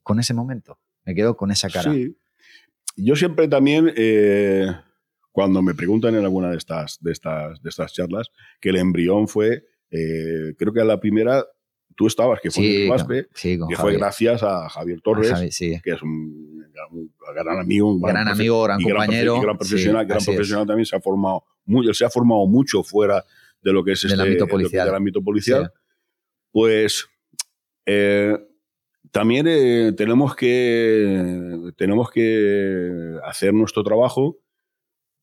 con 0.02 0.20
ese 0.20 0.34
momento, 0.34 0.78
me 1.04 1.14
quedo 1.14 1.36
con 1.36 1.50
esa 1.50 1.68
cara. 1.68 1.92
Sí. 1.92 2.16
Yo 2.96 3.16
siempre 3.16 3.48
también, 3.48 3.92
eh, 3.96 4.66
cuando 5.30 5.62
me 5.62 5.74
preguntan 5.74 6.14
en 6.14 6.24
alguna 6.24 6.50
de 6.50 6.56
estas, 6.56 6.98
de 7.00 7.12
estas, 7.12 7.62
de 7.62 7.70
estas 7.70 7.92
charlas, 7.92 8.30
que 8.60 8.70
el 8.70 8.76
embrión 8.76 9.28
fue, 9.28 9.64
eh, 9.90 10.54
creo 10.58 10.72
que 10.72 10.84
la 10.84 11.00
primera 11.00 11.44
tú 11.94 12.06
estabas, 12.06 12.40
que 12.40 12.50
fue 12.50 12.62
sí, 12.62 12.82
en 12.82 12.88
Maspe, 12.88 13.26
sí, 13.34 13.56
que 13.56 13.60
Javier. 13.60 13.78
fue 13.78 13.92
gracias 13.94 14.42
a 14.42 14.68
Javier 14.68 15.00
Torres, 15.00 15.30
a 15.32 15.36
Javi, 15.36 15.52
sí. 15.52 15.80
que 15.82 15.92
es 15.92 16.02
un, 16.02 16.64
un, 16.90 17.12
gran 17.34 17.58
amigo, 17.58 17.92
un 17.92 18.00
gran, 18.00 18.28
amigo, 18.28 18.62
gran 18.62 18.80
compañero. 18.80 19.34
Gran, 19.34 19.44
gran 19.44 19.58
profesional, 19.58 20.06
gran 20.06 20.24
profesional 20.24 20.66
también 20.66 20.86
se 20.86 20.96
ha 20.96 21.00
formado, 21.00 21.44
muy, 21.64 21.92
se 21.94 22.04
ha 22.04 22.10
formado 22.10 22.46
mucho 22.46 22.82
fuera 22.82 23.24
de 23.62 23.72
lo 23.72 23.84
que 23.84 23.92
es 23.92 24.02
del 24.02 24.12
este, 24.12 24.22
ámbito 24.22 24.46
policial. 24.46 24.86
Del 24.86 24.94
ámbito 24.94 25.22
policial. 25.22 25.72
Pues 26.50 27.06
eh, 27.86 28.38
también 29.12 29.46
eh, 29.46 29.92
tenemos, 29.94 30.34
que, 30.34 31.70
tenemos 31.76 32.10
que 32.10 33.18
hacer 33.24 33.52
nuestro 33.52 33.84
trabajo, 33.84 34.38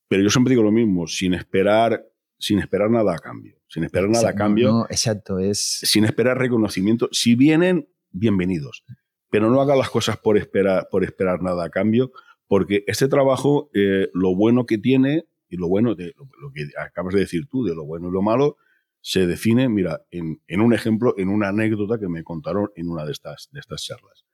pero 0.08 0.22
yo 0.22 0.30
siempre 0.30 0.52
digo 0.52 0.64
lo 0.64 0.72
mismo, 0.72 1.08
sin 1.08 1.34
esperar, 1.34 2.08
sin 2.38 2.60
esperar 2.60 2.92
nada 2.92 3.16
a 3.16 3.18
cambio. 3.18 3.58
Sin 3.68 3.84
esperar 3.84 4.10
nada 4.10 4.30
a 4.30 4.36
cambio. 4.36 4.72
No, 4.72 4.86
exacto, 4.86 5.40
es. 5.40 5.80
Sin 5.84 6.06
esperar 6.06 6.38
reconocimiento. 6.38 7.10
Si 7.12 7.36
vienen, 7.36 7.90
bienvenidos. 8.12 8.84
pero 9.32 9.50
no 9.52 9.62
haga 9.62 9.76
las 9.76 9.90
cosas 9.90 10.18
por 10.18 10.38
esperar, 10.38 10.88
por 10.90 11.04
esperar 11.04 11.42
nada 11.44 11.66
a 11.66 11.70
cambio, 11.70 12.12
porque 12.48 12.84
este 12.88 13.08
trabajo, 13.08 13.70
eh, 13.74 14.10
lo 14.14 14.36
bueno 14.36 14.66
que 14.66 14.78
tiene 14.80 15.26
y 15.48 15.58
lo 15.58 15.68
bueno, 15.68 15.94
de 15.96 16.14
lo, 16.16 16.30
lo 16.42 16.52
que 16.52 16.68
acabas 16.80 17.14
de 17.14 17.22
decir 17.22 17.48
tú, 17.48 17.64
de 17.64 17.76
lo 17.76 17.86
bueno 17.86 18.10
y 18.10 18.12
lo 18.12 18.22
malo, 18.22 18.58
se 19.02 19.26
define, 19.28 19.70
mira, 19.70 20.02
en, 20.12 20.42
en 20.48 20.62
un 20.62 20.74
ejemplo, 20.74 21.14
en 21.18 21.30
una 21.30 21.50
anécdota 21.50 22.00
que 22.00 22.08
me 22.10 22.24
contaron 22.24 22.70
en 22.76 22.90
una 22.90 23.06
de 23.06 23.12
estas, 23.12 23.50
de 23.52 23.60
estas 23.60 23.84
charlas. 23.84 24.26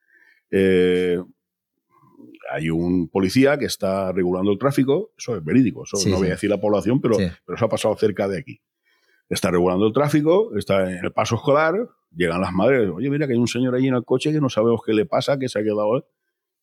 Eh, 0.51 1.19
hay 2.51 2.69
un 2.69 3.09
policía 3.09 3.57
que 3.57 3.65
está 3.65 4.11
regulando 4.11 4.51
el 4.51 4.57
tráfico, 4.57 5.11
eso 5.17 5.35
es 5.35 5.43
verídico, 5.43 5.83
eso 5.83 5.97
Sí, 5.97 6.09
no 6.09 6.17
voy 6.17 6.27
a 6.27 6.31
decir 6.31 6.49
la 6.49 6.59
población, 6.59 7.01
pero, 7.01 7.15
Sí. 7.15 7.27
pero 7.45 7.55
eso 7.55 7.65
ha 7.65 7.69
pasado 7.69 7.95
cerca 7.95 8.27
de 8.27 8.37
aquí. 8.39 8.61
Está 9.29 9.49
regulando 9.51 9.87
el 9.87 9.93
tráfico, 9.93 10.55
está 10.55 10.91
en 10.91 11.03
el 11.03 11.11
paso 11.11 11.35
escolar, 11.35 11.75
llegan 12.15 12.41
las 12.41 12.53
madres, 12.53 12.89
oye, 12.93 13.09
mira 13.09 13.25
que 13.27 13.33
hay 13.33 13.39
un 13.39 13.47
señor 13.47 13.73
ahí 13.75 13.87
en 13.87 13.95
el 13.95 14.03
coche 14.03 14.31
que 14.31 14.39
no 14.39 14.49
sabemos 14.49 14.81
qué 14.85 14.93
le 14.93 15.05
pasa, 15.05 15.37
que 15.39 15.49
se 15.49 15.59
ha 15.59 15.63
quedado... 15.63 16.07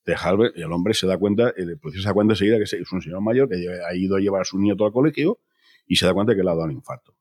Y 0.04 0.60
el 0.60 0.72
hombre 0.72 0.94
se 0.94 1.06
da 1.06 1.16
cuenta, 1.16 1.52
el 1.56 1.78
policía 1.78 2.02
se 2.02 2.08
da 2.08 2.14
cuenta 2.14 2.32
enseguida 2.32 2.56
que 2.56 2.64
es 2.64 2.92
un 2.92 3.00
señor 3.00 3.20
mayor 3.20 3.48
que 3.48 3.54
ha 3.54 3.94
ido 3.94 4.16
a 4.16 4.18
llevar 4.20 4.40
a 4.40 4.44
su 4.44 4.58
nieto 4.58 4.84
al 4.84 4.90
colegio 4.90 5.38
y 5.86 5.94
se 5.94 6.06
da 6.06 6.12
cuenta 6.12 6.34
que 6.34 6.42
le 6.42 6.50
ha 6.50 6.54
dado 6.54 6.64
un 6.64 6.72
infarto. 6.72 7.14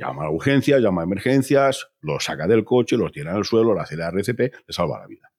Llama 0.00 0.24
a 0.24 0.30
urgencias, 0.30 0.80
llama 0.80 1.02
a 1.02 1.04
emergencias, 1.04 1.88
lo 2.00 2.18
saca 2.20 2.46
del 2.46 2.64
coche, 2.64 2.96
lo 2.96 3.10
tira 3.10 3.34
al 3.34 3.44
suelo, 3.44 3.74
le 3.74 3.80
hace 3.80 3.96
la 3.96 4.08
RCP, 4.08 4.38
le 4.40 4.72
salva 4.72 4.98
la 4.98 5.06
vida. 5.06 5.30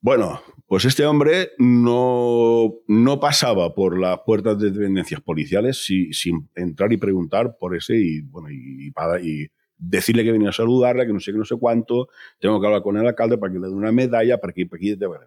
Bueno, 0.00 0.40
pues 0.66 0.84
este 0.84 1.04
hombre 1.04 1.50
no, 1.58 2.72
no 2.86 3.20
pasaba 3.20 3.74
por 3.74 3.98
las 3.98 4.20
puertas 4.24 4.58
de 4.58 4.70
dependencias 4.70 5.20
policiales 5.20 5.84
si- 5.84 6.12
sin 6.12 6.48
entrar 6.54 6.92
y 6.92 6.96
preguntar 6.96 7.56
por 7.58 7.76
ese 7.76 7.96
y, 7.96 8.20
bueno, 8.22 8.48
y, 8.50 8.92
y 9.22 9.48
decirle 9.76 10.24
que 10.24 10.32
venía 10.32 10.50
a 10.50 10.52
saludarla, 10.52 11.04
que 11.04 11.12
no 11.12 11.20
sé 11.20 11.32
qué, 11.32 11.38
no 11.38 11.44
sé 11.44 11.56
cuánto, 11.58 12.08
tengo 12.38 12.60
que 12.60 12.66
hablar 12.66 12.82
con 12.82 12.96
el 12.96 13.06
alcalde 13.06 13.36
para 13.38 13.52
que 13.52 13.58
le 13.58 13.66
dé 13.66 13.74
una 13.74 13.92
medalla, 13.92 14.38
para 14.38 14.52
que... 14.52 14.66
Para 14.66 14.80
que 14.80 14.94
bueno, 15.06 15.26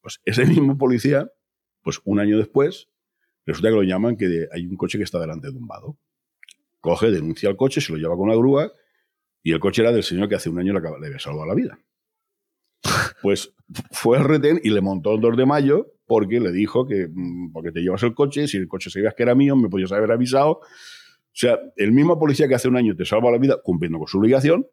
pues 0.00 0.20
ese 0.24 0.44
mismo 0.46 0.76
policía, 0.78 1.30
pues 1.82 2.00
un 2.04 2.18
año 2.18 2.36
después, 2.38 2.88
resulta 3.46 3.68
que 3.68 3.74
lo 3.76 3.82
llaman 3.82 4.16
que 4.16 4.48
hay 4.52 4.66
un 4.66 4.76
coche 4.76 4.98
que 4.98 5.04
está 5.04 5.20
delante 5.20 5.50
de 5.52 5.56
un 5.56 5.66
vado. 5.68 5.96
Coge, 6.84 7.10
denuncia 7.10 7.48
el 7.48 7.56
coche, 7.56 7.80
se 7.80 7.92
lo 7.92 7.98
lleva 7.98 8.14
con 8.14 8.24
una 8.28 8.36
grúa 8.36 8.70
y 9.42 9.52
el 9.52 9.58
coche 9.58 9.80
era 9.80 9.90
del 9.90 10.02
señor 10.02 10.28
que 10.28 10.34
hace 10.34 10.50
un 10.50 10.58
año 10.58 10.74
le, 10.74 10.80
acaba- 10.80 10.98
le 10.98 11.06
había 11.06 11.18
salvado 11.18 11.46
la 11.46 11.54
vida. 11.54 11.78
Pues 13.22 13.54
fue 13.90 14.18
al 14.18 14.24
retén 14.24 14.60
y 14.62 14.68
le 14.68 14.82
montó 14.82 15.14
el 15.14 15.20
2 15.22 15.34
de 15.38 15.46
mayo 15.46 15.86
porque 16.04 16.40
le 16.40 16.52
dijo 16.52 16.86
que 16.86 17.08
mm, 17.10 17.52
porque 17.52 17.72
te 17.72 17.80
llevas 17.80 18.02
el 18.02 18.14
coche, 18.14 18.46
si 18.48 18.58
el 18.58 18.68
coche 18.68 18.90
sabías 18.90 19.14
que 19.14 19.22
era 19.22 19.34
mío, 19.34 19.56
me 19.56 19.70
podías 19.70 19.92
haber 19.92 20.12
avisado. 20.12 20.50
O 20.60 20.60
sea, 21.32 21.58
el 21.76 21.92
mismo 21.92 22.18
policía 22.18 22.48
que 22.48 22.54
hace 22.54 22.68
un 22.68 22.76
año 22.76 22.94
te 22.94 23.06
salva 23.06 23.30
la 23.30 23.38
vida 23.38 23.58
cumpliendo 23.64 23.98
con 23.98 24.06
su 24.06 24.18
obligación, 24.18 24.66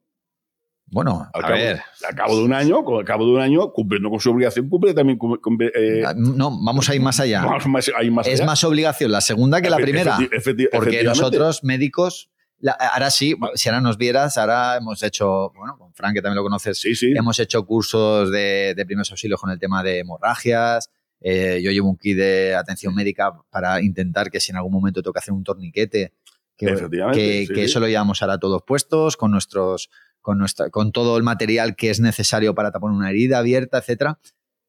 Bueno, 0.92 1.30
al, 1.34 1.44
a 1.44 1.48
cabo, 1.48 1.58
ver. 1.60 1.82
al 2.10 2.16
cabo 2.16 2.38
de 2.38 2.44
un 2.44 2.54
año, 2.54 2.84
con- 2.84 3.00
al 3.00 3.06
cabo 3.06 3.26
de 3.26 3.32
un 3.32 3.40
año, 3.40 3.72
cumpliendo 3.72 4.10
con 4.10 4.20
su 4.20 4.30
obligación, 4.30 4.68
cumple 4.70 4.94
también 4.94 5.18
cumple, 5.18 5.72
eh, 5.74 6.04
No, 6.18 6.52
vamos 6.64 6.90
a 6.90 6.96
ir 6.96 7.02
más 7.02 7.20
allá. 7.22 7.44
más- 7.44 7.66
más- 7.68 7.88
Es 8.28 8.40
allá. 8.42 8.46
más 8.46 8.64
obligación 8.66 9.12
la 9.12 9.22
segunda 9.22 9.62
que 9.62 9.70
la 9.70 9.78
primera. 9.78 10.18
efecti- 10.18 10.30
efecti- 10.32 10.70
Porque 10.72 11.02
nosotros, 11.04 11.64
médicos, 11.64 12.30
la- 12.60 12.74
ahora 12.74 13.10
sí, 13.10 13.36
si 13.56 13.70
ahora 13.70 13.80
nos 13.82 13.98
vieras, 13.98 14.38
ahora 14.38 14.76
hemos 14.78 15.02
hecho, 15.02 15.52
bueno, 15.56 15.78
con 15.78 15.94
Frank, 15.94 16.14
que 16.14 16.22
también 16.22 16.36
lo 16.36 16.44
conoces, 16.44 16.78
Sí, 16.80 16.94
sí. 16.94 17.14
hemos 17.16 17.40
hecho 17.40 17.66
cursos 17.66 18.30
de, 18.30 18.74
de 18.76 18.86
primeros 18.86 19.10
auxilios 19.12 19.40
con 19.40 19.50
el 19.50 19.60
tema 19.60 19.82
de 19.84 20.00
hemorragias. 20.00 20.90
Eh, 21.22 21.62
yo 21.64 21.72
llevo 21.72 21.88
un 21.90 21.98
kit 21.98 22.18
de 22.18 22.54
atención 22.56 22.94
médica 22.96 23.32
para 23.50 23.82
intentar 23.82 24.30
que 24.30 24.40
si 24.40 24.52
en 24.52 24.58
algún 24.58 24.74
momento 24.74 25.02
tengo 25.02 25.14
que 25.14 25.20
hacer 25.20 25.34
un 25.34 25.44
torniquete, 25.44 26.14
que, 26.58 26.66
que, 27.14 27.46
sí, 27.48 27.48
que 27.48 27.56
sí. 27.56 27.62
eso 27.62 27.80
lo 27.80 27.88
llevamos 27.88 28.22
ahora 28.22 28.38
todos 28.38 28.62
puestos, 28.64 29.18
con 29.18 29.32
nuestros, 29.32 29.90
con 30.22 30.38
nuestra, 30.38 30.70
con 30.70 30.92
todo 30.92 31.18
el 31.18 31.24
material 31.24 31.76
que 31.76 31.90
es 31.90 32.00
necesario 32.00 32.56
para 32.56 32.72
tapar 32.72 32.92
una 32.92 33.10
herida 33.10 33.40
abierta, 33.40 33.80
etcétera. 33.80 34.20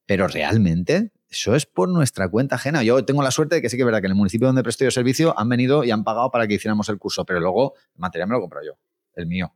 Pero 0.07 0.27
realmente 0.27 1.13
eso 1.29 1.55
es 1.55 1.65
por 1.67 1.89
nuestra 1.89 2.29
cuenta 2.29 2.57
ajena. 2.57 2.83
Yo 2.83 3.05
tengo 3.05 3.23
la 3.23 3.31
suerte 3.31 3.57
de 3.57 3.63
que 3.63 3.69
sí 3.71 3.77
que 3.77 3.83
es 3.83 3.87
verdad 3.87 4.01
que 4.01 4.07
en 4.07 4.13
el 4.13 4.17
municipio 4.17 4.47
donde 4.47 4.63
presto 4.63 4.85
yo 4.85 4.91
servicio 4.91 5.39
han 5.39 5.49
venido 5.49 5.85
y 5.85 5.91
han 5.91 6.05
pagado 6.05 6.31
para 6.31 6.47
que 6.47 6.55
hiciéramos 6.55 6.89
el 6.89 6.99
curso, 6.99 7.25
pero 7.25 7.41
luego 7.41 7.75
el 7.95 8.01
material 8.01 8.29
me 8.29 8.35
lo 8.35 8.41
compro 8.41 8.61
yo, 8.65 8.73
el 9.15 9.27
mío. 9.27 9.55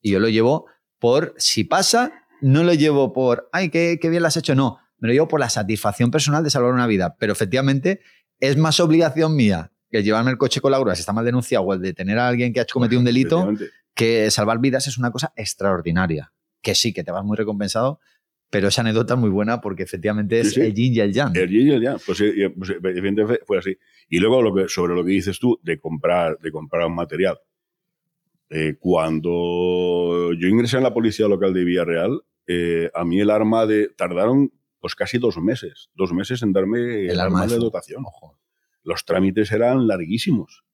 Y 0.00 0.12
yo 0.12 0.20
lo 0.20 0.28
llevo 0.28 0.66
por, 0.98 1.34
si 1.36 1.64
pasa, 1.64 2.26
no 2.40 2.64
lo 2.64 2.72
llevo 2.72 3.12
por, 3.12 3.48
ay, 3.52 3.68
qué, 3.70 3.98
qué 4.00 4.08
bien 4.08 4.22
lo 4.22 4.28
has 4.28 4.36
hecho, 4.36 4.54
no. 4.54 4.78
Me 4.98 5.08
lo 5.08 5.14
llevo 5.14 5.28
por 5.28 5.40
la 5.40 5.50
satisfacción 5.50 6.10
personal 6.10 6.42
de 6.42 6.50
salvar 6.50 6.72
una 6.72 6.86
vida. 6.86 7.16
Pero 7.18 7.32
efectivamente 7.32 8.00
es 8.40 8.56
más 8.56 8.80
obligación 8.80 9.36
mía 9.36 9.72
que 9.90 10.02
llevarme 10.02 10.30
el 10.30 10.38
coche 10.38 10.60
con 10.60 10.72
la 10.72 10.78
grúa 10.78 10.94
si 10.94 11.00
está 11.00 11.12
mal 11.12 11.24
denunciado 11.24 11.64
o 11.64 11.74
el 11.74 11.80
de 11.80 11.94
tener 11.94 12.18
a 12.18 12.28
alguien 12.28 12.52
que 12.52 12.60
ha 12.60 12.66
cometido 12.66 12.98
un 12.98 13.04
delito. 13.04 13.50
Que 13.98 14.30
salvar 14.30 14.60
vidas 14.60 14.86
es 14.86 14.96
una 14.96 15.10
cosa 15.10 15.32
extraordinaria. 15.34 16.32
Que 16.62 16.76
sí, 16.76 16.92
que 16.92 17.02
te 17.02 17.10
vas 17.10 17.24
muy 17.24 17.36
recompensado, 17.36 17.98
pero 18.48 18.68
esa 18.68 18.82
anécdota 18.82 19.14
es 19.14 19.20
muy 19.20 19.28
buena 19.28 19.60
porque 19.60 19.82
efectivamente 19.82 20.38
es 20.38 20.50
Sí, 20.50 20.54
sí. 20.54 20.60
el 20.60 20.74
yin 20.74 20.94
y 20.94 21.00
el 21.00 21.12
yang. 21.12 21.36
El 21.36 21.48
yin 21.48 21.66
y 21.66 21.70
el 21.72 21.82
yang. 21.82 21.98
Pues, 22.06 22.20
eh, 22.20 22.54
pues, 22.56 22.70
evidentemente 22.70 23.44
fue 23.44 23.58
así. 23.58 23.76
Y 24.08 24.20
luego 24.20 24.40
lo 24.40 24.54
que, 24.54 24.68
sobre 24.68 24.94
lo 24.94 25.04
que 25.04 25.10
dices 25.10 25.40
tú 25.40 25.58
de 25.64 25.80
comprar, 25.80 26.38
de 26.38 26.52
comprar 26.52 26.86
un 26.86 26.94
material. 26.94 27.40
Eh, 28.50 28.76
cuando 28.78 30.32
yo 30.32 30.46
ingresé 30.46 30.76
en 30.76 30.84
la 30.84 30.94
policía 30.94 31.26
local 31.26 31.52
de 31.52 31.64
Villarreal, 31.64 32.22
eh, 32.46 32.92
a 32.94 33.04
mí 33.04 33.20
el 33.20 33.30
arma 33.30 33.66
de. 33.66 33.88
tardaron 33.88 34.52
pues 34.78 34.94
casi 34.94 35.18
dos 35.18 35.38
meses. 35.38 35.90
Dos 35.96 36.12
meses 36.12 36.40
en 36.44 36.52
darme 36.52 37.06
el, 37.06 37.18
arma, 37.18 37.48
de 37.48 37.56
dotación. 37.56 38.04
Ojo. 38.06 38.38
Los 38.84 39.04
trámites 39.04 39.50
eran 39.50 39.88
larguísimos. 39.88 40.64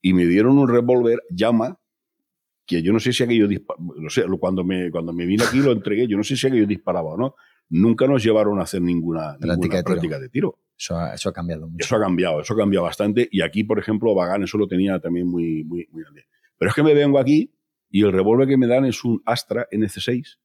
Y 0.00 0.12
me 0.12 0.24
dieron 0.24 0.56
un 0.56 0.68
revólver 0.68 1.24
llama 1.30 1.79
que 2.70 2.82
yo 2.82 2.92
no 2.92 3.00
sé 3.00 3.12
si 3.12 3.22
aquello 3.24 3.48
dispa- 3.48 3.76
no 3.78 4.08
sé, 4.08 4.24
cuando 4.38 4.62
me, 4.64 4.90
cuando 4.90 5.12
me 5.12 5.26
vine 5.26 5.42
aquí 5.44 5.58
lo 5.58 5.72
entregué, 5.72 6.06
yo 6.06 6.16
no 6.16 6.22
sé 6.22 6.36
si 6.36 6.46
aquello 6.46 6.66
disparaba 6.66 7.10
o 7.10 7.16
no. 7.16 7.34
Nunca 7.70 8.06
nos 8.06 8.22
llevaron 8.22 8.58
a 8.60 8.62
hacer 8.62 8.80
ninguna, 8.82 9.36
Práctica 9.38 9.46
ninguna 9.56 9.76
de 9.76 9.82
tiro. 9.82 9.84
práctica 9.84 10.18
de 10.20 10.28
tiro. 10.28 10.58
Eso, 10.78 10.96
ha- 10.96 11.14
eso 11.14 11.28
ha 11.28 11.32
cambiado 11.32 11.68
mucho. 11.68 11.84
Eso 11.84 11.96
ha 11.96 12.00
cambiado, 12.00 12.40
eso 12.40 12.54
ha 12.54 12.56
cambiado 12.56 12.84
bastante. 12.84 13.28
Y 13.30 13.42
aquí, 13.42 13.64
por 13.64 13.78
ejemplo, 13.78 14.14
Bagán 14.14 14.42
eso 14.44 14.56
lo 14.58 14.66
tenía 14.66 14.98
también 15.00 15.26
muy, 15.26 15.64
muy, 15.64 15.86
muy 15.90 16.02
grande. 16.02 16.26
Pero 16.58 16.68
es 16.70 16.74
que 16.74 16.82
me 16.82 16.94
vengo 16.94 17.18
aquí 17.18 17.52
y 17.90 18.02
el 18.04 18.12
revólver 18.12 18.46
que 18.48 18.56
me 18.56 18.66
dan 18.66 18.84
es 18.84 19.04
un 19.04 19.20
Astra 19.26 19.66
NC6, 19.72 20.38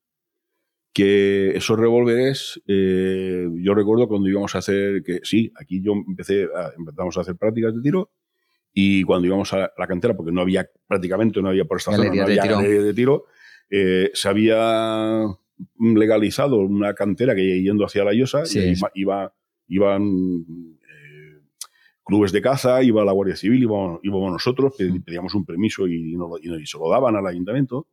que 0.93 1.51
esos 1.55 1.77
revólveres, 1.79 2.61
eh, 2.67 3.47
yo 3.55 3.73
recuerdo 3.75 4.07
cuando 4.07 4.29
íbamos 4.29 4.55
a 4.55 4.59
hacer, 4.59 5.03
que 5.03 5.19
sí, 5.23 5.51
aquí 5.59 5.81
yo 5.81 5.91
empecé, 6.07 6.43
a, 6.45 6.71
empezamos 6.77 7.17
a 7.17 7.21
hacer 7.21 7.35
prácticas 7.35 7.75
de 7.75 7.81
tiro 7.81 8.11
y 8.77 9.03
cuando 9.03 9.25
íbamos 9.27 9.51
a 9.53 9.71
la 9.77 9.87
cantera, 9.87 10.15
porque 10.15 10.31
no 10.33 10.41
había 10.41 10.69
prácticamente, 10.85 11.41
no 11.41 11.47
había 11.49 11.63
por 11.65 11.77
esta 11.77 11.91
zona, 11.91 12.03
Galerías 12.09 12.25
no 12.27 12.27
de 12.27 12.33
había 12.33 12.43
tiro. 12.43 12.55
galerías 12.57 12.83
de 12.83 12.93
tiro, 12.93 13.25
eh, 13.69 14.11
se 14.13 14.27
había 14.29 15.23
legalizado 15.79 16.57
una 16.57 16.93
cantera 16.93 17.33
que 17.35 17.61
yendo 17.61 17.85
hacia 17.85 18.03
la 18.03 18.13
Llosa, 18.13 18.45
Sí, 18.45 18.59
y 18.59 18.71
iba, 18.73 18.91
iba- 18.93 19.33
iban 19.67 20.03
eh, 20.81 21.41
clubes 22.03 22.31
de 22.31 22.41
caza, 22.41 22.83
iba 22.83 23.03
la 23.05 23.11
Guardia 23.13 23.35
Civil, 23.35 23.63
íbamos, 23.63 23.99
íbamos 24.03 24.31
nosotros, 24.33 24.73
pedíamos 25.05 25.33
un 25.35 25.45
permiso 25.45 25.87
y, 25.87 26.13
y 26.15 26.65
se 26.65 26.77
lo 26.77 26.89
daban 26.89 27.15
al 27.15 27.25
ayuntamiento. 27.27 27.87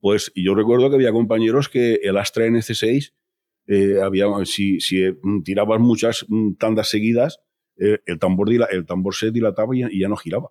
Pues 0.00 0.30
y 0.34 0.44
yo 0.44 0.54
recuerdo 0.54 0.88
que 0.90 0.96
había 0.96 1.12
compañeros 1.12 1.68
que 1.68 1.94
el 2.02 2.16
Astra 2.18 2.46
NC6, 2.46 3.12
eh, 3.68 3.96
había, 4.02 4.26
si, 4.44 4.80
si 4.80 5.02
eh, 5.04 5.14
tirabas 5.44 5.80
muchas 5.80 6.24
mm, 6.28 6.54
tandas 6.54 6.88
seguidas, 6.88 7.40
eh, 7.78 8.00
el, 8.06 8.18
tambor 8.18 8.48
dila- 8.48 8.68
el 8.70 8.84
tambor 8.86 9.14
se 9.14 9.30
dilataba 9.30 9.74
y, 9.76 9.80
ya- 9.80 9.88
y 9.90 10.00
ya 10.00 10.08
no 10.08 10.16
giraba. 10.16 10.50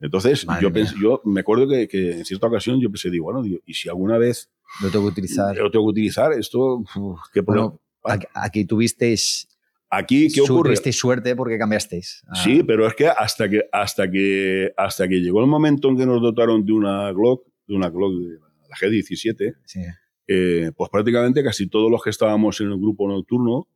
Entonces, 0.00 0.46
yo, 0.60 0.72
pensé, 0.72 0.94
yo 1.02 1.20
me 1.24 1.40
acuerdo 1.40 1.68
que, 1.68 1.88
que 1.88 2.12
en 2.18 2.24
cierta 2.24 2.46
ocasión 2.46 2.80
yo 2.80 2.88
pensé, 2.88 3.10
digo, 3.10 3.24
bueno, 3.24 3.42
digo, 3.42 3.58
y 3.66 3.74
si 3.74 3.88
alguna 3.88 4.16
vez 4.16 4.48
Lo 4.80 4.90
tengo 4.90 5.06
que 5.06 5.10
utilizar. 5.12 5.56
lo 5.56 5.70
tengo 5.72 5.86
que 5.86 5.90
utilizar, 5.90 6.32
esto, 6.32 6.84
uf, 6.96 7.20
qué. 7.32 7.40
Bueno, 7.40 7.80
aquí, 8.04 8.26
aquí 8.34 8.64
tuvisteis, 8.64 9.48
Aquí, 9.90 10.28
¿qué 10.32 10.42
ocurre? 10.42 10.68
tuvisteis 10.68 10.96
suerte 10.98 11.34
porque 11.34 11.58
cambiasteis. 11.58 12.22
Ah, 12.28 12.34
Sí, 12.36 12.62
pero 12.62 12.86
es 12.86 12.94
que 12.94 13.08
hasta 13.08 13.48
que 13.48 13.62
hasta 13.72 14.08
que 14.10 14.70
hasta 14.76 15.08
que 15.08 15.16
llegó 15.16 15.40
el 15.40 15.46
momento 15.46 15.88
en 15.88 15.96
que 15.96 16.04
nos 16.06 16.20
dotaron 16.20 16.64
de 16.64 16.72
una 16.74 17.10
Glock, 17.12 17.46
de 17.66 17.74
una 17.74 17.88
Glock 17.88 18.12
de 18.12 18.38
la 18.68 18.76
G17, 18.76 19.56
sí. 19.64 19.80
eh, 20.28 20.70
pues 20.76 20.90
prácticamente 20.90 21.42
casi 21.42 21.68
todos 21.68 21.90
los 21.90 22.02
que 22.02 22.10
estábamos 22.10 22.60
en 22.60 22.66
el 22.68 22.76
grupo 22.76 23.08
nocturno 23.08 23.66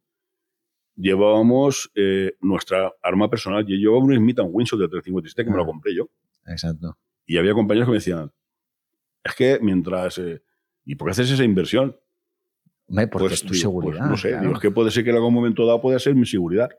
llevábamos 0.97 1.91
eh, 1.95 2.33
nuestra 2.41 2.93
arma 3.03 3.29
personal. 3.31 3.65
Yo 3.67 3.77
llevaba 3.77 3.99
un 4.03 4.15
Smith 4.15 4.39
Wesson 4.45 4.79
de 4.81 4.89
357 4.89 5.45
que 5.45 5.51
me 5.51 5.57
lo 5.57 5.63
Ah. 5.63 5.67
compré 5.67 5.95
yo. 5.95 6.09
Exacto. 6.47 6.97
Y 7.27 7.39
había 7.39 7.55
compañeros 7.55 7.87
que 7.87 7.93
me 7.93 7.97
decían, 7.99 8.33
es 9.25 9.35
que 9.35 9.59
mientras... 9.63 10.19
eh, 10.19 10.43
¿Y 10.85 10.97
por 10.97 11.07
qué 11.07 11.13
haces 11.13 11.31
esa 11.31 11.45
inversión? 11.45 11.97
Hombre, 12.89 13.07
porque 13.07 13.29
Pues, 13.29 13.33
es 13.35 13.43
tu 13.43 13.53
digo, 13.55 13.63
seguridad. 13.63 13.99
pues 14.01 14.11
no 14.11 14.17
sé, 14.17 14.29
claro. 14.31 14.43
digo, 14.43 14.55
es 14.55 14.61
que 14.61 14.71
puede 14.73 14.91
ser 14.91 15.05
que 15.05 15.11
en 15.11 15.17
algún 15.17 15.33
momento 15.33 15.65
dado 15.65 15.81
pueda 15.81 15.99
ser 16.01 16.15
mi 16.17 16.27
seguridad. 16.27 16.71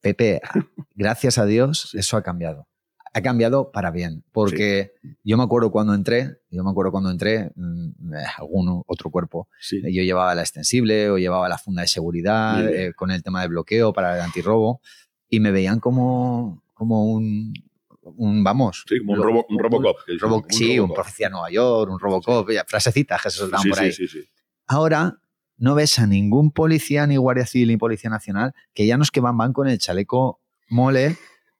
Pepe, 0.00 0.40
gracias 0.96 1.38
a 1.38 1.46
Dios, 1.46 1.90
Sí. 1.92 1.98
eso 1.98 2.16
ha 2.16 2.22
cambiado. 2.22 2.66
Ha 3.14 3.22
cambiado 3.22 3.70
para 3.72 3.90
bien, 3.90 4.22
porque 4.32 4.92
yo 5.24 5.36
me 5.36 5.42
acuerdo 5.42 5.70
cuando 5.70 5.94
entré, 5.94 6.38
yo 6.50 6.62
me 6.62 6.70
acuerdo 6.70 6.92
cuando 6.92 7.10
entré, 7.10 7.50
mm, 7.56 8.14
eh, 8.14 8.24
algún 8.38 8.82
otro 8.86 9.10
cuerpo, 9.10 9.48
Sí. 9.60 9.76
eh, 9.84 9.92
yo 9.92 10.02
llevaba 10.02 10.34
la 10.34 10.42
extensible 10.42 11.10
o 11.10 11.18
llevaba 11.18 11.48
la 11.48 11.58
funda 11.58 11.82
de 11.82 11.88
seguridad 11.88 12.68
eh, 12.68 12.92
con 12.94 13.10
el 13.10 13.22
tema 13.22 13.40
de 13.42 13.48
bloqueo 13.48 13.92
para 13.92 14.14
el 14.14 14.20
antirrobo 14.20 14.80
y 15.28 15.40
me 15.40 15.50
veían 15.50 15.80
como, 15.80 16.62
como 16.74 17.10
un, 17.12 17.54
un, 18.02 18.44
vamos, 18.44 18.84
Sí, 18.88 18.98
como 18.98 19.12
un, 19.14 19.18
lo- 19.18 19.24
robo, 19.24 19.46
un 19.48 19.58
Robocop. 19.58 19.96
que 20.06 20.12
robo- 20.18 20.44
sí, 20.50 20.72
un 20.72 20.76
Robocop. 20.88 20.94
profecía 20.96 21.26
de 21.26 21.32
Nueva 21.32 21.50
York, 21.50 21.90
un 21.90 21.98
Robocop, 21.98 22.50
ya, 22.50 22.64
frasecitas 22.66 23.22
que 23.22 23.30
se 23.30 23.38
soltaban 23.38 23.62
Sí, 23.64 23.68
por 23.70 23.78
sí, 23.78 23.84
ahí. 23.84 23.92
sí, 23.92 24.06
sí. 24.08 24.20
ahora 24.66 25.18
no 25.56 25.74
ves 25.74 25.98
a 25.98 26.06
ningún 26.06 26.52
policía, 26.52 27.06
ni 27.06 27.16
guardia 27.16 27.44
civil, 27.46 27.68
ni 27.68 27.76
policía 27.76 28.10
nacional, 28.10 28.54
que 28.74 28.86
ya 28.86 28.96
no 28.96 29.02
es 29.02 29.10
que 29.10 29.20
van, 29.20 29.36
van 29.36 29.52
con 29.52 29.66
el 29.66 29.78
chaleco 29.78 30.40
mole, 30.68 31.16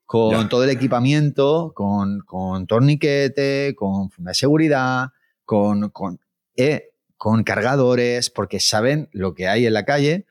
con 0.08 0.30
Ya. 0.44 0.48
todo 0.48 0.64
el 0.64 0.70
equipamiento, 0.70 1.72
con, 1.74 2.20
con 2.20 2.66
torniquete, 2.66 3.74
con 3.76 4.08
funda 4.10 4.30
de 4.30 4.34
seguridad, 4.34 5.08
con, 5.44 5.90
con, 5.90 6.18
eh, 6.56 6.92
con 7.18 7.42
cargadores, 7.44 8.30
porque 8.30 8.58
saben 8.58 9.10
lo 9.12 9.34
que 9.34 9.48
hay 9.48 9.66
en 9.66 9.74
la 9.74 9.84
calle. 9.84 10.24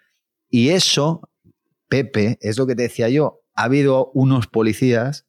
Y 0.49 0.69
eso, 0.69 1.29
Pepe, 1.89 2.39
es 2.41 2.57
lo 2.57 2.65
que 2.65 2.73
te 2.75 2.81
decía 2.83 3.07
yo. 3.09 3.41
Ha 3.53 3.65
habido 3.65 4.09
unos 4.15 4.47
policías 4.47 5.27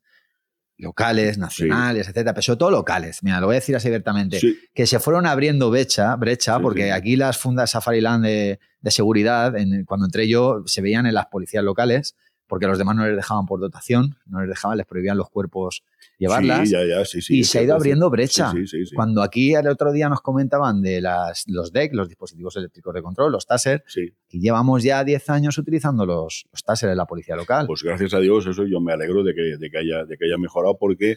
locales, 0.78 1.36
nacionales, 1.36 2.06
etcétera, 2.08 2.32
pero 2.32 2.42
sobre 2.42 2.58
todo 2.58 2.70
locales. 2.70 3.22
Mira, 3.22 3.40
lo 3.40 3.48
voy 3.48 3.56
a 3.56 3.60
decir 3.60 3.76
así 3.76 3.88
abiertamente 3.88 4.38
Sí, 4.40 4.56
que 4.72 4.86
se 4.86 4.98
fueron 4.98 5.26
abriendo 5.26 5.70
brecha, 5.70 6.14
brecha 6.16 6.56
Sí, 6.56 6.62
porque 6.62 6.92
aquí 6.92 7.16
las 7.16 7.36
fundas 7.36 7.72
Safariland 7.72 8.24
de, 8.24 8.60
de 8.80 8.90
seguridad, 8.90 9.56
en- 9.58 9.84
cuando 9.84 10.06
entré 10.06 10.26
yo, 10.26 10.62
se 10.64 10.80
veían 10.80 11.04
en 11.04 11.14
las 11.14 11.26
policías 11.26 11.64
locales, 11.64 12.14
porque 12.48 12.66
los 12.66 12.78
demás 12.78 12.96
no 12.96 13.06
les 13.06 13.14
dejaban 13.14 13.46
por 13.46 13.60
dotación, 13.60 14.16
no 14.26 14.40
les 14.40 14.48
dejaban, 14.48 14.78
les 14.78 14.86
prohibían 14.86 15.18
los 15.18 15.28
cuerpos 15.30 15.84
llevarlas. 16.18 16.68
Sí, 16.68 16.74
ya, 16.74 16.84
ya, 16.84 17.04
sí, 17.04 17.20
sí. 17.20 17.38
y 17.38 17.44
se 17.44 17.58
ha 17.58 17.62
ido 17.62 17.74
abriendo 17.74 18.10
brecha. 18.10 18.50
Sí, 18.52 18.66
sí, 18.66 18.86
sí. 18.86 18.94
Cuando 18.94 19.22
aquí 19.22 19.54
el 19.54 19.68
otro 19.68 19.92
día 19.92 20.08
nos 20.08 20.22
comentaban 20.22 20.80
de 20.82 21.00
las, 21.00 21.44
los 21.46 21.72
DEC, 21.72 21.92
los 21.94 22.08
dispositivos 22.08 22.56
eléctricos 22.56 22.94
de 22.94 23.02
control, 23.02 23.32
los 23.32 23.46
TASER, 23.46 23.84
Sí. 23.86 24.12
y 24.30 24.40
llevamos 24.40 24.82
ya 24.82 25.04
10 25.04 25.30
años 25.30 25.58
utilizando 25.58 26.06
los, 26.06 26.46
los 26.50 26.64
TASER 26.64 26.90
en 26.90 26.96
la 26.96 27.06
policía 27.06 27.36
local. 27.36 27.66
Pues 27.66 27.82
gracias 27.82 28.14
a 28.14 28.18
Dios, 28.18 28.46
eso 28.46 28.64
yo 28.64 28.80
me 28.80 28.92
alegro 28.92 29.22
de 29.22 29.34
que, 29.34 29.56
de 29.58 29.70
que, 29.70 29.78
haya, 29.78 30.04
de 30.04 30.16
que 30.16 30.24
haya 30.24 30.38
mejorado 30.38 30.76
porque 30.78 31.16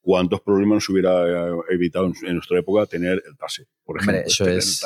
cuántos 0.00 0.40
problemas 0.40 0.76
nos 0.76 0.88
hubiera 0.90 1.26
eh, 1.26 1.56
evitado 1.70 2.06
en, 2.06 2.34
nuestra 2.34 2.58
época 2.58 2.86
tener 2.86 3.20
el 3.26 3.36
TASE, 3.36 3.66
por 3.84 3.98
Hombre, 3.98 4.18
ejemplo. 4.20 4.32
eso 4.32 4.44
tener 4.44 4.58
es-. 4.58 4.80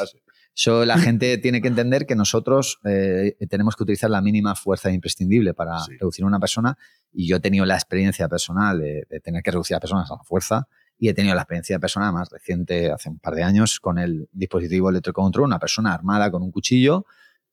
Eso 0.55 0.85
la 0.85 0.99
gente 0.99 1.39
tiene 1.39 1.63
que 1.63 1.69
entender 1.69 2.05
que 2.07 2.15
nosotros 2.15 2.79
eh, 2.85 3.37
tenemos 3.49 3.75
que 3.75 3.85
utilizar 3.85 4.11
la 4.11 4.21
mínima 4.21 4.55
fuerza 4.55 4.91
imprescindible 4.91 5.55
para 5.55 5.79
Sí. 5.81 5.93
reducir 5.99 6.25
a 6.25 6.29
una 6.29 6.39
persona 6.41 6.77
y 7.11 7.27
yo 7.27 7.37
he 7.37 7.41
tenido 7.41 7.65
la 7.65 7.75
experiencia 7.75 8.29
personal 8.29 8.79
de, 8.79 9.07
de 9.09 9.21
tener 9.21 9.43
que 9.43 9.51
reducir 9.51 9.77
a 9.77 9.81
personas 9.81 10.11
a 10.11 10.17
la 10.17 10.23
fuerza 10.25 10.69
y 10.99 11.09
he 11.09 11.15
tenido 11.15 11.35
la 11.35 11.43
experiencia 11.43 11.79
personal 11.79 12.13
más 12.13 12.29
reciente, 12.31 12.93
hace 12.93 13.09
un 13.09 13.19
par 13.19 13.35
de 13.35 13.43
años, 13.43 13.81
con 13.81 13.99
el 13.99 14.29
dispositivo 14.33 14.91
electrocontrol, 14.91 15.47
una 15.47 15.59
persona 15.59 15.95
armada 15.95 16.31
con 16.31 16.43
un 16.43 16.51
cuchillo 16.53 17.07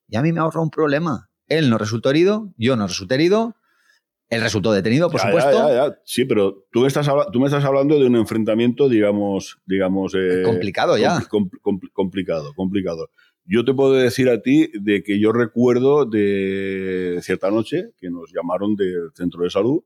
y 0.08 0.18
a 0.18 0.22
mí 0.22 0.32
me 0.34 0.40
ahorra 0.42 0.62
un 0.62 0.70
problema. 0.70 1.30
Él 1.48 1.70
no 1.70 1.78
resultó 1.78 2.10
herido, 2.10 2.54
yo 2.58 2.76
no 2.76 2.86
resulté 2.86 3.16
herido, 3.16 3.56
él 4.30 4.42
resultó 4.42 4.72
detenido, 4.72 5.10
por 5.10 5.20
Ya, 5.20 5.28
supuesto. 5.28 5.52
ya, 5.52 5.68
ya, 5.70 5.88
ya. 5.90 6.00
Sí, 6.06 6.26
pero 6.26 6.66
tú, 6.72 6.86
estás 6.86 7.08
habla- 7.08 7.28
tú 7.32 7.40
me 7.40 7.48
estás 7.48 7.66
hablando 7.66 7.98
de 8.00 8.06
un 8.06 8.16
enfrentamiento, 8.16 8.88
digamos, 8.88 9.60
digamos 9.66 10.14
eh, 10.16 10.44
Complicado 10.46 10.98
ya. 10.98 11.18
compli- 11.20 11.28
compli- 11.28 11.60
compli- 11.62 11.92
complicado, 11.92 12.54
complicado. 12.54 13.10
Yo 13.46 13.66
te 13.66 13.74
puedo 13.74 13.94
decir 13.94 14.30
a 14.30 14.42
ti 14.44 14.70
de 14.80 15.02
que 15.02 15.20
yo 15.20 15.32
recuerdo 15.32 16.06
de 16.06 17.18
cierta 17.24 17.50
noche 17.50 17.92
que 17.98 18.12
nos 18.12 18.32
llamaron 18.32 18.76
del 18.76 19.10
centro 19.16 19.44
de 19.44 19.50
salud 19.50 19.82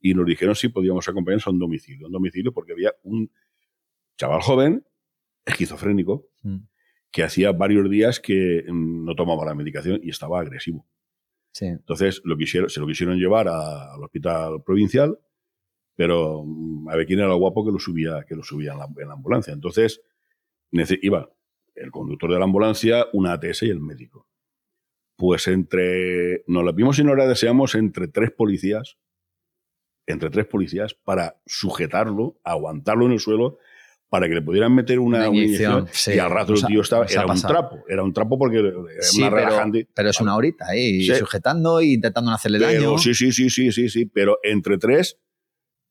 y 0.00 0.12
nos 0.12 0.26
dijeron 0.26 0.54
si 0.54 0.68
podíamos 0.68 1.08
acompañarnos 1.08 1.46
a 1.46 1.50
un 1.50 1.58
domicilio, 1.58 2.06
un 2.06 2.12
domicilio 2.12 2.52
porque 2.52 2.72
había 2.72 2.92
un 3.04 3.30
chaval 4.18 4.42
joven, 4.42 4.84
esquizofrénico, 5.46 6.28
Mm, 6.42 6.58
que 7.10 7.22
hacía 7.22 7.52
varios 7.52 7.88
días 7.88 8.20
que 8.20 8.64
mm, 8.68 9.04
no 9.06 9.14
tomaba 9.14 9.44
la 9.46 9.54
medicación 9.54 9.98
y 10.02 10.10
estaba 10.10 10.40
agresivo. 10.40 10.86
Entonces 11.60 12.16
se 12.16 12.80
lo 12.80 12.86
quisieron 12.86 13.18
llevar 13.18 13.48
al 13.48 14.02
hospital 14.02 14.62
provincial, 14.62 15.18
pero 15.96 16.44
mm, 16.44 16.88
a 16.88 16.96
ver 16.96 17.06
quién 17.06 17.18
era 17.18 17.32
el 17.32 17.38
guapo 17.38 17.64
que 17.64 17.72
lo 17.72 17.78
subía, 17.78 18.24
que 18.26 18.36
lo 18.36 18.42
subía 18.42 18.72
en 18.72 18.78
la, 18.78 19.12
ambulancia. 19.12 19.52
Entonces 19.52 20.00
iba 21.02 21.28
el 21.74 21.90
conductor 21.90 22.32
de 22.32 22.38
la 22.38 22.44
ambulancia, 22.44 23.06
una 23.12 23.32
ATS 23.32 23.64
y 23.64 23.70
el 23.70 23.80
médico. 23.80 24.28
Pues 25.16 25.48
entre, 25.48 26.44
nos 26.46 26.64
la 26.64 26.72
vimos 26.72 26.98
y 27.00 27.04
nos 27.04 27.16
la 27.16 27.26
deseamos 27.26 27.74
entre 27.74 28.06
tres 28.06 28.30
policías, 28.30 28.98
entre 30.06 30.30
tres 30.30 30.46
policías, 30.46 30.94
para 30.94 31.40
sujetarlo, 31.46 32.38
aguantarlo 32.44 33.06
en 33.06 33.12
el 33.12 33.20
suelo, 33.20 33.58
para 34.08 34.26
que 34.28 34.34
le 34.34 34.42
pudieran 34.42 34.74
meter 34.74 34.98
una, 34.98 35.18
Una 35.18 35.28
una 35.30 35.38
inyección, 35.38 35.86
sí. 35.92 36.12
y 36.14 36.18
al 36.18 36.30
rato 36.30 36.54
el 36.54 36.64
tío 36.64 36.80
estaba, 36.80 37.04
era 37.06 37.26
un 37.26 37.40
trapo, 37.42 37.84
era 37.88 38.02
un 38.02 38.12
trapo 38.12 38.38
porque 38.38 38.58
era 38.60 38.72
Sí, 39.00 39.20
una 39.20 39.30
pero, 39.30 39.44
relajante. 39.48 39.88
pero 39.94 40.08
es 40.10 40.20
una 40.20 40.34
horita 40.36 40.66
ahí, 40.68 41.02
Sí. 41.02 41.14
sujetando 41.16 41.80
e 41.80 41.86
intentando 41.86 42.30
no 42.30 42.34
hacerle 42.34 42.58
Pero 42.58 42.72
daño. 42.92 42.98
sí, 42.98 43.12
sí, 43.14 43.32
sí, 43.32 43.50
sí, 43.50 43.70
sí, 43.70 43.88
sí. 43.90 44.06
Pero 44.06 44.38
entre 44.42 44.78
tres 44.78 45.18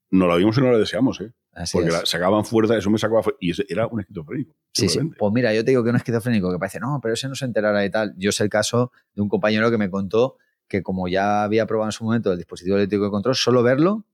nos 0.09 0.28
la 0.28 0.36
vimos 0.36 0.57
y 0.57 0.61
no 0.61 0.72
la 0.72 0.78
deseamos, 0.80 1.22
¿eh? 1.22 1.32
Así 1.53 1.76
Porque 1.78 1.91
la 1.91 2.05
sacaban 2.05 2.45
fuerza, 2.45 2.78
eso 2.78 2.89
me 2.89 2.97
sacaba 2.99 3.24
fuerza. 3.24 3.38
Y 3.41 3.51
ese 3.51 3.65
era 3.68 3.88
un 3.88 3.99
esquizofrénico. 3.99 4.55
Sí, 4.74 4.89
sí. 4.89 4.99
Pues 5.18 5.34
mira, 5.34 5.53
yo 5.55 5.63
te 5.65 5.72
digo 5.72 5.84
que 5.84 5.89
un 5.89 5.95
esquizofrénico 5.95 6.51
que 6.51 6.59
parece, 6.59 6.80
no, 6.80 6.99
pero 7.01 7.15
ese 7.15 7.28
no 7.28 7.36
se 7.36 7.45
enterará 7.45 7.84
y 7.84 7.89
tal. 7.89 8.13
Yo 8.18 8.32
sé 8.32 8.43
el 8.43 8.49
caso 8.49 8.91
de 9.15 9.22
un 9.24 9.28
compañero 9.30 9.70
que 9.72 9.78
me 9.78 9.89
contó 9.89 10.38
que 10.68 10.84
como 10.84 11.07
ya 11.07 11.43
había 11.43 11.65
probado 11.65 11.88
en 11.89 11.93
su 11.93 12.03
momento 12.03 12.32
el 12.32 12.38
dispositivo 12.38 12.76
eléctrico 12.78 13.05
de 13.05 13.09
control, 13.11 13.36
solo 13.36 13.63
verlo 13.63 14.05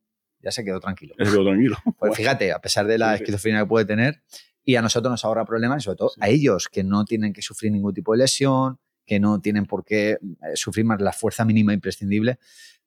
ya 0.43 0.51
se 0.51 0.63
quedó 0.63 0.79
tranquilo. 0.79 1.15
Ese 1.17 1.31
quedó 1.31 1.45
tranquilo. 1.45 1.77
Pues 1.97 2.15
fíjate, 2.15 2.51
a 2.51 2.59
pesar 2.59 2.85
de 2.85 2.97
la 2.97 3.15
esquizofrenia 3.15 3.61
que 3.61 3.65
puede 3.67 3.85
tener, 3.85 4.21
y 4.65 4.75
a 4.75 4.81
nosotros 4.81 5.09
nos 5.11 5.25
ahorra 5.25 5.45
problemas, 5.45 5.81
y 5.81 5.85
sobre 5.85 5.97
todo 5.97 6.09
Sí. 6.09 6.19
a 6.21 6.29
ellos, 6.29 6.67
que 6.71 6.83
no 6.83 7.05
tienen 7.05 7.33
que 7.33 7.41
sufrir 7.41 7.71
ningún 7.71 7.93
tipo 7.93 8.11
de 8.13 8.19
lesión, 8.19 8.77
que 9.05 9.19
no 9.19 9.41
tienen 9.41 9.65
por 9.65 9.83
qué 9.83 10.11
eh, 10.11 10.17
sufrir 10.55 10.85
más 10.85 11.01
la 11.01 11.11
fuerza 11.11 11.43
mínima 11.45 11.73
imprescindible. 11.73 12.37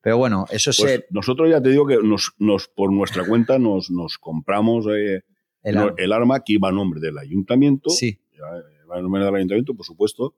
Pero 0.01 0.19
bueno, 0.19 0.47
eso 0.51 0.71
Pues 0.79 0.91
se... 0.93 1.07
nosotros 1.11 1.51
ya 1.51 1.61
te 1.61 1.71
digo 1.71 1.87
que 1.87 1.97
nos, 2.03 2.33
nos 2.39 2.69
por 2.69 2.93
nuestra 2.93 3.25
cuenta 3.27 3.59
nos, 3.59 3.91
nos 3.91 4.19
compramos 4.19 4.87
eh, 4.95 5.25
el- 5.63 5.75
no- 5.75 5.95
el 5.97 6.13
arma 6.13 6.45
que 6.45 6.55
iba 6.55 6.69
a 6.69 6.73
nombre 6.73 7.01
del 7.01 7.19
ayuntamiento. 7.19 7.91
sí, 7.91 8.21
Ya, 8.33 8.45
Iba 8.85 8.97
a 8.99 9.01
nombre 9.03 9.25
del 9.25 9.35
ayuntamiento, 9.35 9.75
por 9.75 9.85
supuesto. 9.85 10.37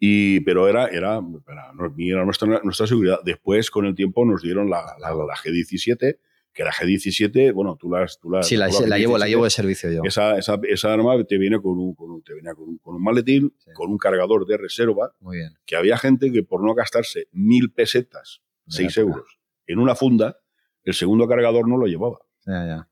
Y, 0.00 0.40
pero 0.40 0.68
era, 0.68 0.86
era, 0.88 1.20
era, 1.48 1.72
era 1.98 2.24
nuestra, 2.24 2.60
nuestra 2.62 2.86
seguridad. 2.86 3.18
Después, 3.24 3.70
con 3.70 3.86
el 3.86 3.94
tiempo, 3.94 4.24
nos 4.24 4.42
dieron 4.42 4.68
la, 4.70 4.82
la, 5.00 5.10
la 5.10 5.34
G17, 5.36 6.18
que 6.58 6.64
la 6.64 6.72
G17, 6.72 7.52
bueno, 7.52 7.76
tú 7.78 7.88
la, 7.88 8.04
tú 8.20 8.30
la, 8.32 8.42
sí, 8.42 8.56
la, 8.56 8.68
tú 8.68 8.84
la 8.84 8.98
llevo, 8.98 9.16
la 9.16 9.26
G17, 9.26 9.28
llevo 9.28 9.44
de 9.44 9.50
servicio 9.50 9.92
yo. 9.92 10.02
Esa, 10.02 10.36
esa, 10.36 10.58
esa 10.68 10.92
arma 10.92 11.22
te 11.22 11.38
viene 11.38 11.62
con 11.62 11.78
un, 11.78 11.94
con 11.94 12.10
un- 12.10 12.20
te 12.24 12.34
venía 12.34 12.52
con 12.52 12.68
un, 12.70 12.78
con 12.78 12.96
un 12.96 13.02
maletín, 13.04 13.54
Sí. 13.58 13.70
con 13.74 13.92
un 13.92 13.96
cargador 13.96 14.44
de 14.44 14.56
reserva, 14.56 15.14
Muy 15.20 15.36
bien. 15.36 15.52
que 15.64 15.76
había 15.76 15.96
gente 15.96 16.32
que 16.32 16.42
por 16.42 16.64
no 16.64 16.74
gastarse 16.74 17.28
mil 17.30 17.70
pesetas, 17.70 18.42
seis 18.66 18.96
euros, 18.98 19.38
en 19.68 19.78
una 19.78 19.94
funda, 19.94 20.40
el 20.82 20.94
segundo 20.94 21.28
cargador 21.28 21.68
no 21.68 21.76
lo 21.76 21.86
llevaba. 21.86 22.18
Ya, 22.44 22.66
ya. 22.66 22.88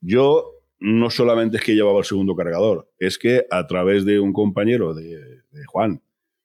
Yo 0.00 0.52
no 0.78 1.10
solamente 1.10 1.58
es 1.58 1.62
que 1.64 1.74
llevaba 1.74 1.98
el 1.98 2.04
segundo 2.06 2.34
cargador, 2.34 2.90
es 2.98 3.18
que 3.18 3.44
a 3.50 3.66
través 3.66 4.06
de 4.06 4.20
un 4.20 4.32
compañero 4.32 4.94
de, 4.94 5.42
de 5.50 5.64
Juan, 5.66 6.00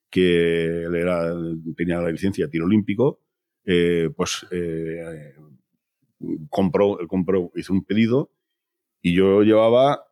que 0.10 0.84
él 0.84 0.96
era, 0.96 1.34
tenía 1.78 2.02
la 2.02 2.12
licencia 2.12 2.44
de 2.46 2.52
tiro 2.52 2.66
olímpico, 2.66 3.22
eh, 3.64 4.10
pues 4.18 4.46
eh, 4.52 5.34
compró, 6.50 6.98
compró, 7.08 7.52
hizo 7.56 7.74
un 7.74 7.84
pedido 7.84 8.32
y 9.02 9.16
yo 9.16 9.42
llevaba, 9.44 10.06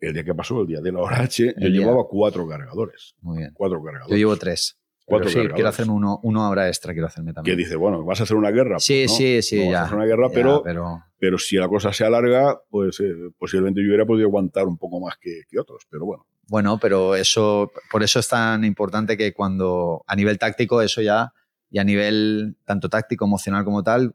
el 0.00 0.12
día 0.12 0.24
que 0.24 0.34
pasó, 0.34 0.60
el 0.62 0.66
día 0.66 0.80
de 0.80 0.92
la 0.92 1.00
hora 1.00 1.20
H, 1.22 1.54
yo 1.56 1.68
día. 1.68 1.80
llevaba 1.80 2.04
cuatro 2.08 2.46
cargadores. 2.46 3.14
Muy 3.20 3.38
bien. 3.38 3.50
Cuatro 3.54 3.82
cargadores. 3.82 4.10
Yo 4.10 4.16
llevo 4.16 4.36
tres. 4.36 4.78
Cuatro 5.06 5.28
sí, 5.28 5.34
cargadores. 5.34 5.54
quiero 5.54 5.68
hacerme 5.68 5.92
uno, 5.92 6.20
uno 6.22 6.42
ahora 6.42 6.68
extra, 6.68 6.92
quiero 6.92 7.06
hacerme 7.08 7.30
Que 7.32 7.34
también. 7.34 7.56
dice, 7.58 7.76
bueno, 7.76 8.04
vas 8.04 8.20
a 8.20 8.22
hacer 8.24 8.36
una 8.36 8.50
guerra. 8.50 8.78
Sí, 8.78 9.04
Pues 9.06 9.10
no, 9.12 9.16
sí, 9.16 9.42
sí, 9.42 9.56
no 9.58 9.62
vas 9.64 9.70
ya. 9.72 9.80
a 9.80 9.84
hacer 9.84 9.96
una 9.96 10.06
guerra, 10.06 10.28
Ya, 10.28 10.34
pero, 10.34 10.62
pero 10.62 11.02
pero 11.18 11.38
si 11.38 11.56
la 11.56 11.68
cosa 11.68 11.92
se 11.92 12.04
alarga, 12.04 12.60
pues 12.68 13.00
eh, 13.00 13.12
posiblemente 13.38 13.80
yo 13.80 13.86
hubiera 13.88 14.04
podido 14.04 14.28
aguantar 14.28 14.66
un 14.66 14.76
poco 14.76 15.00
más 15.00 15.16
que, 15.18 15.42
que 15.48 15.58
otros. 15.58 15.84
Pero 15.90 16.04
bueno, 16.04 16.26
Bueno, 16.48 16.78
pero 16.78 17.14
eso, 17.16 17.70
por 17.90 18.02
eso 18.02 18.18
es 18.18 18.28
tan 18.28 18.62
importante 18.64 19.16
que 19.16 19.32
cuando, 19.32 20.02
a 20.06 20.16
nivel 20.16 20.38
táctico, 20.38 20.82
eso 20.82 21.00
ya, 21.00 21.32
y 21.70 21.78
a 21.78 21.84
nivel 21.84 22.56
tanto 22.66 22.88
táctico, 22.90 23.24
emocional 23.24 23.64
como 23.64 23.82
tal, 23.82 24.14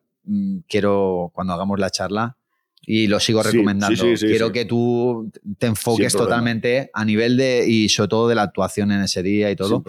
quiero, 0.68 1.32
cuando 1.34 1.54
hagamos 1.54 1.80
la 1.80 1.90
charla, 1.90 2.38
y 2.82 3.08
lo 3.08 3.20
sigo 3.20 3.44
recomendando, 3.44 3.96
sí, 3.96 4.18
sí, 4.18 4.18
sí, 4.18 4.28
quiero 4.28 4.52
que 4.52 4.66
tú 4.66 5.32
te 5.58 5.68
enfoques 5.68 6.14
totalmente 6.14 6.90
a 6.94 7.06
nivel 7.06 7.38
de, 7.38 7.66
y 7.68 7.90
sobre 7.90 8.08
todo 8.08 8.28
de 8.30 8.36
la 8.36 8.44
actuación 8.44 8.92
en 8.92 9.02
ese 9.02 9.22
día 9.22 9.52
y 9.52 9.56
todo. 9.56 9.84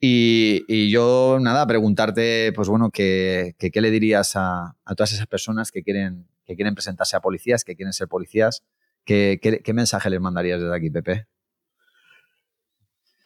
Y, 0.00 0.64
y 0.68 0.90
yo, 0.90 1.38
nada, 1.40 1.66
preguntarte, 1.66 2.52
pues 2.54 2.68
bueno, 2.68 2.90
que, 2.90 3.54
que 3.58 3.70
qué 3.70 3.80
le 3.80 3.90
dirías 3.90 4.36
a, 4.36 4.76
a 4.84 4.94
todas 4.94 5.12
esas 5.12 5.26
personas 5.26 5.70
que 5.70 5.82
quieren, 5.82 6.26
que 6.46 6.56
quieren 6.56 6.74
presentarse 6.74 7.16
a 7.16 7.20
policías, 7.20 7.64
que 7.64 7.76
quieren 7.76 7.92
ser 7.92 8.08
policías, 8.08 8.64
¿qué, 9.04 9.38
qué, 9.42 9.60
qué 9.60 9.72
mensaje 9.74 10.08
les 10.08 10.20
mandarías 10.20 10.60
desde 10.60 10.74
aquí, 10.74 10.90
Pepe? 10.90 11.26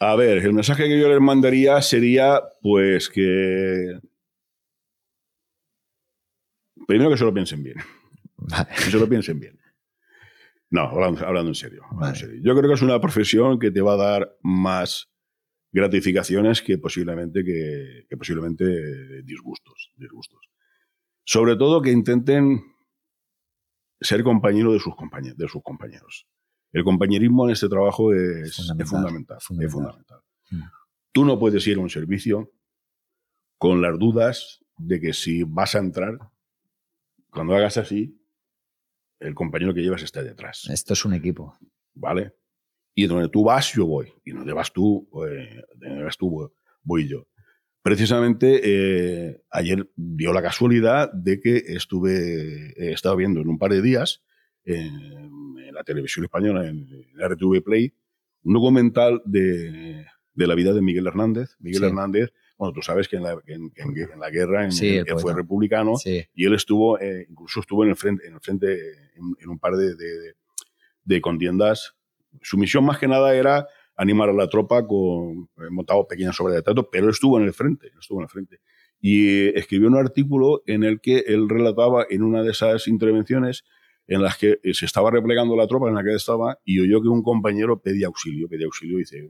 A 0.01 0.17
ver, 0.17 0.39
el 0.39 0.53
mensaje 0.53 0.89
que 0.89 0.99
yo 0.99 1.09
les 1.09 1.21
mandaría 1.21 1.81
sería, 1.81 2.43
pues 2.61 3.09
que. 3.09 3.99
Primero 6.87 7.11
que 7.11 7.17
se 7.17 7.25
lo 7.25 7.33
piensen 7.33 7.63
bien. 7.63 7.77
Vale. 8.37 8.69
Que 8.77 8.91
se 8.91 8.99
lo 8.99 9.09
piensen 9.09 9.41
bien. 9.41 9.59
No, 10.71 10.83
hablando, 10.83 11.27
hablando 11.27 11.51
en 11.51 11.55
serio. 11.55 11.83
hablando 11.85 12.07
en 12.07 12.13
Vale. 12.13 12.19
serio. 12.19 12.41
Yo 12.43 12.55
creo 12.57 12.69
que 12.69 12.75
es 12.75 12.83
una 12.83 13.01
profesión 13.01 13.59
que 13.59 13.71
te 13.71 13.81
va 13.81 13.95
a 13.95 13.97
dar 13.97 14.37
más 14.43 15.11
gratificaciones 15.73 16.63
que 16.63 16.79
posiblemente, 16.79 17.45
que, 17.45 18.07
que 18.09 18.17
posiblemente 18.17 19.23
disgustos, 19.23 19.93
disgustos. 19.97 20.41
Sobre 21.25 21.57
todo 21.57 21.81
que 21.81 21.91
intenten 21.91 22.63
ser 24.01 24.23
compañero 24.23 24.73
de 24.73 24.79
sus, 24.79 24.95
compañeros, 24.95 25.39
de 25.39 25.49
sus 25.49 25.63
compañeros. 25.63 26.27
El 26.73 26.85
compañerismo 26.85 27.47
en 27.47 27.53
este 27.53 27.69
trabajo 27.69 28.13
es, 28.13 28.57
fundamental. 28.85 29.39
es 29.39 29.73
fundamental. 29.73 30.21
Mm. 30.51 30.63
Tú 31.13 31.25
no 31.25 31.39
puedes 31.39 31.67
ir 31.67 31.79
a 31.79 31.81
un 31.81 31.91
servicio 31.91 32.53
con 33.59 33.81
las 33.81 33.99
dudas 33.99 34.61
de 34.77 35.01
que 35.01 35.13
si 35.13 35.45
vas 35.45 35.75
a 35.77 35.79
entrar, 35.79 36.19
cuando 37.35 37.55
hagas 37.55 37.77
así, 37.77 38.19
el 39.21 39.35
compañero 39.35 39.75
que 39.75 39.83
llevas 39.83 40.03
está 40.03 40.23
detrás. 40.23 40.69
Esto 40.71 40.93
es 40.95 41.05
un 41.05 41.15
equipo. 41.15 41.57
¿Vale? 41.95 42.33
Y 42.95 43.07
donde 43.07 43.29
tú 43.29 43.45
vas, 43.45 43.73
yo 43.73 43.87
voy. 43.87 44.13
Y 44.25 44.31
donde 44.33 44.53
vas 44.53 44.73
tú, 44.73 45.09
eh, 45.29 45.63
donde 45.77 46.05
vas 46.05 46.17
tú, 46.17 46.51
voy- 46.83 47.09
yo. 47.09 47.27
Precisamente 47.83 48.61
eh, 48.65 49.43
ayer 49.51 49.91
dio 49.95 50.33
la 50.33 50.41
casualidad 50.43 51.13
de 51.13 51.39
que 51.41 51.57
estuve, 51.69 52.73
he 52.79 52.93
estado 52.93 53.15
viendo 53.17 53.41
en 53.43 53.49
un 53.49 53.59
par 53.59 53.73
de 53.73 53.83
días 53.83 54.23
en, 54.65 55.59
en 55.59 55.75
la 55.75 55.85
televisión 55.85 56.25
española, 56.25 56.67
en, 56.67 56.89
en 56.89 57.21
RTV 57.21 57.63
Play, 57.63 57.93
un 58.43 58.55
documental 58.55 59.21
de, 59.27 60.07
de 60.33 60.47
la 60.47 60.55
vida 60.55 60.73
de 60.73 60.81
Miguel 60.83 61.07
Hernández. 61.07 61.57
Miguel 61.59 61.81
Sí. 61.83 61.87
Hernández, 61.87 62.33
bueno, 62.65 62.75
tú 62.75 62.83
sabes 62.83 63.09
que 63.09 63.17
en 63.17 63.23
la, 63.23 63.33
en- 63.47 63.73
en- 63.77 64.11
en 64.13 64.21
la 64.21 64.31
guerra 64.31 64.71
Sí, 64.71 64.97
él 64.97 65.07
fue 65.19 65.33
republicano 65.35 65.97
Sí. 65.97 66.25
y 66.35 66.45
él 66.47 66.55
estuvo, 66.55 66.99
eh, 67.01 67.27
incluso 67.29 67.61
estuvo 67.61 67.85
en 67.85 67.91
el 67.91 67.97
frente, 67.97 68.27
en, 68.27 68.35
el 68.35 68.41
frente 68.41 68.79
en, 69.41 69.49
un 69.49 69.59
par 69.59 69.75
de, 69.77 69.95
de- 69.95 70.35
de 71.05 71.21
contiendas. 71.21 71.95
Su 72.43 72.57
misión 72.59 72.85
más 72.85 72.99
que 72.99 73.07
nada 73.09 73.35
era 73.35 73.67
animar 73.97 74.29
a 74.29 74.33
la 74.33 74.49
tropa 74.49 74.87
con 74.87 75.49
eh, 75.59 75.71
montado 75.71 76.07
pequeñas 76.09 76.41
obras 76.41 76.57
de 76.57 76.63
teatro, 76.63 76.89
pero 76.91 77.05
él 77.05 77.11
estuvo 77.11 77.39
en 77.39 77.45
el 77.47 77.53
frente, 77.55 77.93
estuvo 78.01 78.19
en 78.21 78.25
el 78.25 78.29
frente. 78.31 78.61
Y 79.01 79.29
eh, 79.29 79.53
escribió 79.57 79.87
un 79.89 79.97
artículo 79.97 80.63
en 80.67 80.83
el 80.83 81.01
que 81.01 81.19
él 81.27 81.49
relataba 81.49 82.07
en 82.09 82.23
una 82.23 82.43
de 82.43 82.51
esas 82.53 82.89
intervenciones 82.89 83.65
en 84.07 84.23
las 84.23 84.37
que 84.39 84.59
eh, 84.63 84.75
se 84.75 84.87
estaba 84.87 85.11
replegando 85.11 85.55
la 85.57 85.67
tropa 85.67 85.89
en 85.89 85.95
la 85.95 86.03
que 86.03 86.15
estaba 86.15 86.59
y 86.65 86.81
oyó 86.81 87.01
que 87.03 87.09
un 87.09 87.23
compañero 87.23 87.81
pedía 87.81 88.07
auxilio, 88.07 88.49
pedía 88.49 88.67
auxilio 88.67 88.97
y 88.97 89.01
dice, 89.01 89.29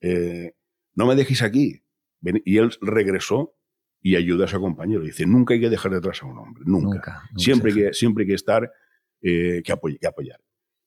eh, 0.00 0.52
no 0.94 1.06
me 1.06 1.14
dejéis 1.14 1.42
aquí. 1.42 1.82
Ven- 2.20 2.42
Y 2.44 2.58
él 2.58 2.70
regresó 2.80 3.54
y 4.00 4.16
ayudó 4.16 4.42
a 4.42 4.46
ese 4.46 4.58
compañero. 4.58 5.02
Dice, 5.02 5.26
nunca 5.26 5.54
hay 5.54 5.60
que 5.60 5.70
dejar 5.70 5.92
detrás 5.92 6.22
a 6.22 6.26
un 6.26 6.38
hombre, 6.38 6.62
nunca. 6.66 6.86
Nunca. 6.96 7.12
nunca 7.30 7.38
siempre, 7.38 7.72
hay 7.72 7.76
que, 7.78 7.92
siempre 7.94 8.22
hay 8.22 8.28
que 8.28 8.34
estar, 8.34 8.70
eh, 9.22 9.62
que, 9.64 9.72
apoy- 9.72 9.98
que 9.98 10.06
apoyar. 10.06 10.40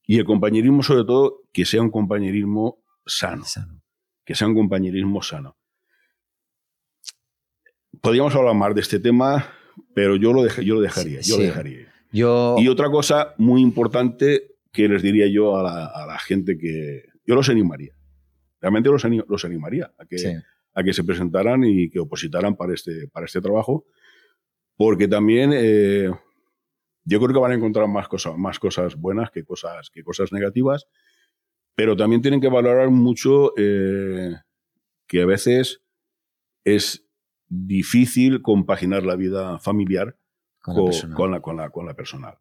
Y 0.06 0.18
el 0.20 0.26
compañerismo, 0.26 0.82
sobre 0.84 1.04
todo, 1.06 1.42
que 1.54 1.66
sea 1.66 1.82
un 1.82 1.92
compañerismo 1.92 2.82
sano, 3.06 3.46
Sano. 3.46 3.82
que 4.26 4.36
sea 4.36 4.48
un 4.48 4.56
compañerismo 4.56 5.22
sano. 5.22 5.58
Podríamos 8.02 8.36
hablar 8.36 8.56
más 8.56 8.74
de 8.76 8.82
este 8.82 9.00
tema, 9.00 9.48
pero 9.94 10.16
yo 10.16 10.32
lo, 10.34 10.48
yo 10.62 10.76
lo 10.76 10.82
dejaría. 10.82 11.22
Sí, 11.24 11.32
yo 11.32 11.38
lo 11.38 11.42
sí. 11.42 11.48
dejaría. 11.48 11.94
Yo. 12.12 12.56
Y 12.60 12.68
otra 12.68 12.90
cosa 12.90 13.34
muy 13.38 13.62
importante 13.62 14.56
que 14.72 14.88
les 14.88 15.02
diría 15.02 15.28
yo 15.28 15.58
a 15.58 15.64
la, 15.64 15.86
a 15.88 16.06
la 16.06 16.18
gente 16.20 16.58
que 16.58 17.04
yo 17.26 17.36
los 17.36 17.50
animaría. 17.50 17.94
Realmente 18.62 18.90
los, 18.90 19.04
los 19.28 19.46
animaría 19.46 19.92
a 19.98 20.06
que, 20.06 20.18
sí. 20.18 20.34
A 20.80 20.84
que 20.84 20.94
se 20.94 21.04
presentaran 21.04 21.64
y 21.64 21.90
que 21.90 22.00
opositaran 22.00 22.56
para 22.56 22.74
este, 22.74 23.08
para 23.08 23.26
este 23.26 23.42
trabajo, 23.42 23.86
porque 24.78 25.08
también 25.08 25.52
eh, 25.54 26.10
yo 27.06 27.20
creo 27.20 27.34
que 27.34 27.40
van 27.40 27.52
a 27.52 27.56
encontrar 27.56 27.88
más 27.88 28.08
cosas, 28.08 28.38
más 28.38 28.60
cosas 28.60 28.96
buenas 28.96 29.32
que 29.32 29.44
cosas, 29.44 29.90
que 29.90 30.04
cosas 30.04 30.32
negativas, 30.32 30.88
pero 31.76 31.96
también 31.96 32.22
tienen 32.22 32.42
que 32.42 32.50
valorar 32.50 32.90
mucho 32.90 33.54
eh, 33.58 34.34
que 35.08 35.22
a 35.22 35.26
veces 35.26 35.82
es 36.64 37.06
difícil 37.48 38.42
compaginar 38.42 39.04
la 39.04 39.16
vida 39.16 39.60
familiar 39.60 40.16
Con 41.16 41.32
la 41.32 41.42
con 41.42 41.58
la- 41.58 41.70
con 41.70 41.86
la 41.86 41.94
personal. 41.96 42.38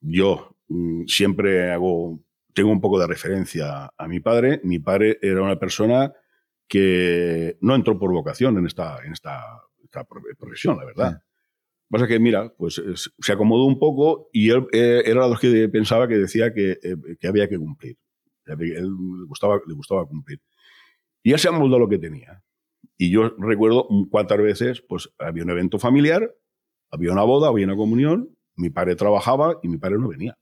Yo 0.00 0.56
mm, 0.68 1.04
siempre 1.06 1.70
hago, 1.72 2.20
tengo 2.52 2.70
un 2.70 2.80
poco 2.80 2.98
de 2.98 3.06
referencia 3.06 3.90
a 3.96 4.08
mi 4.08 4.20
padre. 4.20 4.60
Mi 4.64 4.78
padre 4.78 5.18
era 5.22 5.42
una 5.42 5.58
persona 5.58 6.12
que 6.68 7.56
no 7.60 7.74
entró 7.74 7.98
por 7.98 8.12
vocación 8.12 8.56
en 8.58 8.66
esta, 8.66 8.98
en 9.04 9.12
esta, 9.12 9.42
esta 9.82 10.04
pro- 10.04 10.22
profesión, 10.38 10.76
la 10.78 10.84
verdad. 10.84 11.22
Pasa 11.90 12.06
que, 12.08 12.18
mira, 12.18 12.52
pues 12.56 12.78
es- 12.78 13.12
se 13.20 13.32
acomodó 13.32 13.64
un 13.64 13.78
poco 13.78 14.28
y 14.32 14.50
él 14.50 14.66
eh, 14.72 15.02
era 15.06 15.24
de 15.24 15.30
los 15.30 15.40
que 15.40 15.68
pensaba 15.68 16.08
que 16.08 16.16
decía 16.16 16.52
que, 16.52 16.72
eh, 16.82 16.96
que 17.20 17.28
había 17.28 17.48
que 17.48 17.58
cumplir. 17.58 17.96
Él 18.46 18.58
le 18.58 19.24
gustaba, 19.26 19.60
le 19.66 19.74
gustaba 19.74 20.04
cumplir. 20.06 20.40
Y 21.22 21.30
ya 21.30 21.38
se 21.38 21.48
amoldó 21.48 21.78
lo 21.78 21.88
que 21.88 21.98
tenía. 21.98 22.42
Y 22.98 23.10
yo 23.10 23.30
recuerdo 23.38 23.88
cuántas 24.10 24.38
veces 24.38 24.82
pues, 24.88 25.08
había 25.18 25.42
un 25.44 25.50
evento 25.50 25.78
familiar, 25.78 26.34
había 26.90 27.12
una 27.12 27.22
boda, 27.22 27.48
había 27.48 27.66
una 27.66 27.76
comunión, 27.76 28.36
mi 28.56 28.70
padre 28.70 28.96
trabajaba 28.96 29.58
y 29.62 29.68
mi 29.68 29.78
padre 29.78 29.98
no 29.98 30.08
venía. 30.08 30.36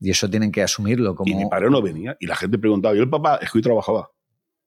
Y 0.00 0.10
eso 0.10 0.28
tienen 0.28 0.50
que 0.52 0.62
asumirlo 0.62 1.14
como. 1.14 1.30
Y 1.30 1.34
mi 1.34 1.48
padre 1.48 1.70
no 1.70 1.80
venía. 1.80 2.16
Y 2.20 2.26
la 2.26 2.36
gente 2.36 2.58
preguntaba, 2.58 2.94
¿y 2.94 2.98
el 2.98 3.08
papá? 3.08 3.36
Es 3.40 3.50
que 3.50 3.58
hoy 3.58 3.62
trabajaba. 3.62 4.10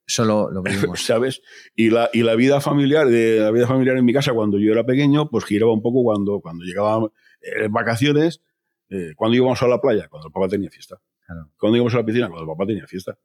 Eso 0.07 0.23
lo, 0.25 0.49
vivimos. 0.63 1.01
¿Sabes? 1.01 1.41
Y 1.75 1.89
la, 1.89 2.09
y 2.13 2.23
la 2.23 2.35
vida 2.35 2.61
familiar, 2.61 3.07
de, 3.07 3.39
la 3.39 3.51
vida 3.51 3.67
familiar 3.67 3.97
en 3.97 4.05
mi 4.05 4.13
casa 4.13 4.33
cuando 4.33 4.57
yo 4.57 4.71
era 4.71 4.85
pequeño, 4.85 5.29
pues 5.29 5.45
giraba 5.45 5.73
un 5.73 5.81
poco 5.81 6.03
cuando, 6.03 6.39
cuando 6.39 6.63
llegaban 6.63 7.09
eh, 7.41 7.67
vacaciones, 7.69 8.41
eh, 8.89 9.13
cuando 9.15 9.35
íbamos 9.35 9.61
a 9.61 9.67
la 9.67 9.81
playa, 9.81 10.07
cuando 10.07 10.27
el 10.27 10.33
papá 10.33 10.47
tenía 10.47 10.69
fiesta. 10.69 11.01
Claro. 11.25 11.51
Cuando 11.57 11.75
íbamos 11.75 11.93
a 11.93 11.97
la 11.97 12.05
piscina, 12.05 12.29
cuando 12.29 12.49
el 12.49 12.57
papá 12.57 12.65
tenía 12.65 12.87
fiesta. 12.87 13.17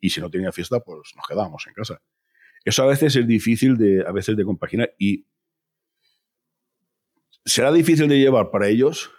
Y 0.00 0.10
si 0.10 0.20
no 0.20 0.30
tenía 0.30 0.50
fiesta, 0.50 0.80
pues 0.80 1.12
nos 1.14 1.26
quedábamos 1.26 1.66
en 1.66 1.74
casa. 1.74 2.00
Eso 2.64 2.82
a 2.82 2.86
veces 2.86 3.14
es 3.14 3.26
difícil 3.26 3.76
de, 3.76 4.02
a 4.06 4.12
veces 4.12 4.36
de 4.36 4.44
compaginar 4.44 4.94
y 4.98 5.26
será 7.44 7.70
difícil 7.70 8.08
de 8.08 8.18
llevar 8.18 8.50
para 8.50 8.68
ellos 8.68 9.10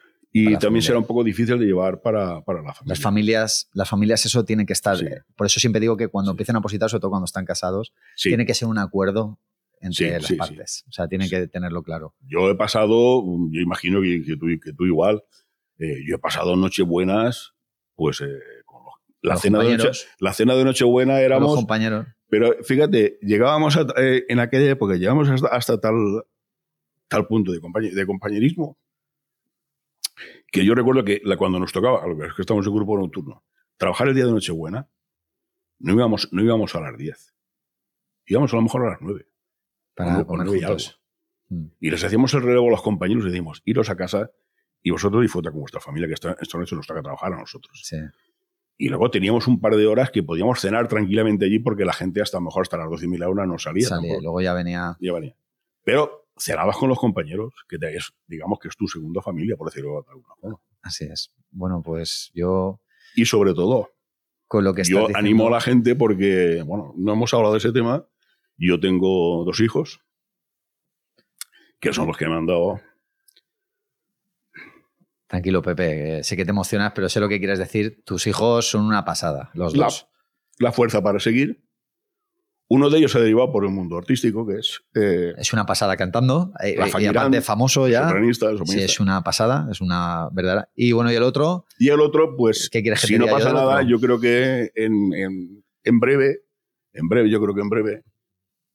y 0.42 0.44
también 0.46 0.62
familia. 0.62 0.82
será 0.82 1.00
un 1.00 1.06
poco 1.06 1.24
difícil 1.24 1.58
de 1.60 1.66
llevar 1.66 2.02
para, 2.02 2.42
para 2.42 2.62
la 2.62 2.74
familia. 2.74 2.92
Las 2.92 3.00
familias, 3.02 3.70
las 3.74 3.90
familias 3.90 4.26
eso 4.26 4.44
tiene 4.46 4.66
que 4.66 4.74
estar. 4.74 4.98
Sí. 4.98 5.06
Por 5.36 5.48
eso 5.48 5.60
siempre 5.60 5.80
digo 5.80 5.96
que 5.98 6.08
cuando 6.08 6.32
Sí. 6.32 6.34
empiezan 6.34 6.56
a 6.56 6.60
opositar, 6.60 6.90
sobre 6.90 7.02
todo 7.02 7.12
cuando 7.12 7.26
están 7.26 7.46
casados, 7.46 7.94
Sí. 8.16 8.30
tiene 8.30 8.46
que 8.46 8.54
ser 8.54 8.68
un 8.68 8.78
acuerdo 8.78 9.40
entre 9.82 10.20
las 10.20 10.32
partes. 10.34 10.84
O 10.90 10.92
sea, 10.92 11.08
tienen 11.08 11.30
que 11.30 11.48
tenerlo 11.48 11.84
claro. 11.84 12.16
Yo 12.28 12.50
he 12.50 12.56
pasado, 12.56 13.24
yo 13.52 13.62
imagino 13.62 14.02
que, 14.02 14.24
que 14.26 14.36
tú, 14.38 14.48
que 14.64 14.74
tú 14.74 14.86
igual, 14.86 15.24
eh, 15.78 16.00
yo 16.08 16.16
he 16.16 16.20
pasado 16.20 16.56
nochebuenas, 16.56 17.54
pues 17.96 18.22
eh, 18.22 18.26
con 18.66 18.84
los- 18.84 18.94
la, 19.22 19.34
Los 19.34 19.42
cena 19.42 19.60
de 19.64 19.78
noche, 19.78 20.06
la 20.20 20.34
cena 20.34 20.56
de 20.56 20.64
Nochebuena 20.66 21.14
con 21.14 21.20
los 21.22 21.26
éramos, 21.26 21.56
compañeros. 21.56 22.08
pero 22.30 22.54
fíjate, 22.64 23.18
llegábamos 23.22 23.78
a- 23.78 23.86
eh, 23.98 24.24
en 24.30 24.40
aquella 24.40 24.70
época, 24.72 24.96
llegamos 24.96 25.30
hasta, 25.30 25.48
hasta 25.50 25.80
tal, 25.80 25.96
tal 27.08 27.28
punto 27.28 27.52
de, 27.52 27.60
de 27.92 28.06
compañerismo 28.06 28.78
que 30.52 30.66
yo 30.66 30.76
recuerdo 30.76 31.04
que 31.04 31.22
la- 31.24 31.38
cuando 31.38 31.60
nos 31.60 31.72
tocaba, 31.72 32.04
que 32.36 32.42
estamos 32.42 32.66
en 32.66 32.74
grupo 32.74 32.98
nocturno, 32.98 33.44
trabajar 33.78 34.08
el 34.08 34.16
día 34.16 34.26
de 34.26 34.32
Nochebuena, 34.32 34.90
no 35.80 35.94
íbamos, 35.94 36.30
no 36.32 36.42
íbamos 36.42 36.76
a 36.76 36.82
las 36.82 36.98
10, 36.98 37.36
íbamos 38.26 38.54
a 38.54 38.56
lo 38.56 38.62
mejor 38.62 38.86
a 38.86 38.90
las 38.92 39.02
9. 39.02 39.28
Para 39.94 40.20
o 40.22 40.56
y 40.56 40.62
juntos. 40.62 41.02
Mm. 41.50 41.66
Y 41.80 41.90
les 41.90 42.04
hacíamos 42.04 42.34
el 42.34 42.42
relevo 42.42 42.68
a 42.68 42.72
los 42.72 42.82
compañeros 42.82 43.24
y 43.26 43.30
decimos, 43.30 43.62
iros 43.66 43.90
a 43.90 43.96
casa 43.96 44.32
y 44.82 44.92
vosotros 44.92 45.22
disfruta 45.22 45.52
con 45.52 45.62
vuestra 45.62 45.80
familia, 45.80 46.08
que 46.08 46.14
esta, 46.14 46.36
esta 46.40 46.58
noche 46.58 46.76
nos 46.76 46.86
toca 46.86 47.02
trabajar 47.02 47.34
a 47.34 47.38
nosotros. 47.38 47.82
Sí. 47.84 47.98
Y 48.78 48.90
luego 48.90 49.10
teníamos 49.10 49.48
un 49.48 49.62
par 49.62 49.76
de 49.76 49.88
horas 49.88 50.12
que 50.12 50.22
podíamos 50.22 50.60
cenar 50.60 50.88
tranquilamente 50.88 51.46
allí 51.46 51.60
porque 51.60 51.86
la 51.86 51.94
gente 51.94 52.22
hasta 52.22 52.38
a 52.38 52.42
lo 52.42 52.46
mejor 52.46 52.64
hasta 52.64 52.78
las 52.78 52.90
12 52.90 53.06
y 53.06 53.08
media 53.08 53.30
una 53.30 53.46
no 53.46 53.58
salía. 53.58 53.88
Salía, 53.88 54.20
luego 54.22 54.42
ya 54.42 54.54
venía. 54.54 54.98
Ya 55.00 55.14
venía. 55.14 55.36
Pero 55.84 56.25
cenabas 56.38 56.78
con 56.78 56.90
los 56.90 57.00
compañeros, 57.00 57.54
que 57.70 57.78
te, 57.78 57.96
es, 57.96 58.12
digamos 58.28 58.60
que 58.60 58.68
es 58.68 58.76
tu 58.76 58.88
segunda 58.88 59.22
familia, 59.22 59.56
por 59.58 59.68
decirlo 59.70 60.04
de 60.04 60.12
alguna 60.12 60.36
forma. 60.40 60.60
Así 60.82 61.06
es. 61.06 61.32
Bueno, 61.52 61.82
pues 61.84 62.32
yo 62.34 62.82
Y 63.16 63.26
sobre 63.26 63.54
todo, 63.54 63.92
con 64.48 64.64
lo 64.64 64.74
que 64.74 64.84
yo 64.84 65.00
diciendo- 65.00 65.18
animo 65.18 65.48
a 65.48 65.52
la 65.52 65.62
gente 65.62 65.96
porque, 65.96 66.62
bueno, 66.66 66.94
no 66.98 67.14
hemos 67.14 67.34
hablado 67.34 67.54
de 67.54 67.60
ese 67.60 67.72
tema. 67.72 68.06
Yo 68.58 68.80
tengo 68.80 69.44
dos 69.46 69.60
hijos, 69.60 70.02
que 71.80 71.92
son 71.94 72.08
los 72.08 72.18
que 72.18 72.28
me 72.28 72.36
han 72.36 72.46
dado 72.46 72.80
Tranquilo, 75.28 75.62
Pepe. 75.62 76.24
Sé 76.24 76.38
que 76.38 76.46
te 76.46 76.52
emocionas, 76.52 76.92
pero 76.94 77.10
sé 77.10 77.20
lo 77.20 77.28
que 77.28 77.40
quieres 77.40 77.58
decir. 77.60 78.04
Tus 78.06 78.28
hijos 78.28 78.70
son 78.70 78.86
una 78.86 79.04
pasada, 79.04 79.50
los 79.54 79.76
la, 79.76 79.86
dos. 79.86 80.08
la 80.60 80.72
fuerza 80.72 81.02
para 81.02 81.20
seguir. 81.20 81.65
Uno 82.68 82.90
de 82.90 82.98
ellos 82.98 83.12
se 83.12 83.20
ha 83.20 83.22
derivado 83.22 83.52
por 83.52 83.64
el 83.64 83.70
mundo 83.72 83.96
artístico, 83.98 84.46
que 84.48 84.56
es 84.56 84.82
eh, 84.96 85.34
Es 85.38 85.54
una 85.54 85.66
pasada 85.68 85.96
cantando. 85.98 86.52
eh, 86.64 86.76
Rafa 86.78 87.00
y 87.02 87.06
aparte 87.06 87.42
famoso 87.42 87.88
ya. 87.88 88.06
sopranista, 88.08 88.50
Sí, 88.52 88.58
sopranista. 88.58 88.86
es 88.92 89.00
una 89.00 89.24
pasada, 89.24 89.68
es 89.72 89.82
una 89.82 90.30
verdadera. 90.32 90.70
Y 90.76 90.92
bueno, 90.92 91.12
y 91.12 91.16
el 91.16 91.22
otro, 91.24 91.66
Y 91.78 91.90
el 91.90 92.00
otro, 92.00 92.36
pues, 92.36 92.70
¿Qué 92.72 92.82
quieres 92.82 93.02
que 93.02 93.08
si 93.08 93.18
no 93.20 93.28
yo 93.28 93.32
pasa 93.32 93.48
del 93.50 93.56
nada, 93.56 93.84
yo 93.84 94.00
creo 94.00 94.20
que 94.20 94.72
en, 94.76 95.14
en- 95.14 95.64
en 95.84 96.00
breve, 96.00 96.40
en 96.94 97.08
breve, 97.08 97.30
yo 97.30 97.40
creo 97.40 97.54
que 97.54 97.62
en 97.62 97.70
breve, 97.70 98.04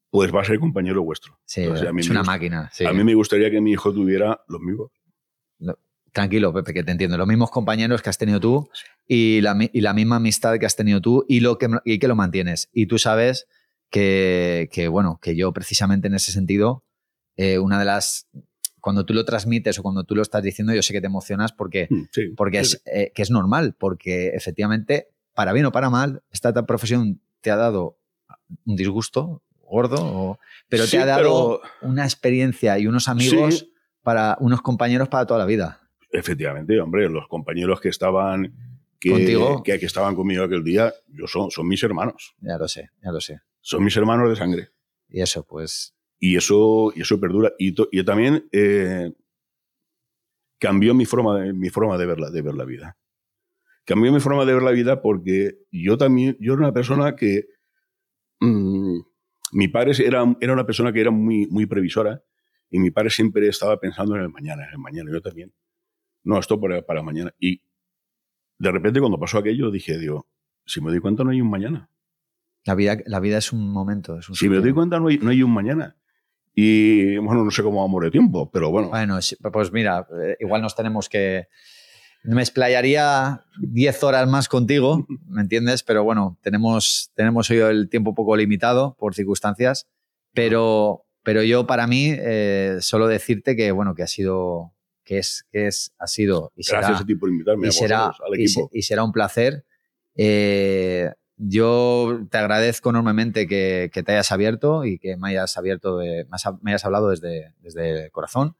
pues 0.09 0.33
va 0.33 0.41
a 0.41 0.45
ser 0.45 0.57
compañero 0.59 1.03
vuestro. 1.03 1.37
sí, 1.45 1.61
Entonces, 1.63 1.87
a 1.89 1.91
mí 1.91 1.99
es 2.01 2.09
una 2.09 2.21
gusta- 2.21 2.31
máquina. 2.31 2.69
sí. 2.71 2.85
A 2.85 2.93
mí 2.93 3.03
me 3.03 3.13
gustaría 3.13 3.51
que 3.51 3.59
mi 3.59 3.71
hijo 3.71 3.91
tuviera 3.93 4.39
los 4.47 4.61
mismos. 4.61 4.91
Tranquilo, 6.13 6.51
Pepe, 6.53 6.73
que 6.73 6.83
te 6.83 6.91
entiendo. 6.91 7.17
Los 7.17 7.27
mismos 7.27 7.51
compañeros 7.51 8.01
que 8.01 8.09
has 8.09 8.17
tenido 8.17 8.41
tú 8.41 8.69
y 9.07 9.39
la, 9.39 9.57
y 9.71 9.79
la 9.79 9.93
misma 9.93 10.17
amistad 10.17 10.59
que 10.59 10.65
has 10.65 10.75
tenido 10.75 10.99
tú 10.99 11.23
y, 11.29 11.39
lo 11.39 11.57
que, 11.57 11.69
y 11.85 11.99
que 11.99 12.07
lo 12.09 12.15
mantienes. 12.17 12.69
Y 12.73 12.87
tú 12.87 12.97
sabes 12.99 13.47
que, 13.91 14.69
que, 14.71 14.87
bueno, 14.87 15.19
que 15.21 15.35
yo 15.35 15.51
precisamente 15.53 16.07
en 16.07 16.15
ese 16.15 16.31
sentido, 16.31 16.83
eh, 17.37 17.59
una 17.59 17.77
de 17.77 17.85
las 17.85 18.27
cuando 18.79 19.05
tú 19.05 19.13
lo 19.13 19.23
transmites 19.25 19.77
o 19.77 19.83
cuando 19.83 20.03
tú 20.05 20.15
lo 20.15 20.23
estás 20.23 20.41
diciendo, 20.41 20.73
yo 20.73 20.81
sé 20.81 20.91
que 20.93 21.01
te 21.01 21.07
emocionas 21.07 21.51
porque, 21.51 21.87
Mm, 21.91 22.03
sí. 22.11 22.27
porque 22.35 22.63
Sí, 22.65 22.77
es, 22.77 22.81
eh, 22.87 23.11
que 23.13 23.21
es 23.21 23.29
normal, 23.29 23.75
porque 23.77 24.29
efectivamente, 24.29 25.09
para 25.35 25.53
bien 25.53 25.67
o 25.67 25.71
para 25.71 25.91
mal, 25.91 26.23
esta 26.31 26.51
ta- 26.51 26.65
profesión 26.65 27.21
te 27.41 27.51
ha 27.51 27.57
dado 27.57 27.97
un 28.65 28.75
disgusto 28.75 29.43
gordo, 29.63 29.97
o- 30.01 30.39
pero 30.67 30.85
Sí, 30.85 30.91
te 30.91 30.97
ha 30.97 31.05
dado 31.05 31.61
pero- 31.61 31.89
una 31.91 32.05
experiencia 32.05 32.79
y 32.79 32.87
unos 32.87 33.07
amigos, 33.07 33.67
para 34.01 34.35
unos 34.39 34.61
compañeros 34.63 35.09
para 35.09 35.27
toda 35.27 35.39
la 35.39 35.45
vida. 35.45 35.79
Efectivamente, 36.11 36.79
hombre, 36.79 37.07
los 37.07 37.27
compañeros 37.27 37.79
que 37.79 37.89
estaban 37.89 38.51
que, 38.99 39.09
Contigo. 39.11 39.63
que, 39.63 39.79
que 39.79 39.85
estaban 39.85 40.15
conmigo 40.15 40.43
aquel 40.43 40.63
día, 40.63 40.91
yo 41.07 41.25
son, 41.27 41.49
son 41.51 41.67
mis 41.67 41.81
hermanos, 41.83 42.33
Ya 42.41 42.57
lo 42.57 42.67
sé, 42.67 42.89
ya 43.03 43.11
lo 43.11 43.19
sé. 43.21 43.41
Son 43.61 43.83
mis 43.83 43.95
hermanos 43.97 44.29
de 44.29 44.35
sangre. 44.35 44.69
Y 45.09 45.21
eso, 45.21 45.45
pues, 45.45 45.95
Y 46.19 46.37
eso, 46.37 46.91
y 46.95 47.01
eso 47.01 47.19
perdura. 47.19 47.53
Y, 47.59 47.73
to- 47.73 47.89
y 47.91 48.03
también 48.03 48.47
eh, 48.51 49.11
cambió 50.59 50.93
mi 50.93 51.05
forma, 51.05 51.39
de, 51.39 51.53
mi 51.53 51.69
forma 51.69 51.97
de, 51.97 52.05
ver 52.05 52.19
la, 52.19 52.29
de 52.29 52.41
ver 52.41 52.55
la 52.55 52.65
vida. 52.65 52.97
Cambió 53.85 54.11
mi 54.11 54.19
forma 54.19 54.45
de 54.45 54.53
ver 54.53 54.63
la 54.63 54.71
vida 54.71 55.01
porque 55.01 55.57
yo 55.71 55.97
también, 55.97 56.37
yo 56.39 56.53
era 56.53 56.61
una 56.63 56.73
persona 56.73 57.15
que... 57.15 57.45
mm, 58.39 58.99
mi 59.53 59.67
padre 59.67 59.93
era, 60.05 60.23
era 60.39 60.53
una 60.53 60.65
persona 60.65 60.93
que 60.93 61.01
era 61.01 61.11
muy, 61.11 61.47
muy 61.47 61.65
previsora 61.65 62.23
y 62.69 62.79
mi 62.79 62.91
padre 62.91 63.09
siempre 63.09 63.47
estaba 63.47 63.79
pensando 63.79 64.15
en 64.15 64.21
el 64.23 64.29
mañana, 64.29 64.65
en 64.65 64.71
el 64.71 64.77
mañana, 64.79 65.11
yo 65.11 65.21
también. 65.21 65.53
No, 66.23 66.39
esto 66.39 66.59
para, 66.59 66.81
para 66.83 67.03
mañana. 67.03 67.33
Y 67.39 67.61
de 68.59 68.71
repente 68.71 68.99
cuando 69.01 69.19
pasó 69.19 69.39
aquello 69.39 69.71
dije, 69.71 69.97
digo, 69.97 70.29
si 70.65 70.81
me 70.81 70.91
doy 70.91 71.01
cuenta 71.01 71.23
no 71.25 71.31
hay 71.31 71.41
un 71.41 71.49
mañana. 71.51 71.90
La 72.65 72.75
vida, 72.75 72.97
la 73.05 73.19
vida 73.19 73.37
es 73.37 73.51
un 73.53 73.69
momento. 73.71 74.17
Es 74.19 74.29
un 74.29 74.35
Si 74.35 74.47
me 74.49 74.57
doy 74.57 74.71
cuenta 74.73 74.99
no 74.99 75.07
hay, 75.07 75.17
no 75.17 75.29
hay 75.31 75.41
un 75.43 75.51
mañana. 75.53 75.95
Y 76.53 77.17
bueno, 77.17 77.43
no 77.45 77.51
sé 77.51 77.63
cómo 77.63 77.81
vamos 77.81 78.03
de 78.03 78.11
tiempo, 78.11 78.49
pero 78.51 78.69
bueno. 78.71 78.89
Bueno, 78.89 79.19
pues 79.53 79.71
mira, 79.71 80.05
eh, 80.23 80.35
igual 80.39 80.61
nos 80.61 80.75
tenemos 80.75 81.07
que... 81.09 81.47
Me 82.23 82.41
explayaría 82.41 83.45
10 83.61 84.03
horas 84.03 84.27
más 84.27 84.47
contigo, 84.47 85.07
¿me 85.27 85.41
entiendes? 85.41 85.81
Pero 85.81 86.03
bueno, 86.03 86.37
tenemos, 86.41 87.11
tenemos 87.15 87.49
hoy 87.49 87.57
el 87.59 87.89
tiempo 87.89 88.11
un 88.11 88.15
poco 88.15 88.35
limitado 88.35 88.95
por 88.99 89.15
circunstancias, 89.15 89.87
pero, 90.33 91.05
pero 91.23 91.41
yo 91.41 91.65
para 91.65 91.87
mí 91.87 92.13
eh, 92.15 92.77
solo 92.81 93.07
decirte 93.07 93.55
que, 93.55 93.71
bueno, 93.71 93.95
que 93.95 94.03
ha 94.03 94.07
sido, 94.07 94.73
que 95.03 95.17
es, 95.17 95.47
que 95.51 95.65
es, 95.67 95.93
ha 95.97 96.05
sido 96.05 96.51
y 96.55 96.63
será, 96.63 96.79
Gracias 96.81 97.01
a 97.01 97.05
ti 97.05 97.15
por 97.15 97.29
invitarme 97.29 97.65
y 97.65 97.69
a 97.69 97.71
será, 97.71 98.07
vosotros, 98.07 98.27
al 98.33 98.39
y 98.39 98.47
se- 98.47 98.59
equipo. 98.59 98.69
y 98.73 98.81
será 98.83 99.03
un 99.03 99.11
placer. 99.13 99.65
Eh, 100.15 101.09
yo 101.43 102.27
te 102.29 102.37
agradezco 102.37 102.91
enormemente 102.91 103.47
que, 103.47 103.89
te 103.91 104.11
hayas 104.11 104.31
abierto 104.31 104.85
y 104.85 104.99
que 104.99 105.17
me 105.17 105.29
hayas 105.29 105.57
abierto, 105.57 105.97
me 105.97 106.71
hayas 106.71 106.85
hablado 106.85 107.09
desde, 107.09 107.53
desde 107.61 108.05
el 108.05 108.11
corazón, 108.11 108.55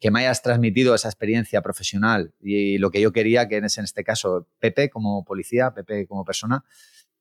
que 0.00 0.10
me 0.10 0.20
hayas 0.20 0.40
transmitido 0.40 0.94
esa 0.94 1.08
experiencia 1.08 1.60
profesional 1.60 2.32
y 2.40 2.78
lo 2.78 2.90
que 2.90 3.02
yo 3.02 3.12
quería, 3.12 3.46
que 3.46 3.58
es 3.58 3.76
en 3.76 3.84
este 3.84 4.04
caso 4.04 4.46
Pepe 4.58 4.88
como 4.88 5.22
policía, 5.24 5.74
Pepe 5.74 6.06
como 6.06 6.24
persona. 6.24 6.64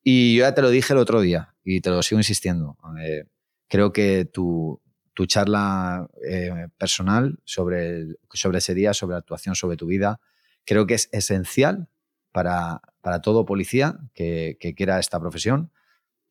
Y 0.04 0.36
yo 0.38 0.44
ya 0.44 0.54
te 0.54 0.62
lo 0.62 0.70
dije 0.70 0.94
el 0.94 1.00
otro 1.00 1.20
día 1.20 1.54
y 1.66 1.82
te 1.82 1.90
lo 1.90 2.02
sigo 2.02 2.20
insistiendo. 2.20 2.78
Eh, 3.02 3.26
creo 3.68 3.92
que 3.92 4.24
tu, 4.24 4.82
tu 5.14 5.26
charla 5.26 6.08
eh, 6.26 6.68
personal 6.78 7.40
sobre, 7.44 8.06
sobre 8.32 8.60
ese 8.60 8.74
día, 8.74 8.94
sobre 8.94 9.14
la 9.14 9.20
actuación, 9.20 9.56
sobre 9.56 9.76
tu 9.76 9.86
vida, 9.86 10.22
creo 10.66 10.88
que 10.88 10.94
es 10.94 11.10
esencial 11.12 11.90
para, 12.32 12.82
para 13.04 13.22
todo 13.22 13.46
policía 13.46 14.00
que, 14.16 14.58
que 14.60 14.74
quiera 14.74 14.98
esta 14.98 15.20
profesión. 15.20 15.72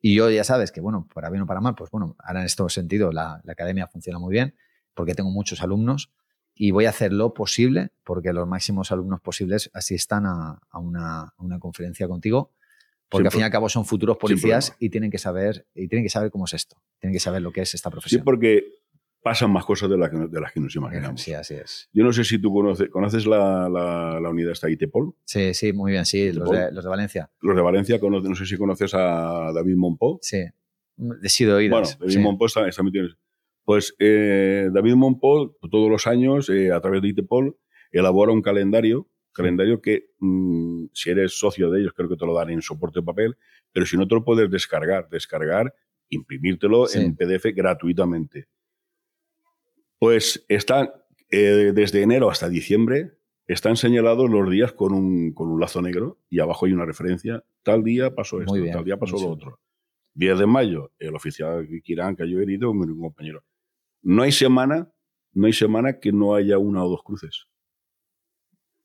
Y 0.00 0.14
yo 0.16 0.28
ya 0.30 0.42
sabes 0.42 0.72
que, 0.72 0.80
bueno, 0.80 1.06
para 1.14 1.28
bien 1.30 1.42
o 1.42 1.46
para 1.46 1.60
mal, 1.60 1.74
pues 1.76 1.90
bueno, 1.90 2.16
ahora 2.18 2.40
en 2.40 2.46
este 2.46 2.66
sentido 2.70 3.12
la, 3.12 3.40
la 3.44 3.52
academia 3.52 3.86
funciona 3.86 4.18
muy 4.18 4.32
bien 4.32 4.56
porque 4.94 5.14
tengo 5.14 5.30
muchos 5.30 5.62
alumnos 5.62 6.10
y 6.54 6.70
voy 6.70 6.86
a 6.86 6.88
hacer 6.90 7.12
lo 7.12 7.34
posible 7.34 7.90
porque 8.04 8.32
los 8.32 8.48
máximos 8.48 8.90
alumnos 8.90 9.20
posibles 9.20 9.70
asistan 9.74 10.26
a, 10.26 10.60
a 10.70 10.78
una, 10.78 11.20
a 11.20 11.34
una 11.38 11.58
conferencia 11.60 12.08
contigo. 12.08 12.50
Porque 13.08 13.24
Sin 13.24 13.26
al 13.26 13.32
fin 13.32 13.40
y 13.42 13.44
al 13.44 13.50
cabo 13.50 13.68
son 13.68 13.84
futuros 13.84 14.16
policías 14.16 14.74
y 14.78 14.88
tienen 14.88 15.10
que 15.10 15.18
saber 15.18 15.66
y 15.74 15.86
tienen 15.88 16.04
que 16.04 16.08
saber 16.10 16.30
cómo 16.30 16.46
es 16.46 16.54
esto, 16.54 16.76
tienen 16.98 17.12
que 17.14 17.20
saber 17.20 17.42
lo 17.42 17.52
que 17.52 17.60
es 17.60 17.74
esta 17.74 17.90
Sí, 17.90 17.92
profesión. 17.92 18.24
porque 18.24 18.64
pasan 19.22 19.50
más 19.52 19.64
cosas 19.64 19.88
de 19.88 19.96
las 19.96 20.10
que, 20.10 20.16
de 20.18 20.40
las 20.40 20.52
que 20.52 20.60
nos 20.60 20.74
imaginamos. 20.74 21.20
Sí, 21.20 21.32
así 21.32 21.54
es. 21.54 21.88
Yo 21.92 22.02
no 22.04 22.12
sé 22.12 22.24
si 22.24 22.38
tú 22.40 22.52
conoces, 22.52 22.88
¿conoces 22.90 23.24
la, 23.26 23.68
la, 23.68 24.18
la 24.20 24.28
unidad 24.30 24.52
esta 24.52 24.68
ITEPOL. 24.68 25.14
Sí, 25.24 25.54
sí, 25.54 25.72
muy 25.72 25.92
bien, 25.92 26.04
sí, 26.04 26.32
los 26.32 26.50
de, 26.50 26.72
los 26.72 26.82
de 26.84 26.90
Valencia. 26.90 27.30
Los 27.40 27.54
de 27.56 27.62
Valencia, 27.62 28.00
conoce- 28.00 28.28
no 28.28 28.34
sé 28.34 28.46
si 28.46 28.56
conoces 28.56 28.92
a 28.94 29.52
David 29.54 29.76
Monpó. 29.76 30.18
Sí, 30.22 30.42
he 31.22 31.28
sido 31.28 31.56
oídas. 31.56 31.70
Bueno, 31.96 31.96
David 32.00 32.12
sí. 32.12 32.18
Monpó 32.18 32.46
está, 32.46 32.66
está 32.68 32.82
metido 32.82 33.04
en. 33.06 33.12
Pues 33.64 33.94
eh, 34.00 34.68
David 34.72 34.94
Monpó, 34.96 35.56
todos 35.70 35.88
los 35.88 36.08
años, 36.08 36.48
eh, 36.50 36.72
a 36.72 36.80
través 36.80 37.00
de 37.00 37.08
ITEPOL, 37.08 37.56
elabora 37.92 38.32
un 38.32 38.42
calendario, 38.42 39.08
calendario 39.32 39.80
que 39.80 40.06
mm, 40.18 40.86
si 40.92 41.10
eres 41.10 41.38
socio 41.38 41.70
de 41.70 41.80
ellos, 41.80 41.92
creo 41.94 42.08
que 42.08 42.16
te 42.16 42.26
lo 42.26 42.34
dan 42.34 42.50
en 42.50 42.60
soporte 42.60 42.98
de 42.98 43.06
papel, 43.06 43.36
pero 43.72 43.86
si 43.86 43.96
no 43.96 44.08
te 44.08 44.16
lo 44.16 44.24
puedes 44.24 44.50
descargar, 44.50 45.08
descargar, 45.10 45.72
imprimírtelo 46.08 46.86
Sí. 46.86 46.98
en 46.98 47.14
PDF 47.14 47.46
gratuitamente. 47.54 48.48
Pues 50.02 50.44
está 50.48 50.92
eh, 51.30 51.70
desde 51.72 52.02
enero 52.02 52.28
hasta 52.28 52.48
diciembre, 52.48 53.12
están 53.46 53.76
señalados 53.76 54.28
los 54.28 54.50
días 54.50 54.72
con 54.72 54.92
un, 54.94 55.32
con 55.32 55.48
un 55.48 55.60
lazo 55.60 55.80
negro 55.80 56.18
y 56.28 56.40
abajo 56.40 56.66
hay 56.66 56.72
una 56.72 56.84
referencia. 56.84 57.44
Tal 57.62 57.84
día 57.84 58.12
pasó 58.12 58.40
esto, 58.40 58.54
bien, 58.62 58.74
tal 58.74 58.84
día 58.84 58.96
pasó 58.96 59.14
lo 59.14 59.28
otro. 59.30 59.60
10 60.14 60.40
de 60.40 60.46
mayo, 60.46 60.90
el 60.98 61.14
oficial 61.14 61.68
Kirán 61.84 62.16
cayó 62.16 62.40
herido, 62.40 62.74
mi 62.74 62.84
compañero. 62.98 63.44
No 64.02 64.24
hay 64.24 64.32
semana, 64.32 64.90
no 65.34 65.46
hay 65.46 65.52
semana 65.52 66.00
que 66.00 66.10
no 66.10 66.34
haya 66.34 66.58
una 66.58 66.84
o 66.84 66.88
dos 66.88 67.04
cruces. 67.04 67.46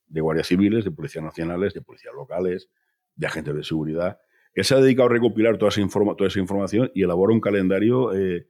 De 0.05 0.21
guardias 0.21 0.45
civiles, 0.45 0.85
de 0.85 0.91
policías 0.91 1.23
nacionales, 1.25 1.73
de 1.73 1.81
policías 1.81 2.13
locales, 2.13 2.69
de 3.15 3.25
agentes 3.25 3.55
de 3.55 3.63
seguridad. 3.63 4.19
Él 4.53 4.65
se 4.65 4.75
ha 4.75 4.79
dedicado 4.79 5.09
a 5.09 5.13
recopilar 5.13 5.57
toda 5.57 5.69
esa, 5.69 5.81
informa- 5.81 6.15
toda 6.15 6.27
esa 6.27 6.39
información 6.39 6.91
y 6.93 7.01
elabora 7.01 7.33
un 7.33 7.41
calendario 7.41 8.13
eh, 8.15 8.47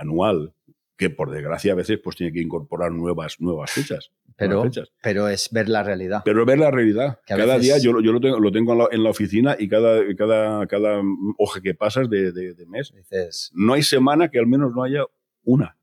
anual 0.00 0.52
que 0.96 1.10
por 1.10 1.30
desgracia 1.30 1.72
a 1.72 1.76
veces 1.76 1.98
pues 2.02 2.16
tiene 2.16 2.32
que 2.32 2.40
incorporar 2.40 2.90
nuevas, 2.92 3.36
nuevas 3.40 3.70
fechas. 3.70 4.10
pero, 4.36 4.54
nuevas 4.56 4.74
fechas. 4.74 4.92
pero 5.02 5.28
es 5.28 5.50
ver 5.50 5.68
la 5.68 5.82
realidad. 5.82 6.22
Pero 6.24 6.44
ver 6.46 6.58
la 6.58 6.70
realidad. 6.70 7.20
Que 7.26 7.34
cada 7.34 7.56
veces- 7.56 7.62
día 7.62 7.78
yo, 7.78 7.92
lo- 7.92 8.00
yo 8.00 8.12
lo 8.12 8.20
tengo, 8.20 8.38
lo 8.40 8.50
tengo 8.52 8.72
en, 8.72 8.78
la, 8.78 8.88
en 8.92 9.02
la 9.04 9.10
oficina 9.10 9.56
y 9.58 9.68
cada, 9.68 10.00
cada, 10.16 10.66
cada 10.66 11.02
hoja 11.38 11.60
que 11.60 11.74
pasas 11.74 12.08
de, 12.10 12.32
de- 12.32 12.54
de 12.54 12.66
mes, 12.66 12.92
Dices, 12.94 13.50
no 13.54 13.74
hay 13.74 13.82
semana 13.82 14.28
que 14.30 14.38
al 14.38 14.46
menos 14.46 14.72
no 14.74 14.82
haya 14.82 15.04
una. 15.44 15.76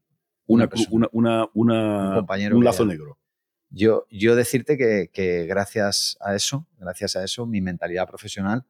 Una 0.46 0.70
Una, 0.92 1.48
una, 1.54 2.10
Un 2.10 2.16
compañero 2.16 2.58
un 2.58 2.64
lazo 2.66 2.86
negro. 2.86 3.18
yo, 3.70 4.06
yo 4.12 4.36
decirte 4.36 4.78
que, 4.78 5.10
que 5.14 5.46
gracias 5.46 6.18
a 6.20 6.36
eso, 6.36 6.68
gracias 6.78 7.16
a 7.16 7.24
eso, 7.24 7.46
mi 7.46 7.62
mentalidad 7.62 8.08
profesional, 8.10 8.66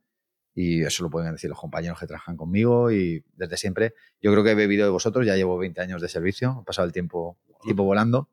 y 0.56 0.84
eso 0.84 1.04
lo 1.04 1.10
pueden 1.10 1.32
decir 1.32 1.50
los 1.50 1.60
compañeros 1.60 2.00
que 2.00 2.08
trabajan 2.08 2.38
conmigo 2.38 2.92
y 2.92 3.24
desde 3.36 3.58
siempre, 3.58 3.94
yo 4.22 4.32
creo 4.32 4.44
que 4.44 4.52
he 4.52 4.56
bebido 4.56 4.86
de 4.86 4.92
vosotros, 4.92 5.26
ya 5.26 5.36
llevo 5.36 5.58
20 5.58 5.82
años 5.82 6.02
de 6.02 6.10
servicio, 6.10 6.58
ha 6.62 6.64
pasado 6.64 6.86
el 6.86 6.94
tiempo, 6.94 7.38
el 7.48 7.56
tiempo 7.62 7.84
volando. 7.84 8.30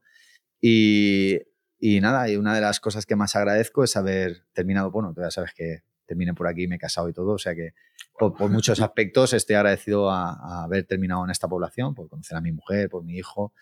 Y, 0.61 1.39
y 1.79 2.01
nada, 2.01 2.29
y 2.29 2.37
una 2.37 2.55
de 2.55 2.61
las 2.61 2.81
cosas 2.81 3.07
que 3.07 3.17
más 3.17 3.37
agradezco 3.37 3.85
es 3.85 3.97
haber 3.97 4.45
terminado, 4.53 4.91
bueno, 4.91 5.15
tú 5.15 5.23
ya 5.23 5.31
sabes 5.31 5.53
que 5.55 5.81
terminé 6.05 6.35
por 6.35 6.47
aquí, 6.47 6.67
me 6.67 6.77
he 6.77 6.79
casado 6.79 7.09
y 7.09 7.13
todo, 7.13 7.33
o 7.33 7.39
sea 7.39 7.55
que 7.55 7.73
por, 8.19 8.35
por 8.35 8.51
muchos 8.51 8.81
aspectos 8.81 9.33
estoy 9.33 9.57
agradecido 9.57 10.11
a, 10.11 10.33
a 10.33 10.65
haber 10.65 10.85
terminado 10.85 11.25
en 11.25 11.31
esta 11.31 11.49
población, 11.49 11.95
por 11.95 12.09
conocer 12.09 12.37
a 12.37 12.41
mi 12.41 12.53
mujer, 12.53 12.91
por 12.91 13.05
mi 13.05 13.17
hijo 13.17 13.55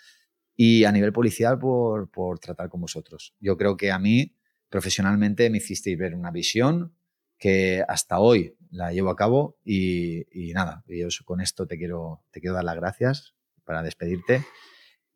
y 0.61 0.82
a 0.82 0.90
nivel 0.90 1.12
policial 1.12 1.56
por, 1.56 2.11
por 2.11 2.40
tratar 2.40 2.68
con 2.68 2.80
vosotros. 2.80 3.32
Yo 3.38 3.56
creo 3.56 3.76
que 3.76 3.92
a 3.92 3.98
mí 4.00 4.34
profesionalmente 4.68 5.48
me 5.50 5.59
hicisteis 5.59 5.96
ver 5.96 6.16
una 6.16 6.32
visión 6.32 6.97
que 7.39 7.84
hasta 7.89 8.18
hoy 8.18 8.57
la 8.70 8.93
llevo 8.93 9.11
a 9.11 9.16
cabo 9.16 9.57
y, 9.64 10.26
y 10.30 10.53
nada, 10.53 10.84
yo 10.86 11.09
con 11.24 11.41
esto 11.41 11.66
te 11.66 11.78
quiero, 11.78 12.22
te 12.30 12.41
quiero 12.41 12.55
dar 12.55 12.64
las 12.64 12.76
gracias 12.76 13.34
para 13.64 13.82
despedirte. 13.82 14.45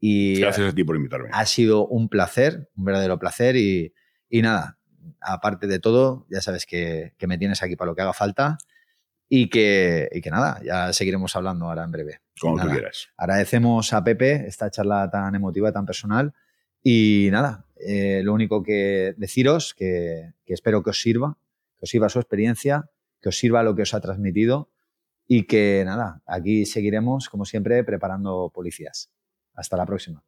Y 0.00 0.40
Gracias 0.40 0.72
a 0.72 0.74
ti 0.74 0.84
por 0.84 0.96
invitarme. 0.96 1.28
ha 1.32 1.46
sido 1.46 1.86
un 1.86 2.08
placer, 2.08 2.68
un 2.76 2.84
verdadero 2.84 3.18
placer 3.18 3.56
y, 3.56 3.94
y 4.28 4.42
nada, 4.42 4.78
aparte 5.20 5.66
de 5.66 5.78
todo, 5.78 6.26
ya 6.28 6.40
sabes 6.40 6.66
que, 6.66 7.14
que 7.18 7.26
me 7.26 7.38
tienes 7.38 7.62
aquí 7.62 7.76
para 7.76 7.90
lo 7.90 7.94
que 7.94 8.02
haga 8.02 8.12
falta 8.12 8.58
y 9.28 9.48
que, 9.48 10.08
y 10.12 10.20
que 10.20 10.30
nada, 10.30 10.60
ya 10.64 10.92
seguiremos 10.92 11.36
hablando 11.36 11.66
ahora 11.66 11.84
en 11.84 11.92
breve. 11.92 12.20
Como 12.40 12.60
tú 12.60 12.68
quieras. 12.68 13.08
Agradecemos 13.16 13.92
a 13.92 14.02
Pepe 14.02 14.46
esta 14.46 14.70
charla 14.70 15.08
tan 15.10 15.34
emotiva, 15.34 15.72
tan 15.72 15.86
personal 15.86 16.34
y 16.82 17.28
nada, 17.30 17.64
eh, 17.76 18.22
lo 18.24 18.34
único 18.34 18.62
que 18.62 19.14
deciros 19.16 19.74
que, 19.74 20.32
que 20.44 20.54
espero 20.54 20.82
que 20.82 20.90
os 20.90 21.00
sirva, 21.00 21.38
que 21.82 21.86
os 21.86 21.90
sirva 21.90 22.08
su 22.08 22.20
experiencia, 22.20 22.88
que 23.20 23.30
os 23.30 23.36
sirva 23.36 23.64
lo 23.64 23.74
que 23.74 23.82
os 23.82 23.92
ha 23.92 24.00
transmitido 24.00 24.70
y 25.26 25.48
que 25.48 25.82
nada, 25.84 26.22
aquí 26.26 26.64
seguiremos 26.64 27.28
como 27.28 27.44
siempre 27.44 27.82
preparando 27.82 28.52
policías. 28.54 29.10
Hasta 29.52 29.76
la 29.76 29.84
próxima. 29.84 30.22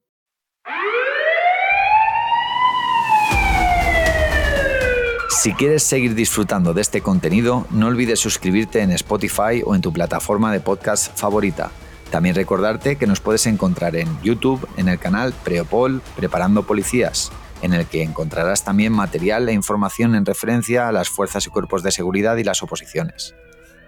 Si 5.30 5.52
quieres 5.52 5.84
seguir 5.84 6.16
disfrutando 6.16 6.74
de 6.74 6.80
este 6.80 7.02
contenido, 7.02 7.68
no 7.70 7.86
olvides 7.86 8.18
suscribirte 8.18 8.80
en 8.80 8.90
Spotify 8.90 9.62
o 9.64 9.76
en 9.76 9.80
tu 9.80 9.92
plataforma 9.92 10.52
de 10.52 10.58
podcast 10.58 11.16
favorita. 11.16 11.70
También 12.10 12.34
recordarte 12.34 12.96
que 12.96 13.06
nos 13.06 13.20
puedes 13.20 13.46
encontrar 13.46 13.94
en 13.94 14.08
YouTube, 14.22 14.66
en 14.76 14.88
el 14.88 14.98
canal 14.98 15.32
Preopol 15.44 16.02
Preparando 16.16 16.64
Policías, 16.64 17.30
en 17.64 17.72
el 17.72 17.86
que 17.86 18.02
encontrarás 18.02 18.62
también 18.62 18.92
material 18.92 19.48
e 19.48 19.52
información 19.54 20.14
en 20.14 20.26
referencia 20.26 20.86
a 20.86 20.92
las 20.92 21.08
fuerzas 21.08 21.46
y 21.46 21.50
cuerpos 21.50 21.82
de 21.82 21.92
seguridad 21.92 22.36
y 22.36 22.44
las 22.44 22.62
oposiciones. 22.62 23.34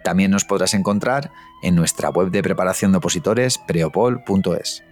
También 0.02 0.30
nos 0.30 0.46
podrás 0.46 0.72
encontrar 0.72 1.30
en 1.62 1.74
nuestra 1.74 2.08
web 2.08 2.30
de 2.30 2.42
preparación 2.42 2.92
de 2.92 2.98
opositores 2.98 3.58
preopol.es. 3.58 4.82